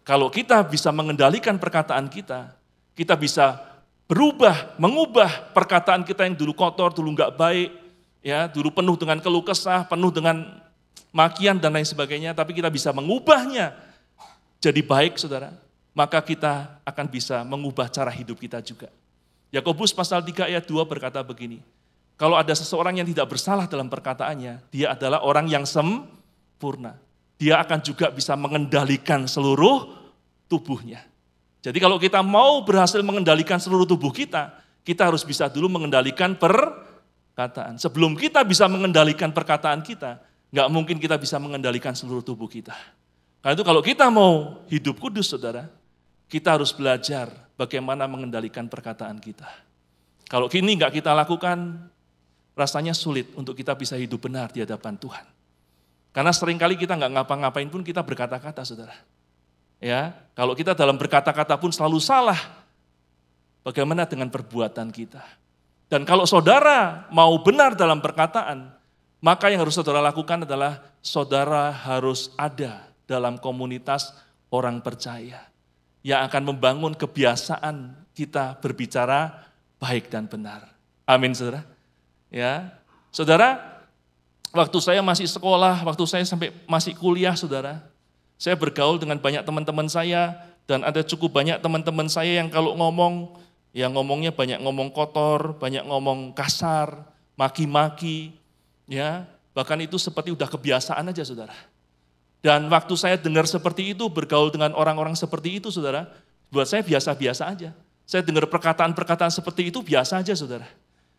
Kalau 0.06 0.30
kita 0.30 0.62
bisa 0.70 0.94
mengendalikan 0.94 1.58
perkataan 1.58 2.06
kita, 2.06 2.54
kita 2.94 3.18
bisa 3.18 3.58
berubah, 4.06 4.78
mengubah 4.78 5.50
perkataan 5.50 6.06
kita 6.06 6.30
yang 6.30 6.38
dulu 6.38 6.54
kotor, 6.54 6.94
dulu 6.94 7.10
nggak 7.18 7.34
baik, 7.34 7.70
ya 8.22 8.46
dulu 8.46 8.70
penuh 8.70 8.94
dengan 9.02 9.18
keluh 9.18 9.42
kesah, 9.42 9.90
penuh 9.90 10.14
dengan 10.14 10.62
makian 11.10 11.58
dan 11.58 11.74
lain 11.74 11.86
sebagainya, 11.86 12.38
tapi 12.38 12.54
kita 12.54 12.70
bisa 12.70 12.94
mengubahnya 12.94 13.74
jadi 14.62 14.86
baik 14.86 15.18
saudara, 15.18 15.58
maka 15.98 16.22
kita 16.22 16.78
akan 16.86 17.06
bisa 17.10 17.42
mengubah 17.42 17.90
cara 17.90 18.14
hidup 18.14 18.38
kita 18.38 18.62
juga. 18.62 18.94
Yakobus 19.50 19.90
pasal 19.90 20.22
3 20.22 20.54
ayat 20.54 20.70
2 20.70 20.86
berkata 20.86 21.18
begini, 21.26 21.66
kalau 22.22 22.38
ada 22.38 22.54
seseorang 22.54 23.02
yang 23.02 23.08
tidak 23.10 23.34
bersalah 23.34 23.66
dalam 23.66 23.90
perkataannya, 23.90 24.70
dia 24.70 24.94
adalah 24.94 25.26
orang 25.26 25.50
yang 25.50 25.66
sempurna. 25.66 26.94
Dia 27.42 27.58
akan 27.66 27.82
juga 27.82 28.14
bisa 28.14 28.38
mengendalikan 28.38 29.26
seluruh 29.26 29.90
tubuhnya. 30.46 31.02
Jadi 31.66 31.82
kalau 31.82 31.98
kita 31.98 32.22
mau 32.22 32.62
berhasil 32.62 33.02
mengendalikan 33.02 33.58
seluruh 33.58 33.90
tubuh 33.90 34.14
kita, 34.14 34.54
kita 34.86 35.10
harus 35.10 35.26
bisa 35.26 35.50
dulu 35.50 35.66
mengendalikan 35.66 36.38
per 36.38 36.54
perkataan. 37.34 37.82
Sebelum 37.82 38.14
kita 38.14 38.46
bisa 38.46 38.70
mengendalikan 38.70 39.34
perkataan 39.34 39.82
kita, 39.82 40.22
nggak 40.54 40.68
mungkin 40.70 41.02
kita 41.02 41.18
bisa 41.18 41.42
mengendalikan 41.42 41.98
seluruh 41.98 42.22
tubuh 42.22 42.46
kita. 42.46 42.78
Karena 43.42 43.58
itu 43.58 43.66
kalau 43.66 43.82
kita 43.82 44.06
mau 44.14 44.62
hidup 44.70 45.02
kudus, 45.02 45.34
saudara, 45.34 45.66
kita 46.30 46.54
harus 46.54 46.70
belajar 46.70 47.34
bagaimana 47.58 48.06
mengendalikan 48.06 48.70
perkataan 48.70 49.18
kita. 49.18 49.50
Kalau 50.30 50.46
kini 50.46 50.78
nggak 50.78 51.02
kita 51.02 51.18
lakukan, 51.18 51.90
rasanya 52.62 52.94
sulit 52.94 53.34
untuk 53.34 53.58
kita 53.58 53.74
bisa 53.74 53.98
hidup 53.98 54.22
benar 54.22 54.54
di 54.54 54.62
hadapan 54.62 54.94
Tuhan. 55.02 55.26
Karena 56.14 56.30
sering 56.30 56.62
kali 56.62 56.78
kita 56.78 56.94
nggak 56.94 57.12
ngapa-ngapain 57.18 57.66
pun 57.72 57.82
kita 57.82 58.06
berkata-kata, 58.06 58.62
saudara. 58.62 58.94
Ya, 59.82 60.14
kalau 60.38 60.54
kita 60.54 60.78
dalam 60.78 61.00
berkata-kata 61.02 61.58
pun 61.58 61.74
selalu 61.74 61.98
salah, 61.98 62.38
bagaimana 63.66 64.06
dengan 64.06 64.30
perbuatan 64.30 64.94
kita? 64.94 65.26
Dan 65.90 66.06
kalau 66.06 66.30
saudara 66.30 67.10
mau 67.10 67.34
benar 67.42 67.74
dalam 67.74 67.98
perkataan, 67.98 68.70
maka 69.26 69.50
yang 69.50 69.66
harus 69.66 69.74
saudara 69.74 69.98
lakukan 70.04 70.46
adalah 70.46 70.86
saudara 71.02 71.74
harus 71.74 72.30
ada 72.38 72.92
dalam 73.10 73.42
komunitas 73.42 74.14
orang 74.54 74.80
percaya 74.86 75.50
yang 76.06 76.22
akan 76.28 76.54
membangun 76.54 76.94
kebiasaan 76.94 78.08
kita 78.14 78.60
berbicara 78.60 79.48
baik 79.82 80.12
dan 80.12 80.28
benar. 80.30 80.70
Amin, 81.10 81.34
saudara. 81.34 81.71
Ya, 82.32 82.72
saudara, 83.12 83.60
waktu 84.56 84.78
saya 84.80 85.04
masih 85.04 85.28
sekolah, 85.28 85.84
waktu 85.84 86.04
saya 86.08 86.24
sampai 86.24 86.56
masih 86.64 86.96
kuliah, 86.96 87.36
saudara, 87.36 87.84
saya 88.40 88.56
bergaul 88.56 88.98
dengan 88.98 89.20
banyak 89.20 89.44
teman-teman 89.44 89.92
saya 89.92 90.40
dan 90.64 90.88
ada 90.88 91.04
cukup 91.04 91.36
banyak 91.36 91.60
teman-teman 91.60 92.08
saya 92.08 92.40
yang 92.40 92.48
kalau 92.48 92.74
ngomong 92.80 93.36
yang 93.76 93.92
ngomongnya 93.92 94.32
banyak 94.32 94.64
ngomong 94.64 94.96
kotor, 94.96 95.60
banyak 95.60 95.84
ngomong 95.84 96.32
kasar, 96.32 97.04
maki-maki, 97.36 98.32
ya 98.88 99.28
bahkan 99.52 99.80
itu 99.84 100.00
seperti 100.00 100.32
udah 100.32 100.48
kebiasaan 100.48 101.12
aja 101.12 101.28
saudara. 101.28 101.56
Dan 102.42 102.72
waktu 102.72 102.96
saya 102.98 103.20
dengar 103.22 103.46
seperti 103.46 103.94
itu, 103.94 104.10
bergaul 104.10 104.50
dengan 104.50 104.74
orang-orang 104.74 105.14
seperti 105.14 105.62
itu 105.62 105.70
saudara, 105.70 106.10
Buat 106.52 106.68
saya 106.68 106.84
biasa-biasa 106.84 107.48
aja. 107.48 107.72
Saya 108.04 108.22
dengar 108.28 108.44
perkataan-perkataan 108.52 109.32
seperti 109.32 109.72
itu 109.72 109.80
biasa 109.80 110.20
aja 110.20 110.36
saudara. 110.36 110.68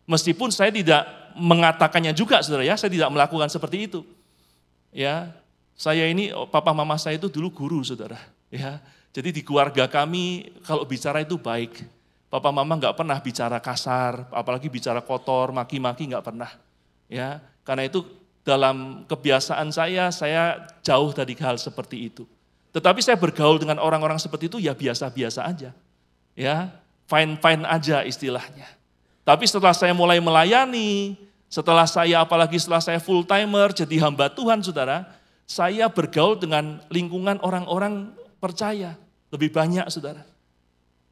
Meskipun 0.07 0.51
saya 0.51 0.75
tidak 0.75 1.07
mengatakannya 1.39 2.13
juga 2.13 2.43
saudara 2.43 2.67
ya, 2.67 2.75
saya 2.75 2.91
tidak 2.91 3.11
melakukan 3.13 3.49
seperti 3.49 3.87
itu. 3.87 4.01
Ya, 4.93 5.33
saya 5.79 6.05
ini 6.07 6.35
oh, 6.35 6.45
papa 6.45 6.75
mama 6.77 6.99
saya 7.01 7.17
itu 7.17 7.33
dulu 7.33 7.49
guru 7.51 7.81
saudara. 7.81 8.19
Ya, 8.53 8.83
jadi 9.15 9.33
di 9.33 9.41
keluarga 9.41 9.89
kami 9.89 10.53
kalau 10.67 10.85
bicara 10.85 11.25
itu 11.25 11.41
baik. 11.41 11.85
Papa 12.33 12.49
mama 12.49 12.81
nggak 12.81 12.97
pernah 12.97 13.21
bicara 13.21 13.61
kasar, 13.61 14.25
apalagi 14.33 14.73
bicara 14.73 15.05
kotor, 15.05 15.53
maki-maki 15.53 16.09
nggak 16.09 16.25
pernah. 16.25 16.49
Ya, 17.09 17.45
karena 17.61 17.85
itu 17.85 18.09
dalam 18.43 19.05
kebiasaan 19.05 19.69
saya, 19.71 20.09
saya 20.11 20.65
jauh 20.81 21.13
dari 21.13 21.37
hal 21.37 21.61
seperti 21.61 22.09
itu. 22.09 22.25
Tetapi 22.73 23.05
saya 23.05 23.21
bergaul 23.21 23.61
dengan 23.61 23.77
orang-orang 23.79 24.17
seperti 24.17 24.49
itu 24.49 24.59
ya 24.59 24.73
biasa-biasa 24.73 25.45
aja. 25.45 25.71
Ya, 26.33 26.73
fine-fine 27.05 27.69
aja 27.69 28.01
istilahnya. 28.01 28.65
Tapi 29.23 29.47
setelah 29.47 29.75
saya 29.75 29.95
mulai 29.95 30.19
melayani, 30.19 31.15
setelah 31.47 31.87
saya 31.87 32.25
apalagi 32.27 32.59
setelah 32.59 32.83
saya 32.83 32.99
full 32.99 33.23
timer 33.23 33.71
jadi 33.71 34.03
hamba 34.03 34.27
Tuhan 34.33 34.65
Saudara, 34.67 35.07
saya 35.47 35.87
bergaul 35.87 36.41
dengan 36.41 36.83
lingkungan 36.91 37.39
orang-orang 37.45 38.11
percaya 38.43 38.99
lebih 39.31 39.55
banyak 39.55 39.87
Saudara. 39.93 40.27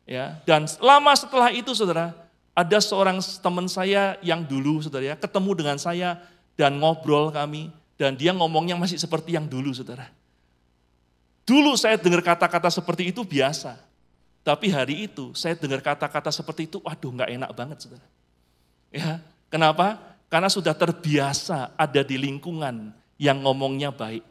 Ya, 0.09 0.43
dan 0.43 0.67
lama 0.83 1.15
setelah 1.15 1.55
itu 1.55 1.71
Saudara, 1.71 2.11
ada 2.51 2.79
seorang 2.83 3.23
teman 3.39 3.71
saya 3.71 4.19
yang 4.27 4.43
dulu 4.43 4.83
Saudara 4.83 5.15
ya, 5.15 5.17
ketemu 5.17 5.51
dengan 5.55 5.79
saya 5.79 6.19
dan 6.59 6.83
ngobrol 6.83 7.31
kami 7.31 7.71
dan 7.95 8.19
dia 8.19 8.35
ngomongnya 8.35 8.75
masih 8.75 8.99
seperti 8.99 9.39
yang 9.39 9.47
dulu 9.47 9.71
Saudara. 9.71 10.11
Dulu 11.47 11.77
saya 11.79 11.95
dengar 12.01 12.25
kata-kata 12.25 12.73
seperti 12.73 13.13
itu 13.13 13.23
biasa. 13.23 13.77
Tapi 14.41 14.73
hari 14.73 15.05
itu 15.05 15.37
saya 15.37 15.53
dengar 15.53 15.85
kata-kata 15.85 16.33
seperti 16.33 16.65
itu, 16.65 16.81
waduh 16.81 17.13
nggak 17.13 17.31
enak 17.37 17.51
banget 17.53 17.77
saudara. 17.85 18.07
Ya, 18.89 19.21
kenapa? 19.53 20.01
Karena 20.33 20.49
sudah 20.49 20.73
terbiasa 20.73 21.77
ada 21.77 22.01
di 22.01 22.17
lingkungan 22.17 22.95
yang 23.21 23.45
ngomongnya 23.45 23.93
baik. 23.93 24.25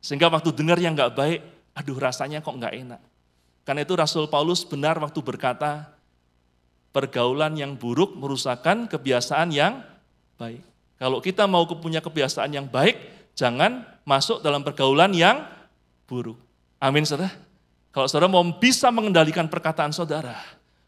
Sehingga 0.00 0.32
waktu 0.32 0.56
dengar 0.56 0.80
yang 0.80 0.96
nggak 0.96 1.12
baik, 1.12 1.40
aduh 1.76 1.98
rasanya 2.00 2.40
kok 2.40 2.56
nggak 2.56 2.74
enak. 2.86 3.00
Karena 3.68 3.84
itu 3.84 3.92
Rasul 3.92 4.26
Paulus 4.32 4.64
benar 4.64 4.96
waktu 4.96 5.20
berkata, 5.20 5.92
pergaulan 6.90 7.54
yang 7.54 7.76
buruk 7.76 8.16
merusakkan 8.16 8.88
kebiasaan 8.88 9.52
yang 9.52 9.84
baik. 10.40 10.64
Kalau 10.96 11.20
kita 11.20 11.44
mau 11.44 11.68
punya 11.68 12.00
kebiasaan 12.00 12.50
yang 12.52 12.66
baik, 12.68 12.96
jangan 13.36 13.84
masuk 14.08 14.40
dalam 14.40 14.64
pergaulan 14.64 15.12
yang 15.12 15.44
buruk. 16.08 16.36
Amin 16.80 17.04
saudara. 17.04 17.49
Kalau 17.90 18.06
saudara 18.06 18.30
mau 18.30 18.42
bisa 18.46 18.86
mengendalikan 18.94 19.50
perkataan 19.50 19.90
saudara, 19.90 20.38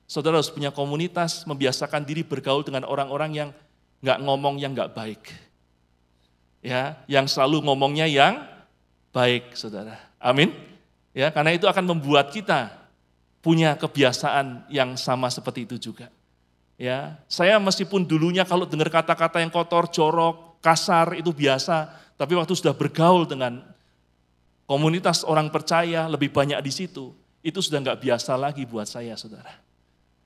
saudara 0.07 0.39
harus 0.39 0.55
punya 0.55 0.71
komunitas, 0.71 1.43
membiasakan 1.43 2.07
diri 2.07 2.23
bergaul 2.23 2.63
dengan 2.63 2.87
orang-orang 2.87 3.31
yang 3.35 3.49
nggak 4.03 4.19
ngomong 4.23 4.63
yang 4.63 4.71
nggak 4.71 4.95
baik. 4.95 5.23
Ya, 6.63 7.03
yang 7.11 7.27
selalu 7.27 7.59
ngomongnya 7.67 8.07
yang 8.07 8.47
baik, 9.11 9.59
saudara. 9.59 9.99
Amin. 10.23 10.55
Ya, 11.11 11.35
karena 11.35 11.59
itu 11.59 11.67
akan 11.67 11.91
membuat 11.91 12.31
kita 12.31 12.71
punya 13.43 13.75
kebiasaan 13.75 14.71
yang 14.71 14.95
sama 14.95 15.27
seperti 15.27 15.67
itu 15.67 15.91
juga. 15.91 16.07
Ya, 16.79 17.19
saya 17.27 17.59
meskipun 17.59 18.07
dulunya 18.07 18.47
kalau 18.47 18.63
dengar 18.63 18.95
kata-kata 18.95 19.43
yang 19.43 19.51
kotor, 19.51 19.91
jorok, 19.91 20.63
kasar 20.63 21.19
itu 21.19 21.35
biasa, 21.35 21.91
tapi 22.15 22.39
waktu 22.39 22.55
sudah 22.55 22.71
bergaul 22.71 23.27
dengan 23.27 23.72
komunitas 24.67 25.27
orang 25.27 25.51
percaya 25.53 26.07
lebih 26.09 26.33
banyak 26.33 26.59
di 26.63 26.73
situ, 26.73 27.13
itu 27.43 27.59
sudah 27.59 27.83
nggak 27.83 28.01
biasa 28.01 28.39
lagi 28.39 28.63
buat 28.65 28.87
saya, 28.87 29.19
saudara. 29.19 29.59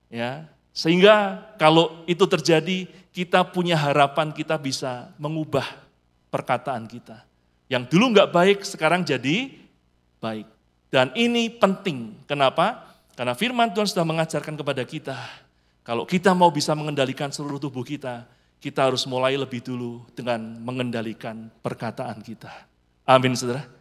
Ya, 0.07 0.47
sehingga 0.76 1.41
kalau 1.57 2.05
itu 2.05 2.28
terjadi, 2.28 2.84
kita 3.16 3.49
punya 3.49 3.80
harapan 3.80 4.28
kita 4.28 4.61
bisa 4.61 5.09
mengubah 5.16 5.64
perkataan 6.28 6.84
kita. 6.84 7.24
Yang 7.72 7.97
dulu 7.97 8.12
nggak 8.12 8.28
baik, 8.28 8.59
sekarang 8.61 9.01
jadi 9.01 9.57
baik. 10.20 10.47
Dan 10.93 11.16
ini 11.16 11.49
penting. 11.49 12.20
Kenapa? 12.28 12.93
Karena 13.16 13.32
firman 13.32 13.72
Tuhan 13.72 13.89
sudah 13.89 14.05
mengajarkan 14.05 14.55
kepada 14.55 14.84
kita, 14.84 15.16
kalau 15.80 16.05
kita 16.05 16.37
mau 16.37 16.53
bisa 16.53 16.76
mengendalikan 16.76 17.32
seluruh 17.32 17.57
tubuh 17.57 17.82
kita, 17.82 18.28
kita 18.61 18.84
harus 18.93 19.09
mulai 19.09 19.32
lebih 19.39 19.64
dulu 19.64 20.05
dengan 20.12 20.61
mengendalikan 20.61 21.49
perkataan 21.64 22.20
kita. 22.20 22.53
Amin, 23.09 23.32
saudara. 23.32 23.76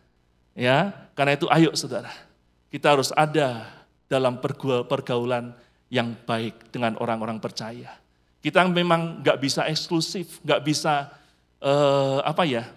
Ya, 0.56 1.12
karena 1.20 1.36
itu 1.36 1.52
ayo 1.52 1.76
saudara, 1.76 2.16
kita 2.72 2.96
harus 2.96 3.12
ada 3.12 3.68
dalam 4.08 4.40
pergaulan 4.88 5.52
yang 5.92 6.16
baik 6.24 6.72
dengan 6.72 6.96
orang-orang 6.96 7.44
percaya. 7.44 8.00
Kita 8.40 8.64
memang 8.64 9.20
nggak 9.20 9.38
bisa 9.44 9.68
eksklusif, 9.68 10.40
nggak 10.48 10.64
bisa 10.64 11.12
eh, 11.60 12.20
apa 12.24 12.48
ya, 12.48 12.72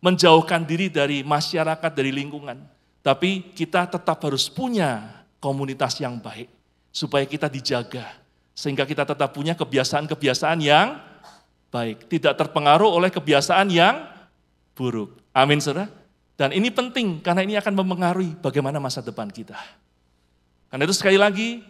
menjauhkan 0.00 0.64
diri 0.64 0.88
dari 0.88 1.20
masyarakat, 1.20 1.92
dari 1.92 2.10
lingkungan. 2.16 2.56
Tapi 3.04 3.52
kita 3.52 3.84
tetap 3.84 4.16
harus 4.24 4.48
punya 4.48 5.20
komunitas 5.36 6.00
yang 6.00 6.16
baik, 6.16 6.48
supaya 6.88 7.28
kita 7.28 7.52
dijaga. 7.52 8.08
Sehingga 8.56 8.88
kita 8.88 9.04
tetap 9.04 9.36
punya 9.36 9.52
kebiasaan-kebiasaan 9.52 10.60
yang 10.64 10.96
baik. 11.68 12.08
Tidak 12.08 12.32
terpengaruh 12.36 12.88
oleh 12.88 13.12
kebiasaan 13.12 13.68
yang 13.68 14.04
buruk. 14.72 15.16
Amin 15.32 15.60
saudara. 15.60 15.99
Dan 16.40 16.56
ini 16.56 16.72
penting 16.72 17.20
karena 17.20 17.44
ini 17.44 17.60
akan 17.60 17.84
mempengaruhi 17.84 18.40
bagaimana 18.40 18.80
masa 18.80 19.04
depan 19.04 19.28
kita. 19.28 19.60
Karena 20.72 20.88
itu 20.88 20.96
sekali 20.96 21.20
lagi, 21.20 21.60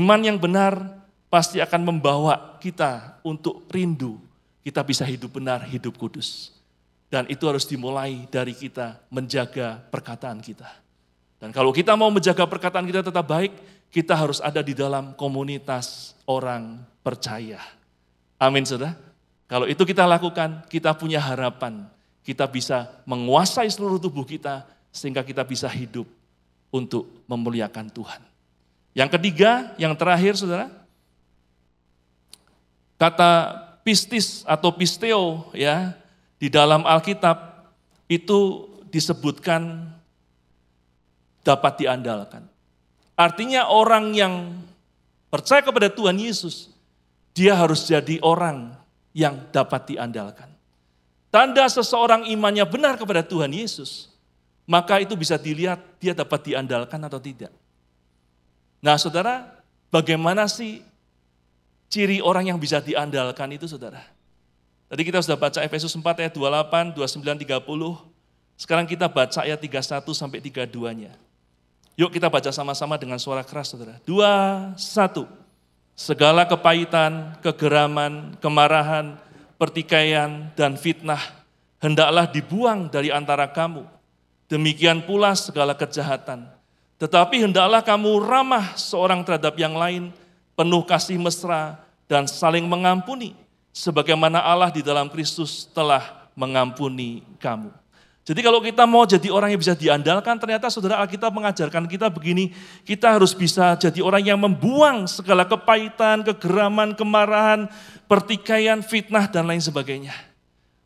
iman 0.00 0.20
yang 0.24 0.40
benar 0.40 0.80
pasti 1.28 1.60
akan 1.60 1.84
membawa 1.84 2.56
kita 2.56 3.20
untuk 3.20 3.68
rindu. 3.68 4.16
Kita 4.64 4.80
bisa 4.80 5.04
hidup 5.04 5.36
benar, 5.36 5.68
hidup 5.68 6.00
kudus. 6.00 6.56
Dan 7.12 7.28
itu 7.28 7.44
harus 7.44 7.68
dimulai 7.68 8.24
dari 8.32 8.56
kita 8.56 8.96
menjaga 9.12 9.84
perkataan 9.92 10.40
kita. 10.40 10.72
Dan 11.36 11.52
kalau 11.52 11.68
kita 11.68 11.92
mau 11.92 12.08
menjaga 12.08 12.48
perkataan 12.48 12.88
kita 12.88 13.04
tetap 13.04 13.28
baik, 13.28 13.52
kita 13.92 14.16
harus 14.16 14.40
ada 14.40 14.64
di 14.64 14.72
dalam 14.72 15.12
komunitas 15.20 16.16
orang 16.24 16.80
percaya. 17.04 17.60
Amin, 18.40 18.64
saudara. 18.64 18.96
Kalau 19.52 19.68
itu 19.68 19.84
kita 19.84 20.08
lakukan, 20.08 20.64
kita 20.72 20.96
punya 20.96 21.20
harapan 21.20 21.92
kita 22.24 22.48
bisa 22.48 22.88
menguasai 23.04 23.68
seluruh 23.68 24.00
tubuh 24.00 24.24
kita 24.24 24.64
sehingga 24.88 25.20
kita 25.20 25.44
bisa 25.44 25.68
hidup 25.68 26.08
untuk 26.72 27.06
memuliakan 27.28 27.92
Tuhan. 27.92 28.24
Yang 28.96 29.10
ketiga, 29.20 29.76
yang 29.76 29.92
terakhir 29.92 30.34
Saudara, 30.40 30.72
kata 32.96 33.60
pistis 33.84 34.40
atau 34.48 34.72
pisteo 34.72 35.52
ya 35.52 35.92
di 36.40 36.48
dalam 36.48 36.88
Alkitab 36.88 37.68
itu 38.08 38.70
disebutkan 38.88 39.92
dapat 41.44 41.84
diandalkan. 41.84 42.48
Artinya 43.14 43.68
orang 43.68 44.14
yang 44.16 44.34
percaya 45.28 45.60
kepada 45.60 45.92
Tuhan 45.92 46.16
Yesus, 46.16 46.72
dia 47.34 47.58
harus 47.58 47.84
jadi 47.84 48.22
orang 48.22 48.72
yang 49.10 49.38
dapat 49.50 49.94
diandalkan. 49.94 50.53
Tanda 51.34 51.66
seseorang 51.66 52.30
imannya 52.30 52.62
benar 52.62 52.94
kepada 52.94 53.18
Tuhan 53.26 53.50
Yesus, 53.50 54.06
maka 54.70 55.02
itu 55.02 55.18
bisa 55.18 55.34
dilihat 55.34 55.82
dia 55.98 56.14
dapat 56.14 56.46
diandalkan 56.46 57.02
atau 57.02 57.18
tidak. 57.18 57.50
Nah 58.78 58.94
saudara, 58.94 59.58
bagaimana 59.90 60.46
sih 60.46 60.86
ciri 61.90 62.22
orang 62.22 62.54
yang 62.54 62.58
bisa 62.62 62.78
diandalkan 62.78 63.50
itu 63.50 63.66
saudara? 63.66 64.06
Tadi 64.86 65.02
kita 65.02 65.18
sudah 65.26 65.34
baca 65.34 65.58
Efesus 65.66 65.90
4 65.90 66.06
ayat 66.22 66.30
28, 66.38 66.94
29, 67.02 67.42
30. 67.42 67.98
Sekarang 68.54 68.86
kita 68.86 69.10
baca 69.10 69.42
ayat 69.42 69.58
31 69.58 70.06
sampai 70.14 70.38
32-nya. 70.38 71.18
Yuk 71.98 72.14
kita 72.14 72.30
baca 72.30 72.54
sama-sama 72.54 72.94
dengan 72.94 73.18
suara 73.18 73.42
keras 73.42 73.74
saudara. 73.74 73.98
Dua, 74.06 74.70
satu. 74.78 75.26
Segala 75.98 76.46
kepahitan, 76.46 77.42
kegeraman, 77.42 78.38
kemarahan, 78.38 79.18
pertikaian, 79.56 80.50
dan 80.58 80.74
fitnah 80.78 81.20
hendaklah 81.84 82.24
dibuang 82.24 82.88
dari 82.88 83.12
antara 83.12 83.44
kamu. 83.44 83.84
Demikian 84.48 85.04
pula 85.04 85.36
segala 85.36 85.76
kejahatan. 85.76 86.48
Tetapi 86.96 87.44
hendaklah 87.44 87.84
kamu 87.84 88.22
ramah 88.22 88.72
seorang 88.78 89.20
terhadap 89.26 89.58
yang 89.60 89.76
lain, 89.76 90.08
penuh 90.54 90.82
kasih 90.86 91.20
mesra, 91.20 91.76
dan 92.08 92.24
saling 92.24 92.64
mengampuni, 92.64 93.34
sebagaimana 93.74 94.40
Allah 94.40 94.70
di 94.70 94.80
dalam 94.80 95.10
Kristus 95.10 95.66
telah 95.74 96.28
mengampuni 96.38 97.24
kamu. 97.42 97.72
Jadi 98.24 98.40
kalau 98.40 98.64
kita 98.64 98.88
mau 98.88 99.04
jadi 99.04 99.28
orang 99.28 99.52
yang 99.52 99.60
bisa 99.60 99.76
diandalkan, 99.76 100.40
ternyata 100.40 100.72
saudara 100.72 100.96
Alkitab 101.04 101.28
mengajarkan 101.28 101.84
kita 101.84 102.08
begini, 102.08 102.56
kita 102.80 103.12
harus 103.12 103.36
bisa 103.36 103.76
jadi 103.76 104.00
orang 104.00 104.24
yang 104.24 104.40
membuang 104.40 105.04
segala 105.04 105.44
kepahitan, 105.44 106.24
kegeraman, 106.24 106.96
kemarahan, 106.96 107.68
pertikaian, 108.06 108.80
fitnah, 108.80 109.28
dan 109.28 109.44
lain 109.48 109.60
sebagainya. 109.60 110.14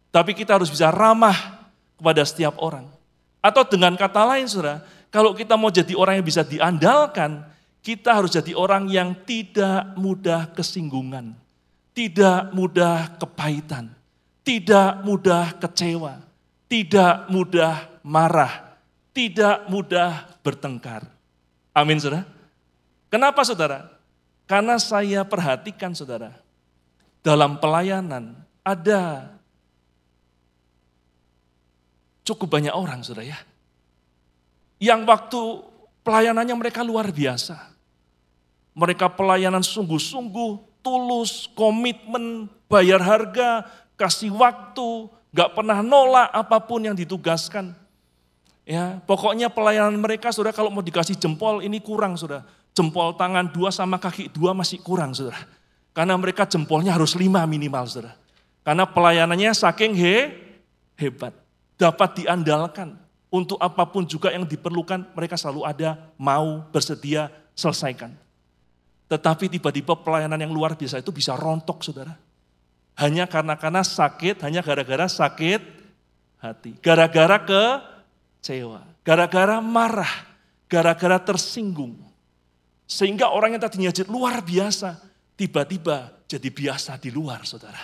Tapi 0.08 0.32
kita 0.32 0.56
harus 0.56 0.72
bisa 0.72 0.88
ramah 0.88 1.68
kepada 1.98 2.22
setiap 2.24 2.56
orang. 2.62 2.88
Atau 3.38 3.62
dengan 3.68 3.94
kata 3.94 4.24
lain 4.24 4.48
saudara, 4.48 4.82
kalau 5.08 5.32
kita 5.32 5.54
mau 5.54 5.70
jadi 5.70 5.94
orang 5.94 6.20
yang 6.20 6.26
bisa 6.26 6.42
diandalkan, 6.42 7.44
kita 7.80 8.12
harus 8.12 8.34
jadi 8.34 8.52
orang 8.52 8.90
yang 8.90 9.14
tidak 9.24 9.94
mudah 9.96 10.50
kesinggungan, 10.52 11.32
tidak 11.94 12.50
mudah 12.52 13.16
kepahitan, 13.16 13.94
tidak 14.42 15.00
mudah 15.06 15.54
kecewa, 15.56 16.20
tidak 16.68 17.30
mudah 17.30 17.88
marah, 18.04 18.76
tidak 19.14 19.64
mudah 19.70 20.26
bertengkar. 20.44 21.06
Amin, 21.72 22.00
saudara. 22.02 22.26
Kenapa, 23.08 23.40
saudara? 23.46 23.88
Karena 24.48 24.76
saya 24.76 25.24
perhatikan, 25.24 25.94
saudara, 25.96 26.32
dalam 27.28 27.60
pelayanan 27.60 28.40
ada 28.64 29.28
cukup 32.24 32.56
banyak 32.56 32.72
orang, 32.72 33.04
saudara 33.04 33.36
ya. 33.36 33.38
Yang 34.80 35.00
waktu 35.04 35.40
pelayanannya 36.08 36.56
mereka 36.56 36.80
luar 36.80 37.12
biasa. 37.12 37.68
Mereka 38.72 39.12
pelayanan 39.12 39.60
sungguh-sungguh, 39.60 40.80
tulus, 40.80 41.52
komitmen, 41.52 42.48
bayar 42.64 43.04
harga, 43.04 43.68
kasih 44.00 44.32
waktu, 44.32 45.12
gak 45.36 45.52
pernah 45.52 45.84
nolak 45.84 46.32
apa 46.32 46.64
pun 46.64 46.80
yang 46.80 46.96
ditugaskan. 46.96 47.76
Ya, 48.64 49.04
pokoknya 49.04 49.52
pelayanan 49.52 50.00
mereka 50.00 50.32
saudara 50.32 50.56
kalau 50.56 50.72
mau 50.72 50.84
dikasih 50.84 51.16
jempol 51.20 51.60
ini 51.60 51.76
kurang 51.84 52.16
saudara. 52.16 52.48
Jempol 52.72 53.16
tangan 53.20 53.52
dua 53.52 53.68
sama 53.68 54.00
kaki 54.00 54.32
dua 54.32 54.56
masih 54.56 54.80
kurang 54.80 55.12
saudara. 55.12 55.57
Karena 55.98 56.14
mereka 56.14 56.46
jempolnya 56.46 56.94
harus 56.94 57.18
lima 57.18 57.42
minimal 57.42 57.82
saudara. 57.90 58.14
Karena 58.62 58.86
pelayanannya 58.86 59.50
saking 59.50 59.98
he, 59.98 60.30
hebat. 60.94 61.34
Dapat 61.74 62.22
diandalkan. 62.22 62.94
Untuk 63.34 63.58
apa 63.58 63.82
pun 63.82 64.06
juga 64.06 64.30
yang 64.30 64.46
diperlukan 64.46 65.10
mereka 65.18 65.34
selalu 65.34 65.66
ada, 65.66 65.98
mau, 66.14 66.62
bersedia, 66.70 67.34
selesaikan. 67.50 68.14
Tetapi 69.10 69.50
tiba-tiba 69.50 69.98
pelayanan 69.98 70.38
yang 70.38 70.54
luar 70.54 70.78
biasa 70.78 71.02
itu 71.02 71.10
bisa 71.10 71.34
rontok 71.34 71.82
saudara. 71.82 72.14
Hanya 72.94 73.26
karena 73.26 73.58
karena 73.58 73.82
sakit, 73.82 74.38
hanya 74.46 74.62
gara-gara 74.62 75.10
sakit 75.10 75.58
hati. 76.38 76.78
Gara-gara 76.78 77.42
ke 77.42 77.62
kecewa, 78.38 78.86
gara-gara 79.02 79.58
marah, 79.58 80.14
gara-gara 80.70 81.18
tersinggung. 81.18 81.98
Sehingga 82.86 83.34
orang 83.34 83.58
yang 83.58 83.62
tadinya 83.66 83.90
luar 84.06 84.40
biasa, 84.46 85.07
tiba-tiba 85.38 86.10
jadi 86.26 86.50
biasa 86.50 86.98
di 86.98 87.14
luar, 87.14 87.46
saudara. 87.46 87.78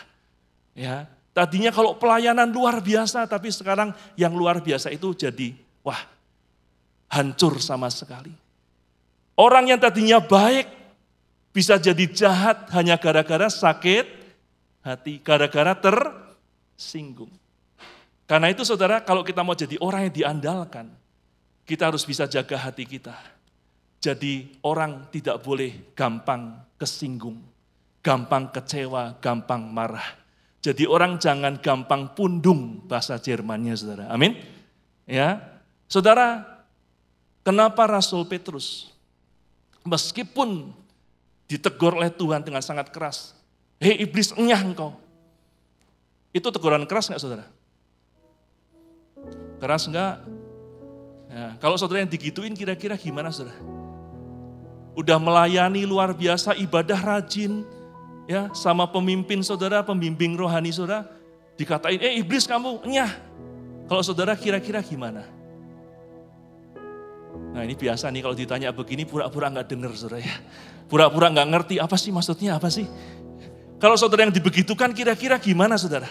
Ya, 0.74 1.06
tadinya 1.30 1.70
kalau 1.70 1.94
pelayanan 1.94 2.50
luar 2.50 2.82
biasa, 2.82 3.30
tapi 3.30 3.54
sekarang 3.54 3.94
yang 4.18 4.34
luar 4.34 4.58
biasa 4.58 4.90
itu 4.90 5.14
jadi, 5.14 5.54
wah, 5.86 6.02
hancur 7.14 7.62
sama 7.62 7.86
sekali. 7.94 8.34
Orang 9.38 9.70
yang 9.70 9.78
tadinya 9.78 10.18
baik 10.18 10.66
bisa 11.54 11.78
jadi 11.78 12.10
jahat 12.10 12.74
hanya 12.74 12.98
gara-gara 12.98 13.46
sakit 13.46 14.06
hati, 14.82 15.22
gara-gara 15.22 15.78
tersinggung. 15.78 17.30
Karena 18.26 18.50
itu 18.50 18.66
saudara, 18.66 18.98
kalau 19.06 19.22
kita 19.22 19.46
mau 19.46 19.54
jadi 19.54 19.78
orang 19.78 20.10
yang 20.10 20.14
diandalkan, 20.14 20.90
kita 21.62 21.88
harus 21.88 22.02
bisa 22.02 22.26
jaga 22.26 22.58
hati 22.58 22.84
kita. 22.84 23.14
Jadi 24.02 24.60
orang 24.68 25.08
tidak 25.08 25.40
boleh 25.40 25.96
gampang 25.96 26.60
kesinggung, 26.84 27.40
gampang 28.04 28.52
kecewa, 28.52 29.16
gampang 29.24 29.64
marah. 29.72 30.04
Jadi 30.60 30.84
orang 30.84 31.16
jangan 31.16 31.56
gampang 31.64 32.12
pundung 32.12 32.84
bahasa 32.84 33.16
Jermannya 33.16 33.72
saudara. 33.72 34.12
Amin. 34.12 34.36
Ya, 35.08 35.40
saudara, 35.88 36.44
kenapa 37.40 37.88
Rasul 37.88 38.28
Petrus 38.28 38.92
meskipun 39.84 40.72
ditegur 41.48 41.96
oleh 41.96 42.12
Tuhan 42.12 42.44
dengan 42.44 42.64
sangat 42.64 42.88
keras, 42.92 43.32
hei 43.80 44.04
iblis 44.04 44.32
enyah 44.36 44.60
engkau. 44.60 44.96
Itu 46.32 46.48
teguran 46.52 46.84
keras 46.88 47.08
nggak 47.08 47.20
saudara? 47.20 47.44
Keras 49.60 49.84
enggak? 49.88 50.24
Ya, 51.28 51.56
kalau 51.60 51.76
saudara 51.76 52.04
yang 52.04 52.12
digituin 52.12 52.56
kira-kira 52.56 52.96
gimana 52.96 53.28
saudara? 53.28 53.83
Udah 54.94 55.18
melayani 55.18 55.82
luar 55.82 56.14
biasa, 56.14 56.54
ibadah 56.54 56.98
rajin, 56.98 57.66
ya 58.30 58.50
sama 58.54 58.86
pemimpin 58.86 59.42
saudara, 59.42 59.82
pembimbing 59.82 60.38
rohani 60.38 60.70
saudara, 60.70 61.06
dikatain, 61.58 61.98
eh 61.98 62.22
iblis 62.22 62.46
kamu, 62.46 62.86
nyah. 62.86 63.10
Kalau 63.90 64.02
saudara 64.06 64.32
kira-kira 64.38 64.80
gimana? 64.80 65.26
Nah 67.54 67.62
ini 67.66 67.74
biasa 67.74 68.08
nih 68.10 68.22
kalau 68.22 68.34
ditanya 68.38 68.70
begini 68.70 69.02
pura-pura 69.02 69.50
nggak 69.50 69.66
dengar 69.66 69.90
saudara 69.98 70.22
ya. 70.22 70.34
Pura-pura 70.86 71.28
nggak 71.30 71.48
ngerti 71.50 71.74
apa 71.82 71.98
sih 71.98 72.14
maksudnya 72.14 72.56
apa 72.56 72.70
sih. 72.70 72.86
Kalau 73.82 73.98
saudara 73.98 74.24
yang 74.24 74.34
dibegitukan 74.34 74.94
kira-kira 74.94 75.36
gimana 75.42 75.74
saudara? 75.74 76.08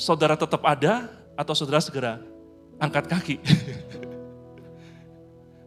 saudara 0.00 0.32
tetap 0.32 0.64
ada 0.64 1.12
atau 1.36 1.52
saudara 1.52 1.84
segera 1.84 2.24
angkat 2.80 3.04
kaki. 3.04 3.36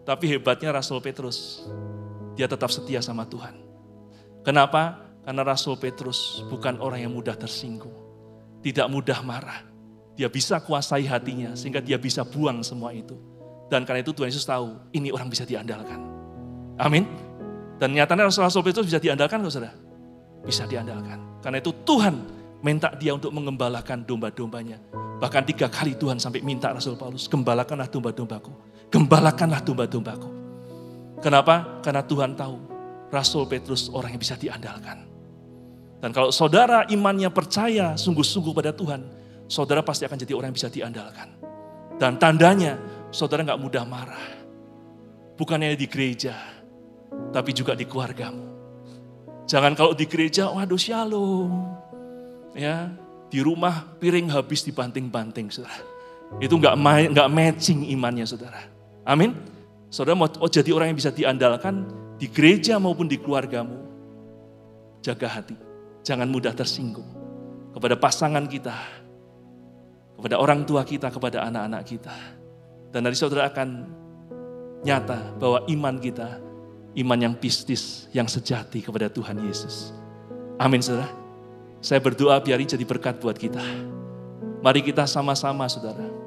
Tapi 0.04 0.28
hebatnya 0.36 0.76
Rasul 0.76 1.00
Petrus, 1.00 1.64
dia 2.36 2.48
tetap 2.48 2.68
setia 2.68 3.00
sama 3.00 3.24
Tuhan. 3.24 3.56
Kenapa? 4.44 5.00
Karena 5.24 5.48
Rasul 5.48 5.80
Petrus 5.80 6.44
bukan 6.52 6.84
orang 6.84 7.08
yang 7.08 7.16
mudah 7.16 7.40
tersinggung, 7.40 7.96
tidak 8.60 8.92
mudah 8.92 9.24
marah. 9.24 9.64
Dia 10.20 10.28
bisa 10.28 10.60
kuasai 10.60 11.08
hatinya 11.08 11.56
sehingga 11.56 11.80
dia 11.80 11.96
bisa 11.96 12.28
buang 12.28 12.60
semua 12.62 12.92
itu. 12.92 13.16
Dan 13.72 13.88
karena 13.88 14.04
itu 14.04 14.12
Tuhan 14.12 14.30
Yesus 14.30 14.44
tahu 14.44 14.76
ini 14.92 15.10
orang 15.10 15.32
bisa 15.32 15.48
diandalkan. 15.48 15.98
Amin. 16.78 17.08
Dan 17.80 17.96
nyatanya 17.96 18.28
Rasul 18.30 18.62
Petrus 18.62 18.86
bisa 18.86 19.00
diandalkan 19.00 19.42
saudara? 19.48 19.74
Bisa 20.44 20.68
diandalkan. 20.68 21.40
Karena 21.40 21.64
itu 21.64 21.72
Tuhan 21.88 22.16
minta 22.62 22.92
dia 22.96 23.16
untuk 23.16 23.32
mengembalakan 23.32 24.04
domba-dombanya. 24.04 24.78
Bahkan 25.24 25.44
tiga 25.48 25.72
kali 25.72 25.96
Tuhan 25.96 26.20
sampai 26.20 26.44
minta 26.44 26.72
Rasul 26.72 27.00
Paulus, 27.00 27.32
gembalakanlah 27.32 27.88
domba-dombaku. 27.88 28.52
Gembalakanlah 28.94 29.66
domba-dombaku. 29.66 30.30
Kenapa? 31.18 31.82
Karena 31.82 32.06
Tuhan 32.06 32.38
tahu 32.38 32.56
Rasul 33.10 33.50
Petrus 33.50 33.90
orang 33.90 34.14
yang 34.14 34.22
bisa 34.22 34.38
diandalkan. 34.38 35.10
Dan 35.98 36.14
kalau 36.14 36.30
saudara 36.30 36.86
imannya 36.92 37.34
percaya 37.34 37.98
sungguh-sungguh 37.98 38.54
pada 38.54 38.70
Tuhan, 38.70 39.02
saudara 39.50 39.82
pasti 39.82 40.06
akan 40.06 40.18
jadi 40.20 40.38
orang 40.38 40.54
yang 40.54 40.58
bisa 40.62 40.70
diandalkan. 40.70 41.32
Dan 41.98 42.22
tandanya 42.22 42.78
saudara 43.10 43.42
nggak 43.42 43.62
mudah 43.62 43.82
marah. 43.88 44.28
Bukan 45.40 45.58
hanya 45.64 45.74
di 45.74 45.90
gereja, 45.90 46.38
tapi 47.32 47.50
juga 47.56 47.74
di 47.74 47.90
keluargamu. 47.90 48.46
Jangan 49.50 49.74
kalau 49.74 49.98
di 49.98 50.06
gereja, 50.06 50.54
waduh 50.54 50.78
shalom 50.78 51.82
ya 52.54 52.94
di 53.30 53.42
rumah 53.42 53.98
piring 53.98 54.30
habis 54.30 54.62
dibanting-banting, 54.62 55.50
saudara. 55.50 55.82
Itu 56.38 56.58
nggak 56.58 56.76
nggak 57.10 57.30
matching 57.30 57.90
imannya, 57.90 58.26
saudara. 58.26 58.73
Amin. 59.04 59.36
Saudara 59.94 60.18
mau 60.18 60.26
oh, 60.26 60.50
jadi 60.50 60.74
orang 60.74 60.92
yang 60.92 60.98
bisa 60.98 61.14
diandalkan 61.14 61.86
di 62.18 62.26
gereja 62.32 62.80
maupun 62.82 63.06
di 63.06 63.20
keluargamu. 63.20 63.78
Jaga 65.04 65.28
hati, 65.28 65.60
jangan 66.02 66.32
mudah 66.32 66.56
tersinggung 66.56 67.06
kepada 67.76 68.00
pasangan 68.00 68.48
kita, 68.48 68.72
kepada 70.16 70.40
orang 70.40 70.64
tua 70.64 70.88
kita, 70.88 71.12
kepada 71.12 71.44
anak-anak 71.44 71.84
kita. 71.84 72.16
Dan 72.90 73.04
dari 73.04 73.18
saudara 73.20 73.52
akan 73.52 73.84
nyata 74.88 75.36
bahwa 75.36 75.68
iman 75.68 75.96
kita, 76.00 76.40
iman 77.04 77.20
yang 77.20 77.36
pistis, 77.36 78.08
yang 78.16 78.32
sejati 78.32 78.80
kepada 78.80 79.12
Tuhan 79.12 79.44
Yesus. 79.44 79.92
Amin 80.56 80.80
saudara. 80.80 81.12
Saya 81.84 82.00
berdoa 82.00 82.40
biar 82.40 82.64
ini 82.64 82.72
jadi 82.72 82.88
berkat 82.88 83.20
buat 83.20 83.36
kita. 83.36 83.60
Mari 84.64 84.80
kita 84.80 85.04
sama-sama 85.04 85.68
saudara. 85.68 86.23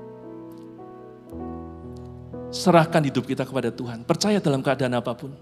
Serahkan 2.57 3.05
hidup 3.05 3.29
kita 3.29 3.45
kepada 3.45 3.69
Tuhan. 3.69 4.01
Percaya 4.09 4.41
dalam 4.41 4.65
keadaan 4.65 4.97
apa 4.97 5.13
pun. 5.13 5.37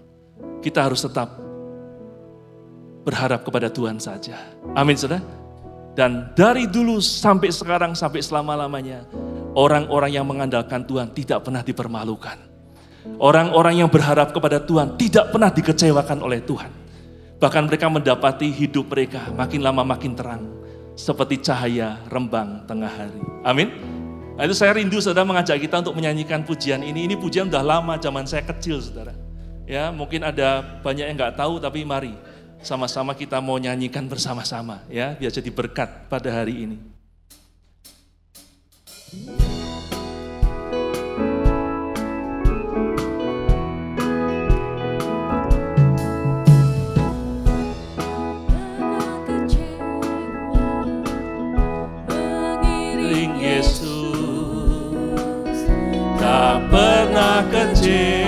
Kita 0.59 0.83
harus 0.83 0.99
tetap 0.99 1.39
berharap 3.07 3.47
kepada 3.47 3.71
Tuhan 3.71 3.95
saja. 4.03 4.35
Amin 4.75 4.99
saudara. 4.99 5.23
Dan 5.95 6.35
dari 6.35 6.67
dulu 6.67 6.99
sampai 6.99 7.55
sekarang, 7.55 7.95
sampai 7.95 8.19
selama-lamanya. 8.19 9.07
Orang-orang 9.55 10.11
yang 10.11 10.27
mengandalkan 10.27 10.83
Tuhan 10.83 11.15
tidak 11.15 11.47
pernah 11.47 11.63
dipermalukan. 11.63 12.35
Orang-orang 13.15 13.79
yang 13.79 13.87
berharap 13.87 14.35
kepada 14.35 14.59
Tuhan 14.59 14.99
tidak 14.99 15.31
pernah 15.31 15.47
dikecewakan 15.47 16.19
oleh 16.19 16.43
Tuhan. 16.43 16.67
Bahkan 17.39 17.63
mereka 17.71 17.87
mendapati 17.87 18.51
hidup 18.51 18.91
mereka 18.91 19.31
makin 19.31 19.63
lama 19.63 19.87
makin 19.87 20.11
terang. 20.11 20.43
Seperti 20.99 21.39
cahaya 21.39 22.03
rembang 22.11 22.67
tengah 22.67 22.91
hari. 22.91 23.23
Amin. 23.47 23.94
Itu 24.35 24.51
saya 24.51 24.75
rindu 24.75 24.99
saudara 24.99 25.23
mengajak 25.23 25.63
kita 25.63 25.79
untuk 25.79 25.95
menyanyikan 25.95 26.43
pujian 26.43 26.83
ini. 26.83 27.07
Ini 27.07 27.15
pujian 27.15 27.47
udah 27.47 27.63
lama 27.63 27.95
zaman 27.95 28.27
saya 28.27 28.43
kecil 28.43 28.83
saudara. 28.83 29.15
Ya 29.63 29.89
mungkin 29.95 30.27
ada 30.27 30.59
banyak 30.83 31.07
yang 31.07 31.15
nggak 31.15 31.39
tahu 31.39 31.57
tapi 31.63 31.87
mari 31.87 32.11
sama-sama 32.59 33.15
kita 33.15 33.39
mau 33.39 33.55
nyanyikan 33.55 34.05
bersama-sama 34.05 34.83
ya 34.91 35.15
biar 35.15 35.31
jadi 35.31 35.49
berkat 35.49 36.11
pada 36.11 36.29
hari 36.29 36.67
ini. 36.67 36.77
makin 39.15 39.54
pernah 56.69 57.43
kecil. 57.51 58.24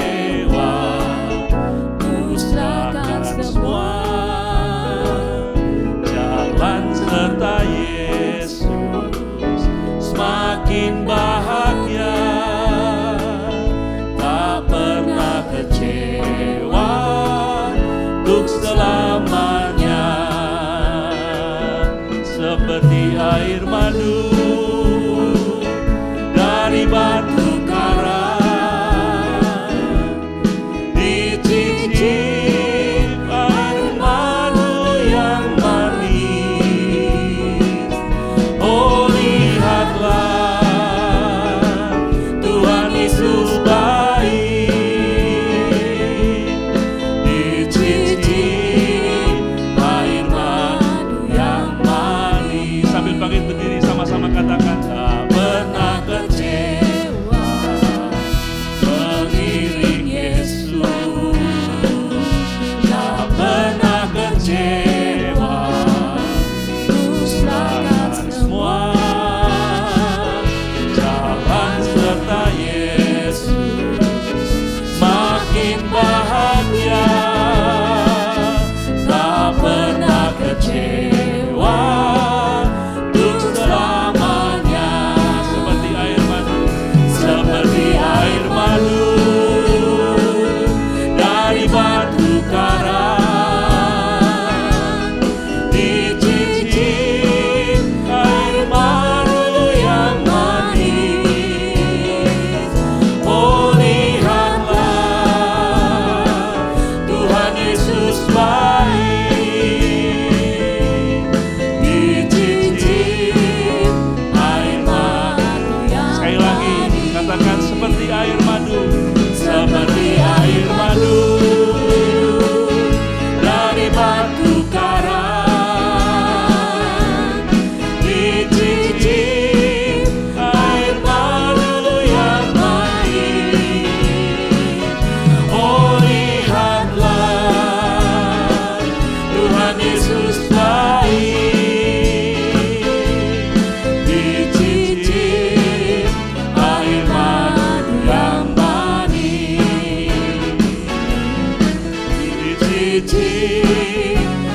de 152.98 153.02
ti. 153.02 154.47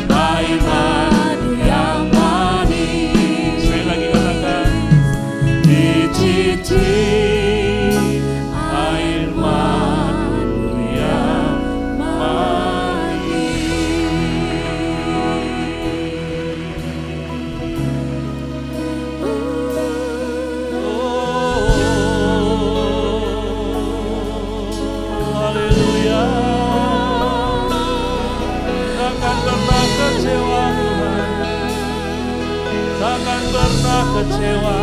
teu 34.43 34.66
amor. 34.66 34.82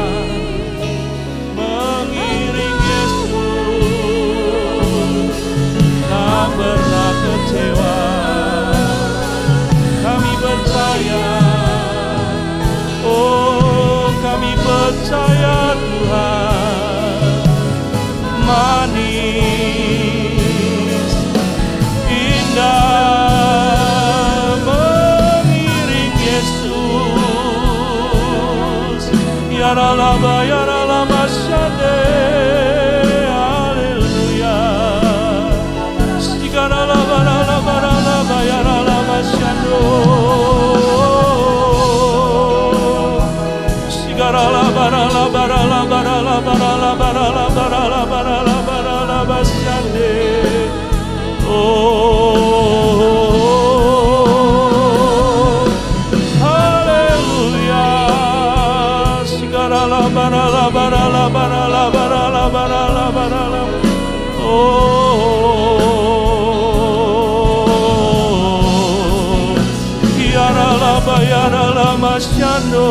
Masyano. 72.19 72.87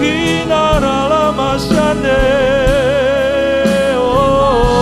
Hinarala 0.00 1.24
masyane. 1.36 2.24
Oh, 4.00 4.80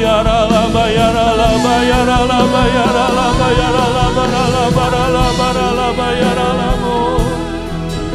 yarala 0.00 0.62
bayarala 0.72 1.48
bayarala 1.64 2.38
bayarala 2.54 3.26
bayarala 3.40 4.04
barala 4.16 4.64
barala 4.76 5.24
barala 5.40 5.88
bayarala 5.98 6.70
mo. 6.80 6.96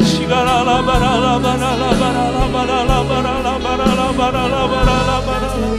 Shigarala 0.02 0.76
barala 0.82 1.32
barala 1.44 1.90
barala 2.02 2.42
barala 2.54 2.98
barala 3.06 3.54
barala 3.62 4.06
barala 4.18 4.62
barala 4.72 5.16
barala. 5.28 5.70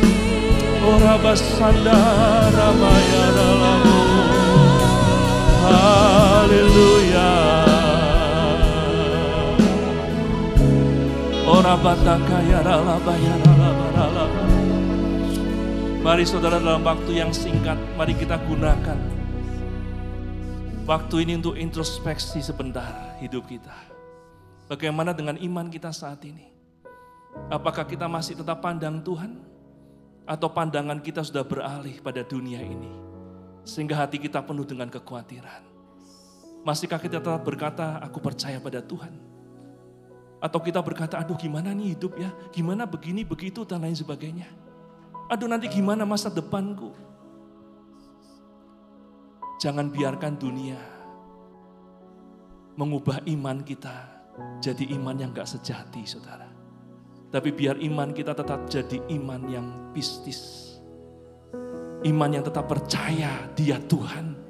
Ora 0.88 1.16
basanda 1.24 1.98
ramayarala. 2.56 4.13
Hallelujah. 5.84 7.68
Ora 11.44 11.76
bataka 11.76 12.40
barala 12.40 12.96
barala. 13.04 14.26
Mari 16.00 16.24
saudara 16.24 16.64
dalam 16.64 16.88
waktu 16.88 17.20
yang 17.20 17.36
singkat, 17.36 17.76
mari 18.00 18.16
kita 18.16 18.40
gunakan 18.48 18.96
waktu 20.88 21.16
ini 21.28 21.40
untuk 21.40 21.60
introspeksi 21.60 22.40
sebentar 22.40 23.20
hidup 23.20 23.44
kita. 23.52 23.76
Bagaimana 24.72 25.12
dengan 25.12 25.36
iman 25.36 25.68
kita 25.68 25.92
saat 25.92 26.24
ini? 26.24 26.48
Apakah 27.52 27.84
kita 27.84 28.08
masih 28.08 28.40
tetap 28.40 28.64
pandang 28.64 29.04
Tuhan? 29.04 29.36
Atau 30.24 30.48
pandangan 30.48 31.04
kita 31.04 31.20
sudah 31.28 31.44
beralih 31.44 32.00
pada 32.00 32.24
dunia 32.24 32.64
ini? 32.64 32.88
Sehingga 33.68 34.00
hati 34.00 34.16
kita 34.20 34.40
penuh 34.40 34.64
dengan 34.64 34.88
kekhawatiran. 34.88 35.73
Masihkah 36.64 37.00
kita 37.00 37.20
tetap 37.20 37.44
berkata, 37.44 38.00
aku 38.00 38.24
percaya 38.24 38.56
pada 38.64 38.80
Tuhan? 38.80 39.12
Atau 40.40 40.60
kita 40.64 40.80
berkata, 40.84 41.20
aduh 41.20 41.36
gimana 41.36 41.72
nih 41.76 41.96
hidup 41.96 42.16
ya? 42.20 42.32
Gimana 42.52 42.84
begini, 42.88 43.24
begitu, 43.24 43.64
dan 43.64 43.84
lain 43.84 43.96
sebagainya. 43.96 44.48
Aduh 45.32 45.48
nanti 45.48 45.72
gimana 45.72 46.04
masa 46.04 46.32
depanku? 46.32 46.92
Jangan 49.60 49.88
biarkan 49.88 50.36
dunia 50.36 50.76
mengubah 52.76 53.24
iman 53.24 53.64
kita 53.64 54.12
jadi 54.60 54.92
iman 55.00 55.16
yang 55.16 55.32
gak 55.32 55.48
sejati, 55.48 56.04
saudara. 56.04 56.50
Tapi 57.32 57.50
biar 57.56 57.80
iman 57.80 58.12
kita 58.12 58.36
tetap 58.36 58.68
jadi 58.68 59.00
iman 59.16 59.42
yang 59.48 59.68
pistis. 59.96 60.76
Iman 62.04 62.36
yang 62.36 62.44
tetap 62.44 62.68
percaya 62.68 63.48
dia 63.56 63.80
Tuhan. 63.80 64.43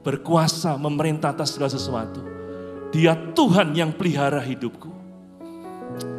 Berkuasa 0.00 0.80
memerintah 0.80 1.36
atas 1.36 1.52
segala 1.56 1.72
sesuatu. 1.72 2.24
Dia 2.90 3.14
Tuhan 3.36 3.76
yang 3.76 3.92
pelihara 3.94 4.40
hidupku. 4.40 4.90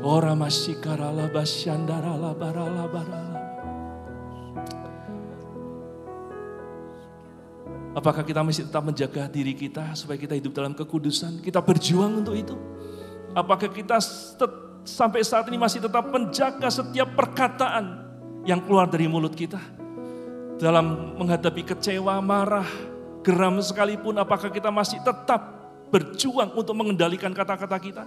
Ora 0.05 0.37
masyikarala 0.37 1.29
basyandarala 1.33 2.31
barala 2.37 2.85
barala. 2.87 3.31
Apakah 7.91 8.23
kita 8.23 8.39
masih 8.39 8.71
tetap 8.71 8.87
menjaga 8.87 9.27
diri 9.27 9.51
kita 9.51 9.91
supaya 9.99 10.15
kita 10.15 10.39
hidup 10.39 10.55
dalam 10.55 10.71
kekudusan? 10.71 11.43
Kita 11.43 11.59
berjuang 11.59 12.23
untuk 12.23 12.39
itu. 12.39 12.55
Apakah 13.35 13.67
kita 13.67 13.99
sampai 14.87 15.27
saat 15.27 15.51
ini 15.51 15.59
masih 15.59 15.83
tetap 15.83 16.07
menjaga 16.07 16.71
setiap 16.71 17.11
perkataan 17.19 18.07
yang 18.47 18.63
keluar 18.63 18.87
dari 18.87 19.11
mulut 19.11 19.35
kita? 19.35 19.59
Dalam 20.55 21.19
menghadapi 21.19 21.67
kecewa, 21.67 22.21
marah, 22.23 22.67
geram 23.21 23.57
sekalipun, 23.61 24.17
apakah 24.17 24.49
kita 24.49 24.69
masih 24.73 25.01
tetap 25.01 25.41
berjuang 25.93 26.53
untuk 26.57 26.73
mengendalikan 26.73 27.31
kata-kata 27.31 27.77
kita? 27.77 28.05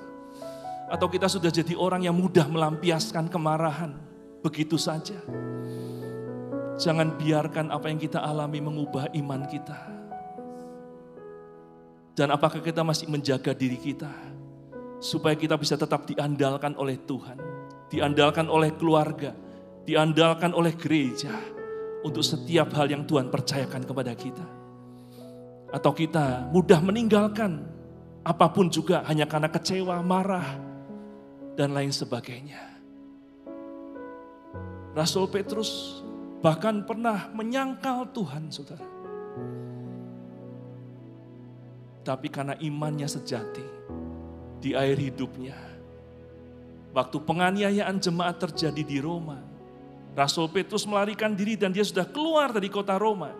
Atau 0.90 1.08
kita 1.08 1.30
sudah 1.30 1.48
jadi 1.48 1.74
orang 1.74 2.04
yang 2.04 2.14
mudah 2.14 2.44
melampiaskan 2.46 3.30
kemarahan 3.32 3.96
begitu 4.44 4.76
saja? 4.76 5.16
Jangan 6.74 7.14
biarkan 7.14 7.70
apa 7.70 7.86
yang 7.86 8.02
kita 8.02 8.18
alami 8.18 8.58
mengubah 8.58 9.08
iman 9.14 9.42
kita. 9.46 9.78
Dan 12.14 12.30
apakah 12.30 12.62
kita 12.62 12.86
masih 12.86 13.10
menjaga 13.10 13.50
diri 13.54 13.74
kita 13.74 14.10
supaya 15.02 15.34
kita 15.34 15.58
bisa 15.58 15.74
tetap 15.74 16.06
diandalkan 16.06 16.78
oleh 16.78 17.02
Tuhan, 17.02 17.38
diandalkan 17.90 18.46
oleh 18.46 18.70
keluarga, 18.78 19.34
diandalkan 19.82 20.54
oleh 20.54 20.78
gereja 20.78 21.34
untuk 22.06 22.22
setiap 22.22 22.70
hal 22.78 22.86
yang 22.86 23.02
Tuhan 23.02 23.34
percayakan 23.34 23.82
kepada 23.82 24.14
kita. 24.14 24.63
Atau 25.74 25.90
kita 25.90 26.46
mudah 26.54 26.78
meninggalkan 26.78 27.66
apa 28.22 28.46
pun 28.46 28.70
juga 28.70 29.02
hanya 29.10 29.26
karena 29.26 29.50
kecewa, 29.50 29.98
marah, 30.06 30.54
dan 31.58 31.74
lain 31.74 31.90
sebagainya. 31.90 32.62
Rasul 34.94 35.26
Petrus 35.26 35.98
bahkan 36.38 36.86
pernah 36.86 37.26
menyangkal 37.34 38.14
Tuhan, 38.14 38.46
saudara. 38.54 38.86
Tapi 42.04 42.28
karena 42.28 42.54
imannya 42.60 43.08
sejati 43.08 43.64
di 44.62 44.76
air 44.76 44.94
hidupnya, 44.94 45.56
waktu 46.94 47.16
penganiayaan 47.18 47.98
jemaat 47.98 48.38
terjadi 48.38 48.82
di 48.84 49.02
Roma, 49.02 49.42
Rasul 50.14 50.46
Petrus 50.52 50.86
melarikan 50.86 51.34
diri 51.34 51.58
dan 51.58 51.74
dia 51.74 51.82
sudah 51.82 52.06
keluar 52.06 52.54
dari 52.54 52.70
kota 52.70 52.94
Roma. 52.94 53.34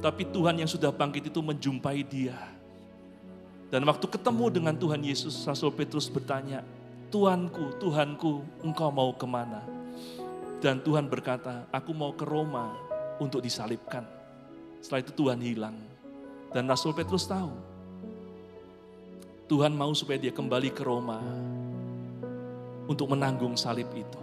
Tapi 0.00 0.28
Tuhan 0.32 0.56
yang 0.56 0.70
sudah 0.70 0.88
bangkit 0.88 1.28
itu 1.28 1.40
menjumpai 1.44 2.00
dia. 2.04 2.36
Dan 3.70 3.86
waktu 3.86 4.08
ketemu 4.08 4.50
dengan 4.50 4.74
Tuhan 4.74 5.04
Yesus, 5.04 5.46
Rasul 5.46 5.70
Petrus 5.70 6.10
bertanya, 6.10 6.64
Tuanku, 7.12 7.76
Tuhanku, 7.78 8.64
engkau 8.64 8.90
mau 8.90 9.12
ke 9.14 9.26
mana? 9.28 9.62
Dan 10.58 10.82
Tuhan 10.82 11.06
berkata, 11.06 11.68
aku 11.70 11.94
mau 11.94 12.10
ke 12.16 12.26
Roma 12.26 12.74
untuk 13.22 13.44
disalibkan. 13.44 14.02
Setelah 14.80 15.00
itu 15.04 15.12
Tuhan 15.14 15.38
hilang. 15.44 15.76
Dan 16.50 16.66
Rasul 16.66 16.96
Petrus 16.96 17.28
tahu, 17.30 17.52
Tuhan 19.46 19.74
mau 19.74 19.90
supaya 19.94 20.18
dia 20.18 20.30
kembali 20.30 20.70
ke 20.70 20.82
Roma 20.82 21.18
untuk 22.90 23.10
menanggung 23.10 23.54
salib 23.54 23.86
itu. 23.94 24.22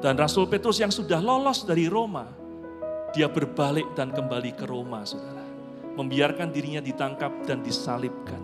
Dan 0.00 0.16
Rasul 0.16 0.48
Petrus 0.48 0.80
yang 0.80 0.92
sudah 0.92 1.20
lolos 1.20 1.64
dari 1.64 1.88
Roma, 1.88 2.28
dia 3.10 3.26
berbalik 3.26 3.90
dan 3.98 4.14
kembali 4.14 4.54
ke 4.54 4.64
Roma, 4.66 5.02
saudara. 5.02 5.42
Membiarkan 5.98 6.54
dirinya 6.54 6.78
ditangkap 6.78 7.44
dan 7.44 7.60
disalibkan. 7.60 8.38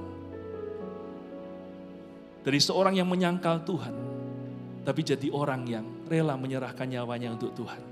Dari 2.43 2.61
seorang 2.63 2.95
yang 2.95 3.11
menyangkal 3.11 3.63
Tuhan, 3.67 3.95
tapi 4.87 5.03
jadi 5.03 5.31
orang 5.35 5.67
yang 5.67 5.87
rela 6.07 6.39
menyerahkan 6.39 6.87
nyawanya 6.87 7.35
untuk 7.35 7.51
Tuhan. 7.59 7.83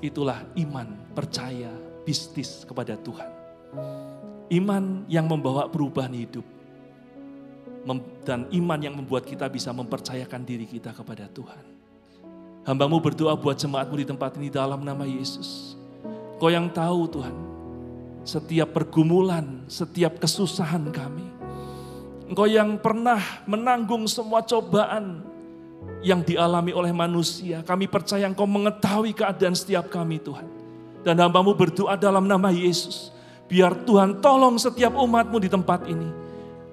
Itulah 0.00 0.44
iman, 0.56 0.88
percaya, 1.12 1.72
bisnis 2.04 2.64
kepada 2.64 2.96
Tuhan. 2.96 3.28
Iman 4.52 5.04
yang 5.08 5.28
membawa 5.28 5.68
perubahan 5.68 6.12
hidup. 6.12 6.44
Dan 8.26 8.50
iman 8.50 8.80
yang 8.80 8.96
membuat 8.96 9.28
kita 9.28 9.46
bisa 9.46 9.70
mempercayakan 9.76 10.42
diri 10.42 10.66
kita 10.66 10.90
kepada 10.90 11.28
Tuhan. 11.30 11.64
Hambamu 12.66 12.98
berdoa 12.98 13.36
buat 13.38 13.54
jemaatmu 13.54 13.94
di 14.02 14.06
tempat 14.08 14.34
ini 14.40 14.50
dalam 14.50 14.82
nama 14.82 15.06
Yesus. 15.06 15.78
Kau 16.36 16.52
yang 16.52 16.68
tahu 16.68 17.08
Tuhan, 17.08 17.36
setiap 18.26 18.76
pergumulan, 18.76 19.64
setiap 19.72 20.20
kesusahan 20.20 20.92
kami. 20.92 21.24
Engkau 22.28 22.44
yang 22.44 22.76
pernah 22.76 23.22
menanggung 23.48 24.04
semua 24.04 24.44
cobaan, 24.44 25.24
yang 26.04 26.20
dialami 26.20 26.76
oleh 26.76 26.92
manusia. 26.92 27.64
Kami 27.64 27.88
percaya 27.88 28.28
Engkau 28.28 28.44
mengetahui 28.44 29.16
keadaan 29.16 29.56
setiap 29.56 29.88
kami 29.88 30.20
Tuhan. 30.20 30.44
Dan 31.06 31.22
hambamu 31.22 31.54
berdoa 31.54 31.94
dalam 31.94 32.26
nama 32.26 32.50
Yesus. 32.50 33.14
Biar 33.46 33.72
Tuhan 33.86 34.18
tolong 34.18 34.58
setiap 34.58 34.98
umatmu 34.98 35.38
di 35.38 35.48
tempat 35.48 35.86
ini. 35.86 36.10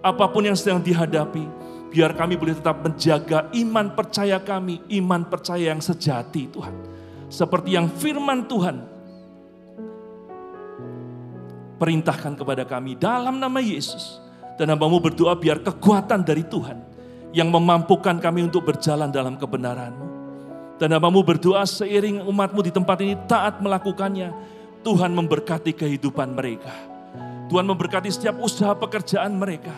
Apa 0.02 0.28
pun 0.28 0.44
yang 0.44 0.58
sedang 0.58 0.82
dihadapi. 0.82 1.46
Biar 1.94 2.18
kami 2.18 2.34
boleh 2.34 2.58
tetap 2.58 2.82
menjaga 2.82 3.48
iman 3.54 3.94
percaya 3.94 4.42
kami. 4.42 4.82
Iman 4.90 5.30
percaya 5.30 5.70
yang 5.70 5.80
sejati 5.80 6.50
Tuhan. 6.50 6.76
Seperti 7.30 7.78
yang 7.78 7.90
firman 7.94 8.50
Tuhan 8.50 8.93
perintahkan 11.84 12.40
kepada 12.40 12.64
kami 12.64 12.96
dalam 12.96 13.44
nama 13.44 13.60
Yesus. 13.60 14.24
Dan 14.56 14.72
hambamu 14.72 15.04
berdoa 15.04 15.36
biar 15.36 15.60
kekuatan 15.60 16.24
dari 16.24 16.48
Tuhan 16.48 16.80
yang 17.36 17.52
memampukan 17.52 18.24
kami 18.24 18.48
untuk 18.48 18.64
berjalan 18.64 19.12
dalam 19.12 19.36
kebenaran-Mu. 19.36 20.08
Dan 20.80 20.96
namamu 20.96 21.26
berdoa 21.26 21.68
seiring 21.68 22.24
umatmu 22.24 22.64
di 22.64 22.72
tempat 22.72 22.98
ini 23.04 23.20
taat 23.28 23.60
melakukannya. 23.60 24.32
Tuhan 24.84 25.12
memberkati 25.12 25.76
kehidupan 25.76 26.32
mereka. 26.36 26.72
Tuhan 27.48 27.68
memberkati 27.68 28.10
setiap 28.12 28.40
usaha 28.40 28.72
pekerjaan 28.76 29.36
mereka. 29.36 29.74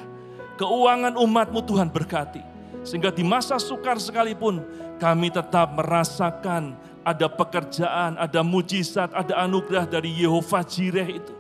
Keuangan 0.62 1.20
umatmu 1.20 1.62
Tuhan 1.66 1.90
berkati. 1.92 2.42
Sehingga 2.86 3.10
di 3.10 3.26
masa 3.26 3.58
sukar 3.58 3.98
sekalipun 3.98 4.62
kami 4.98 5.30
tetap 5.34 5.74
merasakan 5.76 6.78
ada 7.06 7.28
pekerjaan, 7.30 8.18
ada 8.18 8.42
mujizat, 8.42 9.14
ada 9.14 9.46
anugerah 9.46 9.86
dari 9.86 10.10
Yehova 10.10 10.66
Jireh 10.66 11.22
itu. 11.22 11.35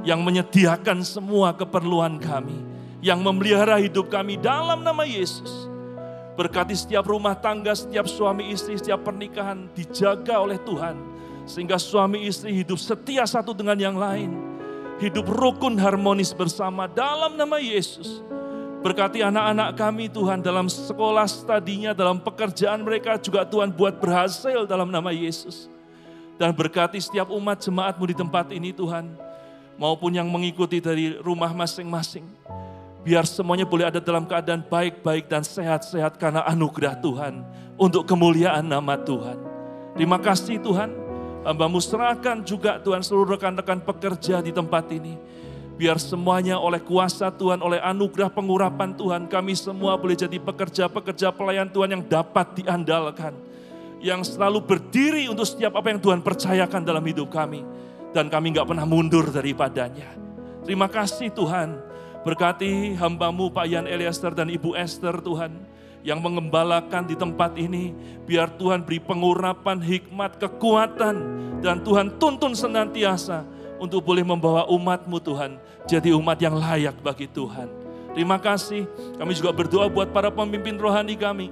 Yang 0.00 0.20
menyediakan 0.24 1.04
semua 1.04 1.52
keperluan 1.52 2.16
kami 2.16 2.70
yang 3.00 3.20
memelihara 3.24 3.80
hidup 3.80 4.12
kami 4.12 4.36
dalam 4.36 4.84
nama 4.84 5.04
Yesus. 5.04 5.68
Berkati 6.36 6.72
setiap 6.72 7.04
rumah 7.04 7.36
tangga, 7.36 7.76
setiap 7.76 8.08
suami 8.08 8.52
istri, 8.52 8.76
setiap 8.76 9.04
pernikahan 9.04 9.68
dijaga 9.76 10.40
oleh 10.40 10.56
Tuhan. 10.64 10.96
Sehingga 11.44 11.76
suami 11.76 12.24
istri 12.28 12.54
hidup 12.54 12.80
setia 12.80 13.26
satu 13.28 13.52
dengan 13.52 13.76
yang 13.76 13.96
lain. 13.96 14.30
Hidup 15.00 15.28
rukun 15.28 15.80
harmonis 15.80 16.32
bersama 16.36 16.88
dalam 16.88 17.36
nama 17.36 17.56
Yesus. 17.56 18.20
Berkati 18.80 19.20
anak-anak 19.20 19.76
kami 19.76 20.08
Tuhan 20.08 20.40
dalam 20.40 20.68
sekolah 20.68 21.28
stadinya, 21.28 21.92
dalam 21.92 22.16
pekerjaan 22.16 22.80
mereka 22.80 23.20
juga 23.20 23.44
Tuhan 23.44 23.68
buat 23.72 24.00
berhasil 24.00 24.64
dalam 24.64 24.88
nama 24.88 25.12
Yesus. 25.12 25.68
Dan 26.40 26.56
berkati 26.56 26.96
setiap 26.96 27.28
umat 27.28 27.60
jemaatmu 27.60 28.04
di 28.08 28.16
tempat 28.16 28.48
ini 28.48 28.72
Tuhan. 28.72 29.12
Maupun 29.80 30.12
yang 30.12 30.28
mengikuti 30.28 30.76
dari 30.76 31.16
rumah 31.24 31.56
masing-masing. 31.56 32.28
Biar 33.00 33.24
semuanya 33.24 33.64
boleh 33.64 33.88
ada 33.88 33.96
dalam 33.96 34.28
keadaan 34.28 34.60
baik-baik 34.60 35.24
dan 35.24 35.40
sehat-sehat 35.40 36.20
karena 36.20 36.44
anugerah 36.44 37.00
Tuhan. 37.00 37.40
Untuk 37.80 38.04
kemuliaan 38.04 38.68
nama 38.68 39.00
Tuhan. 39.00 39.40
Terima 39.96 40.20
kasih 40.20 40.60
Tuhan. 40.60 40.92
Hambamu 41.48 41.80
serahkan 41.80 42.44
juga 42.44 42.76
Tuhan 42.84 43.00
seluruh 43.00 43.40
rekan-rekan 43.40 43.80
pekerja 43.80 44.44
di 44.44 44.52
tempat 44.52 44.84
ini. 44.92 45.16
Biar 45.80 45.96
semuanya 45.96 46.60
oleh 46.60 46.76
kuasa 46.76 47.32
Tuhan, 47.32 47.64
oleh 47.64 47.80
anugerah 47.80 48.28
pengurapan 48.28 48.92
Tuhan, 48.92 49.24
kami 49.32 49.56
semua 49.56 49.96
boleh 49.96 50.12
jadi 50.12 50.36
pekerja-pekerja 50.36 51.32
pelayan 51.32 51.72
Tuhan 51.72 51.96
yang 51.96 52.04
dapat 52.04 52.60
diandalkan. 52.60 53.32
Yang 54.04 54.36
selalu 54.36 54.60
berdiri 54.60 55.24
untuk 55.32 55.48
setiap 55.48 55.80
apa 55.80 55.88
yang 55.88 55.96
Tuhan 55.96 56.20
percayakan 56.20 56.84
dalam 56.84 57.00
hidup 57.00 57.32
kami. 57.32 57.64
Dan 58.10 58.26
kami 58.26 58.54
nggak 58.54 58.66
pernah 58.66 58.86
mundur 58.86 59.30
daripadanya. 59.30 60.10
Terima 60.66 60.90
kasih 60.90 61.30
Tuhan. 61.30 61.78
Berkati 62.20 62.98
hambamu 63.00 63.48
Pak 63.48 63.66
Yan 63.70 63.86
Eliaster 63.88 64.34
dan 64.34 64.52
Ibu 64.52 64.76
Esther 64.76 65.24
Tuhan 65.24 65.56
yang 66.04 66.20
mengembalakan 66.20 67.08
di 67.08 67.16
tempat 67.16 67.56
ini. 67.56 67.96
Biar 68.28 68.52
Tuhan 68.60 68.84
beri 68.84 69.00
pengurapan, 69.00 69.80
hikmat, 69.80 70.36
kekuatan. 70.36 71.16
Dan 71.60 71.80
Tuhan 71.84 72.16
tuntun 72.20 72.52
senantiasa 72.56 73.44
untuk 73.80 74.04
boleh 74.04 74.24
membawa 74.24 74.68
umatmu 74.68 75.16
Tuhan. 75.20 75.56
Jadi 75.88 76.12
umat 76.12 76.36
yang 76.36 76.60
layak 76.60 77.00
bagi 77.00 77.24
Tuhan. 77.24 77.68
Terima 78.12 78.36
kasih. 78.36 78.84
Kami 79.16 79.32
juga 79.32 79.54
berdoa 79.54 79.86
buat 79.86 80.10
para 80.10 80.28
pemimpin 80.28 80.76
rohani 80.76 81.14
kami. 81.16 81.48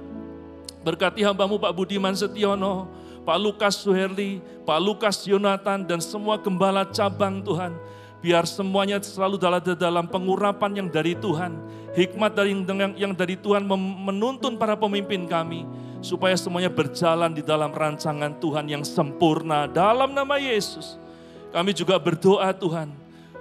Berkati 0.85 1.25
hambamu 1.25 1.59
Pak 1.59 1.75
Budiman 1.75 2.15
Setiono, 2.15 2.87
Pak 3.29 3.37
Lukas 3.37 3.77
Suherli, 3.77 4.41
Pak 4.65 4.79
Lukas 4.81 5.21
Yonatan, 5.29 5.85
dan 5.85 6.01
semua 6.01 6.41
gembala 6.41 6.81
cabang 6.81 7.45
Tuhan. 7.45 7.77
Biar 8.25 8.49
semuanya 8.49 8.97
selalu 8.97 9.37
dalam, 9.37 9.61
dalam 9.61 10.05
pengurapan 10.09 10.81
yang 10.81 10.89
dari 10.89 11.13
Tuhan. 11.13 11.53
Hikmat 11.93 12.33
dari 12.33 12.57
yang, 12.57 12.97
yang 12.97 13.13
dari 13.13 13.37
Tuhan 13.37 13.69
menuntun 14.01 14.57
para 14.57 14.73
pemimpin 14.73 15.29
kami. 15.29 15.61
Supaya 16.01 16.33
semuanya 16.33 16.73
berjalan 16.73 17.29
di 17.29 17.45
dalam 17.45 17.69
rancangan 17.69 18.33
Tuhan 18.41 18.65
yang 18.65 18.81
sempurna. 18.81 19.69
Dalam 19.69 20.09
nama 20.09 20.41
Yesus. 20.41 20.97
Kami 21.53 21.69
juga 21.77 22.01
berdoa 22.01 22.49
Tuhan 22.49 22.89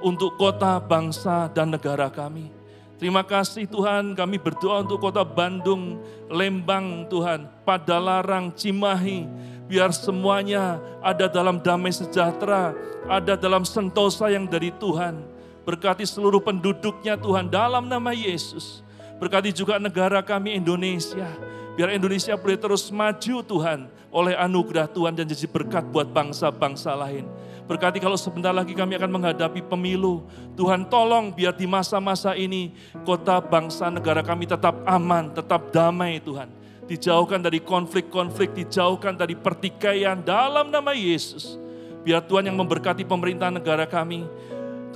untuk 0.05 0.37
kota, 0.37 0.77
bangsa, 0.85 1.49
dan 1.49 1.73
negara 1.73 2.13
kami. 2.13 2.53
Terima 3.01 3.25
kasih 3.25 3.65
Tuhan, 3.65 4.13
kami 4.13 4.37
berdoa 4.37 4.85
untuk 4.85 5.01
kota 5.01 5.25
Bandung, 5.25 6.03
Lembang 6.29 7.09
Tuhan, 7.09 7.49
Padalarang, 7.65 8.53
Cimahi. 8.53 9.49
Biar 9.69 9.93
semuanya 9.93 10.81
ada 11.05 11.29
dalam 11.29 11.61
damai 11.61 11.93
sejahtera, 11.93 12.73
ada 13.05 13.37
dalam 13.37 13.69
sentosa 13.69 14.33
yang 14.33 14.49
dari 14.49 14.73
Tuhan. 14.81 15.21
Berkati 15.69 16.09
seluruh 16.09 16.41
penduduknya 16.41 17.21
Tuhan 17.21 17.53
dalam 17.53 17.85
nama 17.85 18.17
Yesus. 18.17 18.81
Berkati 19.21 19.53
juga 19.53 19.77
negara 19.77 20.25
kami 20.25 20.57
Indonesia. 20.57 21.29
Biar 21.77 21.93
Indonesia 21.93 22.35
boleh 22.35 22.57
terus 22.57 22.89
maju 22.89 23.37
Tuhan 23.45 23.87
oleh 24.09 24.35
anugerah 24.35 24.89
Tuhan 24.89 25.13
dan 25.13 25.29
jadi 25.29 25.45
berkat 25.45 25.85
buat 25.93 26.09
bangsa-bangsa 26.11 26.97
lain. 26.97 27.29
Berkati 27.69 28.01
kalau 28.01 28.17
sebentar 28.17 28.57
lagi 28.57 28.73
kami 28.73 28.97
akan 28.97 29.21
menghadapi 29.21 29.61
pemilu. 29.69 30.25
Tuhan 30.57 30.89
tolong 30.89 31.29
biar 31.29 31.53
di 31.53 31.69
masa-masa 31.69 32.33
ini 32.33 32.73
kota, 33.05 33.45
bangsa, 33.45 33.93
negara 33.93 34.25
kami 34.25 34.49
tetap 34.49 34.81
aman, 34.89 35.29
tetap 35.37 35.69
damai 35.69 36.17
Tuhan. 36.25 36.49
Dijauhkan 36.89 37.45
dari 37.45 37.61
konflik-konflik, 37.61 38.57
dijauhkan 38.57 39.13
dari 39.13 39.37
pertikaian 39.37 40.17
dalam 40.25 40.73
nama 40.73 40.97
Yesus. 40.97 41.61
Biar 42.01 42.25
Tuhan 42.25 42.49
yang 42.49 42.57
memberkati 42.57 43.05
pemerintah 43.05 43.53
negara 43.53 43.85
kami. 43.85 44.25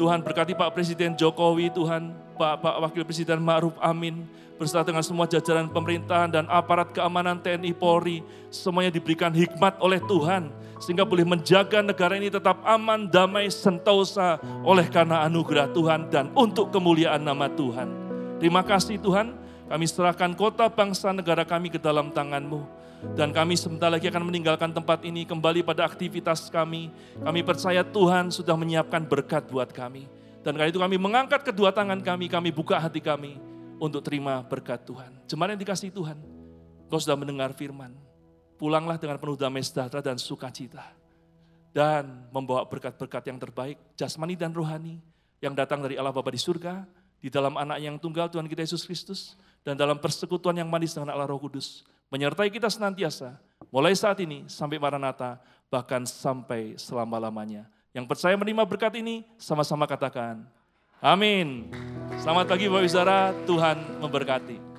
Tuhan 0.00 0.24
berkati 0.24 0.56
Pak 0.56 0.72
Presiden 0.72 1.12
Jokowi, 1.12 1.68
Tuhan, 1.68 2.16
Pak, 2.40 2.64
Pak 2.64 2.76
Wakil 2.80 3.04
Presiden 3.04 3.44
Ma'ruf 3.44 3.76
Amin, 3.76 4.24
beserta 4.56 4.88
dengan 4.88 5.04
semua 5.04 5.28
jajaran 5.28 5.68
pemerintahan 5.68 6.32
dan 6.32 6.44
aparat 6.48 6.96
keamanan 6.96 7.36
TNI 7.36 7.76
Polri, 7.76 8.24
semuanya 8.48 8.88
diberikan 8.88 9.28
hikmat 9.28 9.76
oleh 9.82 10.00
Tuhan, 10.08 10.48
sehingga 10.80 11.04
boleh 11.04 11.28
menjaga 11.28 11.84
negara 11.84 12.16
ini 12.16 12.32
tetap 12.32 12.62
aman, 12.64 13.04
damai, 13.04 13.52
sentosa 13.52 14.40
oleh 14.64 14.88
karena 14.88 15.28
anugerah 15.28 15.68
Tuhan 15.76 16.08
dan 16.08 16.32
untuk 16.32 16.72
kemuliaan 16.72 17.20
nama 17.20 17.52
Tuhan. 17.52 17.90
Terima 18.40 18.64
kasih 18.64 18.96
Tuhan, 18.98 19.36
kami 19.72 19.88
serahkan 19.88 20.36
kota, 20.36 20.68
bangsa, 20.68 21.16
negara 21.16 21.48
kami 21.48 21.72
ke 21.72 21.80
dalam 21.80 22.12
tangan-Mu. 22.12 22.60
Dan 23.16 23.32
kami 23.32 23.56
sebentar 23.56 23.88
lagi 23.88 24.04
akan 24.04 24.28
meninggalkan 24.28 24.68
tempat 24.68 25.00
ini 25.00 25.24
kembali 25.24 25.64
pada 25.64 25.88
aktivitas 25.88 26.52
kami. 26.52 26.92
Kami 27.24 27.40
percaya 27.40 27.80
Tuhan 27.80 28.28
sudah 28.28 28.52
menyiapkan 28.52 29.08
berkat 29.08 29.48
buat 29.48 29.72
kami. 29.72 30.04
Dan 30.44 30.60
kali 30.60 30.76
itu 30.76 30.76
kami 30.76 31.00
mengangkat 31.00 31.40
kedua 31.40 31.72
tangan 31.72 32.04
kami, 32.04 32.28
kami 32.28 32.52
buka 32.52 32.76
hati 32.76 33.00
kami 33.00 33.40
untuk 33.80 34.04
terima 34.04 34.44
berkat 34.44 34.84
Tuhan. 34.84 35.08
Jemaat 35.24 35.56
yang 35.56 35.60
dikasih 35.64 35.88
Tuhan, 35.88 36.20
kau 36.92 37.00
sudah 37.00 37.16
mendengar 37.16 37.56
firman. 37.56 37.96
Pulanglah 38.60 39.00
dengan 39.00 39.16
penuh 39.16 39.40
damai 39.40 39.64
sejahtera 39.64 40.04
dan 40.04 40.20
sukacita. 40.20 40.84
Dan 41.72 42.28
membawa 42.28 42.68
berkat-berkat 42.68 43.24
yang 43.24 43.40
terbaik, 43.40 43.80
jasmani 43.96 44.36
dan 44.36 44.52
rohani, 44.52 45.00
yang 45.40 45.56
datang 45.56 45.80
dari 45.80 45.96
Allah 45.96 46.12
Bapa 46.12 46.28
di 46.28 46.36
surga, 46.36 46.84
di 47.22 47.30
dalam 47.30 47.54
anak 47.54 47.78
yang 47.78 47.96
tunggal 48.02 48.26
Tuhan 48.26 48.50
kita 48.50 48.66
Yesus 48.66 48.82
Kristus, 48.82 49.38
dan 49.62 49.78
dalam 49.78 49.98
persekutuan 49.98 50.54
yang 50.58 50.66
manis 50.66 50.94
dengan 50.94 51.14
Allah 51.14 51.30
Roh 51.30 51.38
Kudus, 51.38 51.86
menyertai 52.10 52.50
kita 52.50 52.66
senantiasa, 52.66 53.38
mulai 53.70 53.94
saat 53.94 54.18
ini 54.20 54.44
sampai 54.50 54.78
Maranatha, 54.78 55.38
bahkan 55.70 56.02
sampai 56.04 56.74
selama-lamanya. 56.76 57.66
Yang 57.94 58.06
percaya 58.10 58.34
menerima 58.34 58.64
berkat 58.66 58.98
ini, 58.98 59.22
sama-sama 59.38 59.86
katakan, 59.86 60.42
amin. 60.98 61.70
Selamat 62.20 62.50
pagi 62.50 62.66
Bapak 62.68 62.90
Saudara, 62.90 63.32
Tuhan 63.46 63.78
memberkati. 64.02 64.71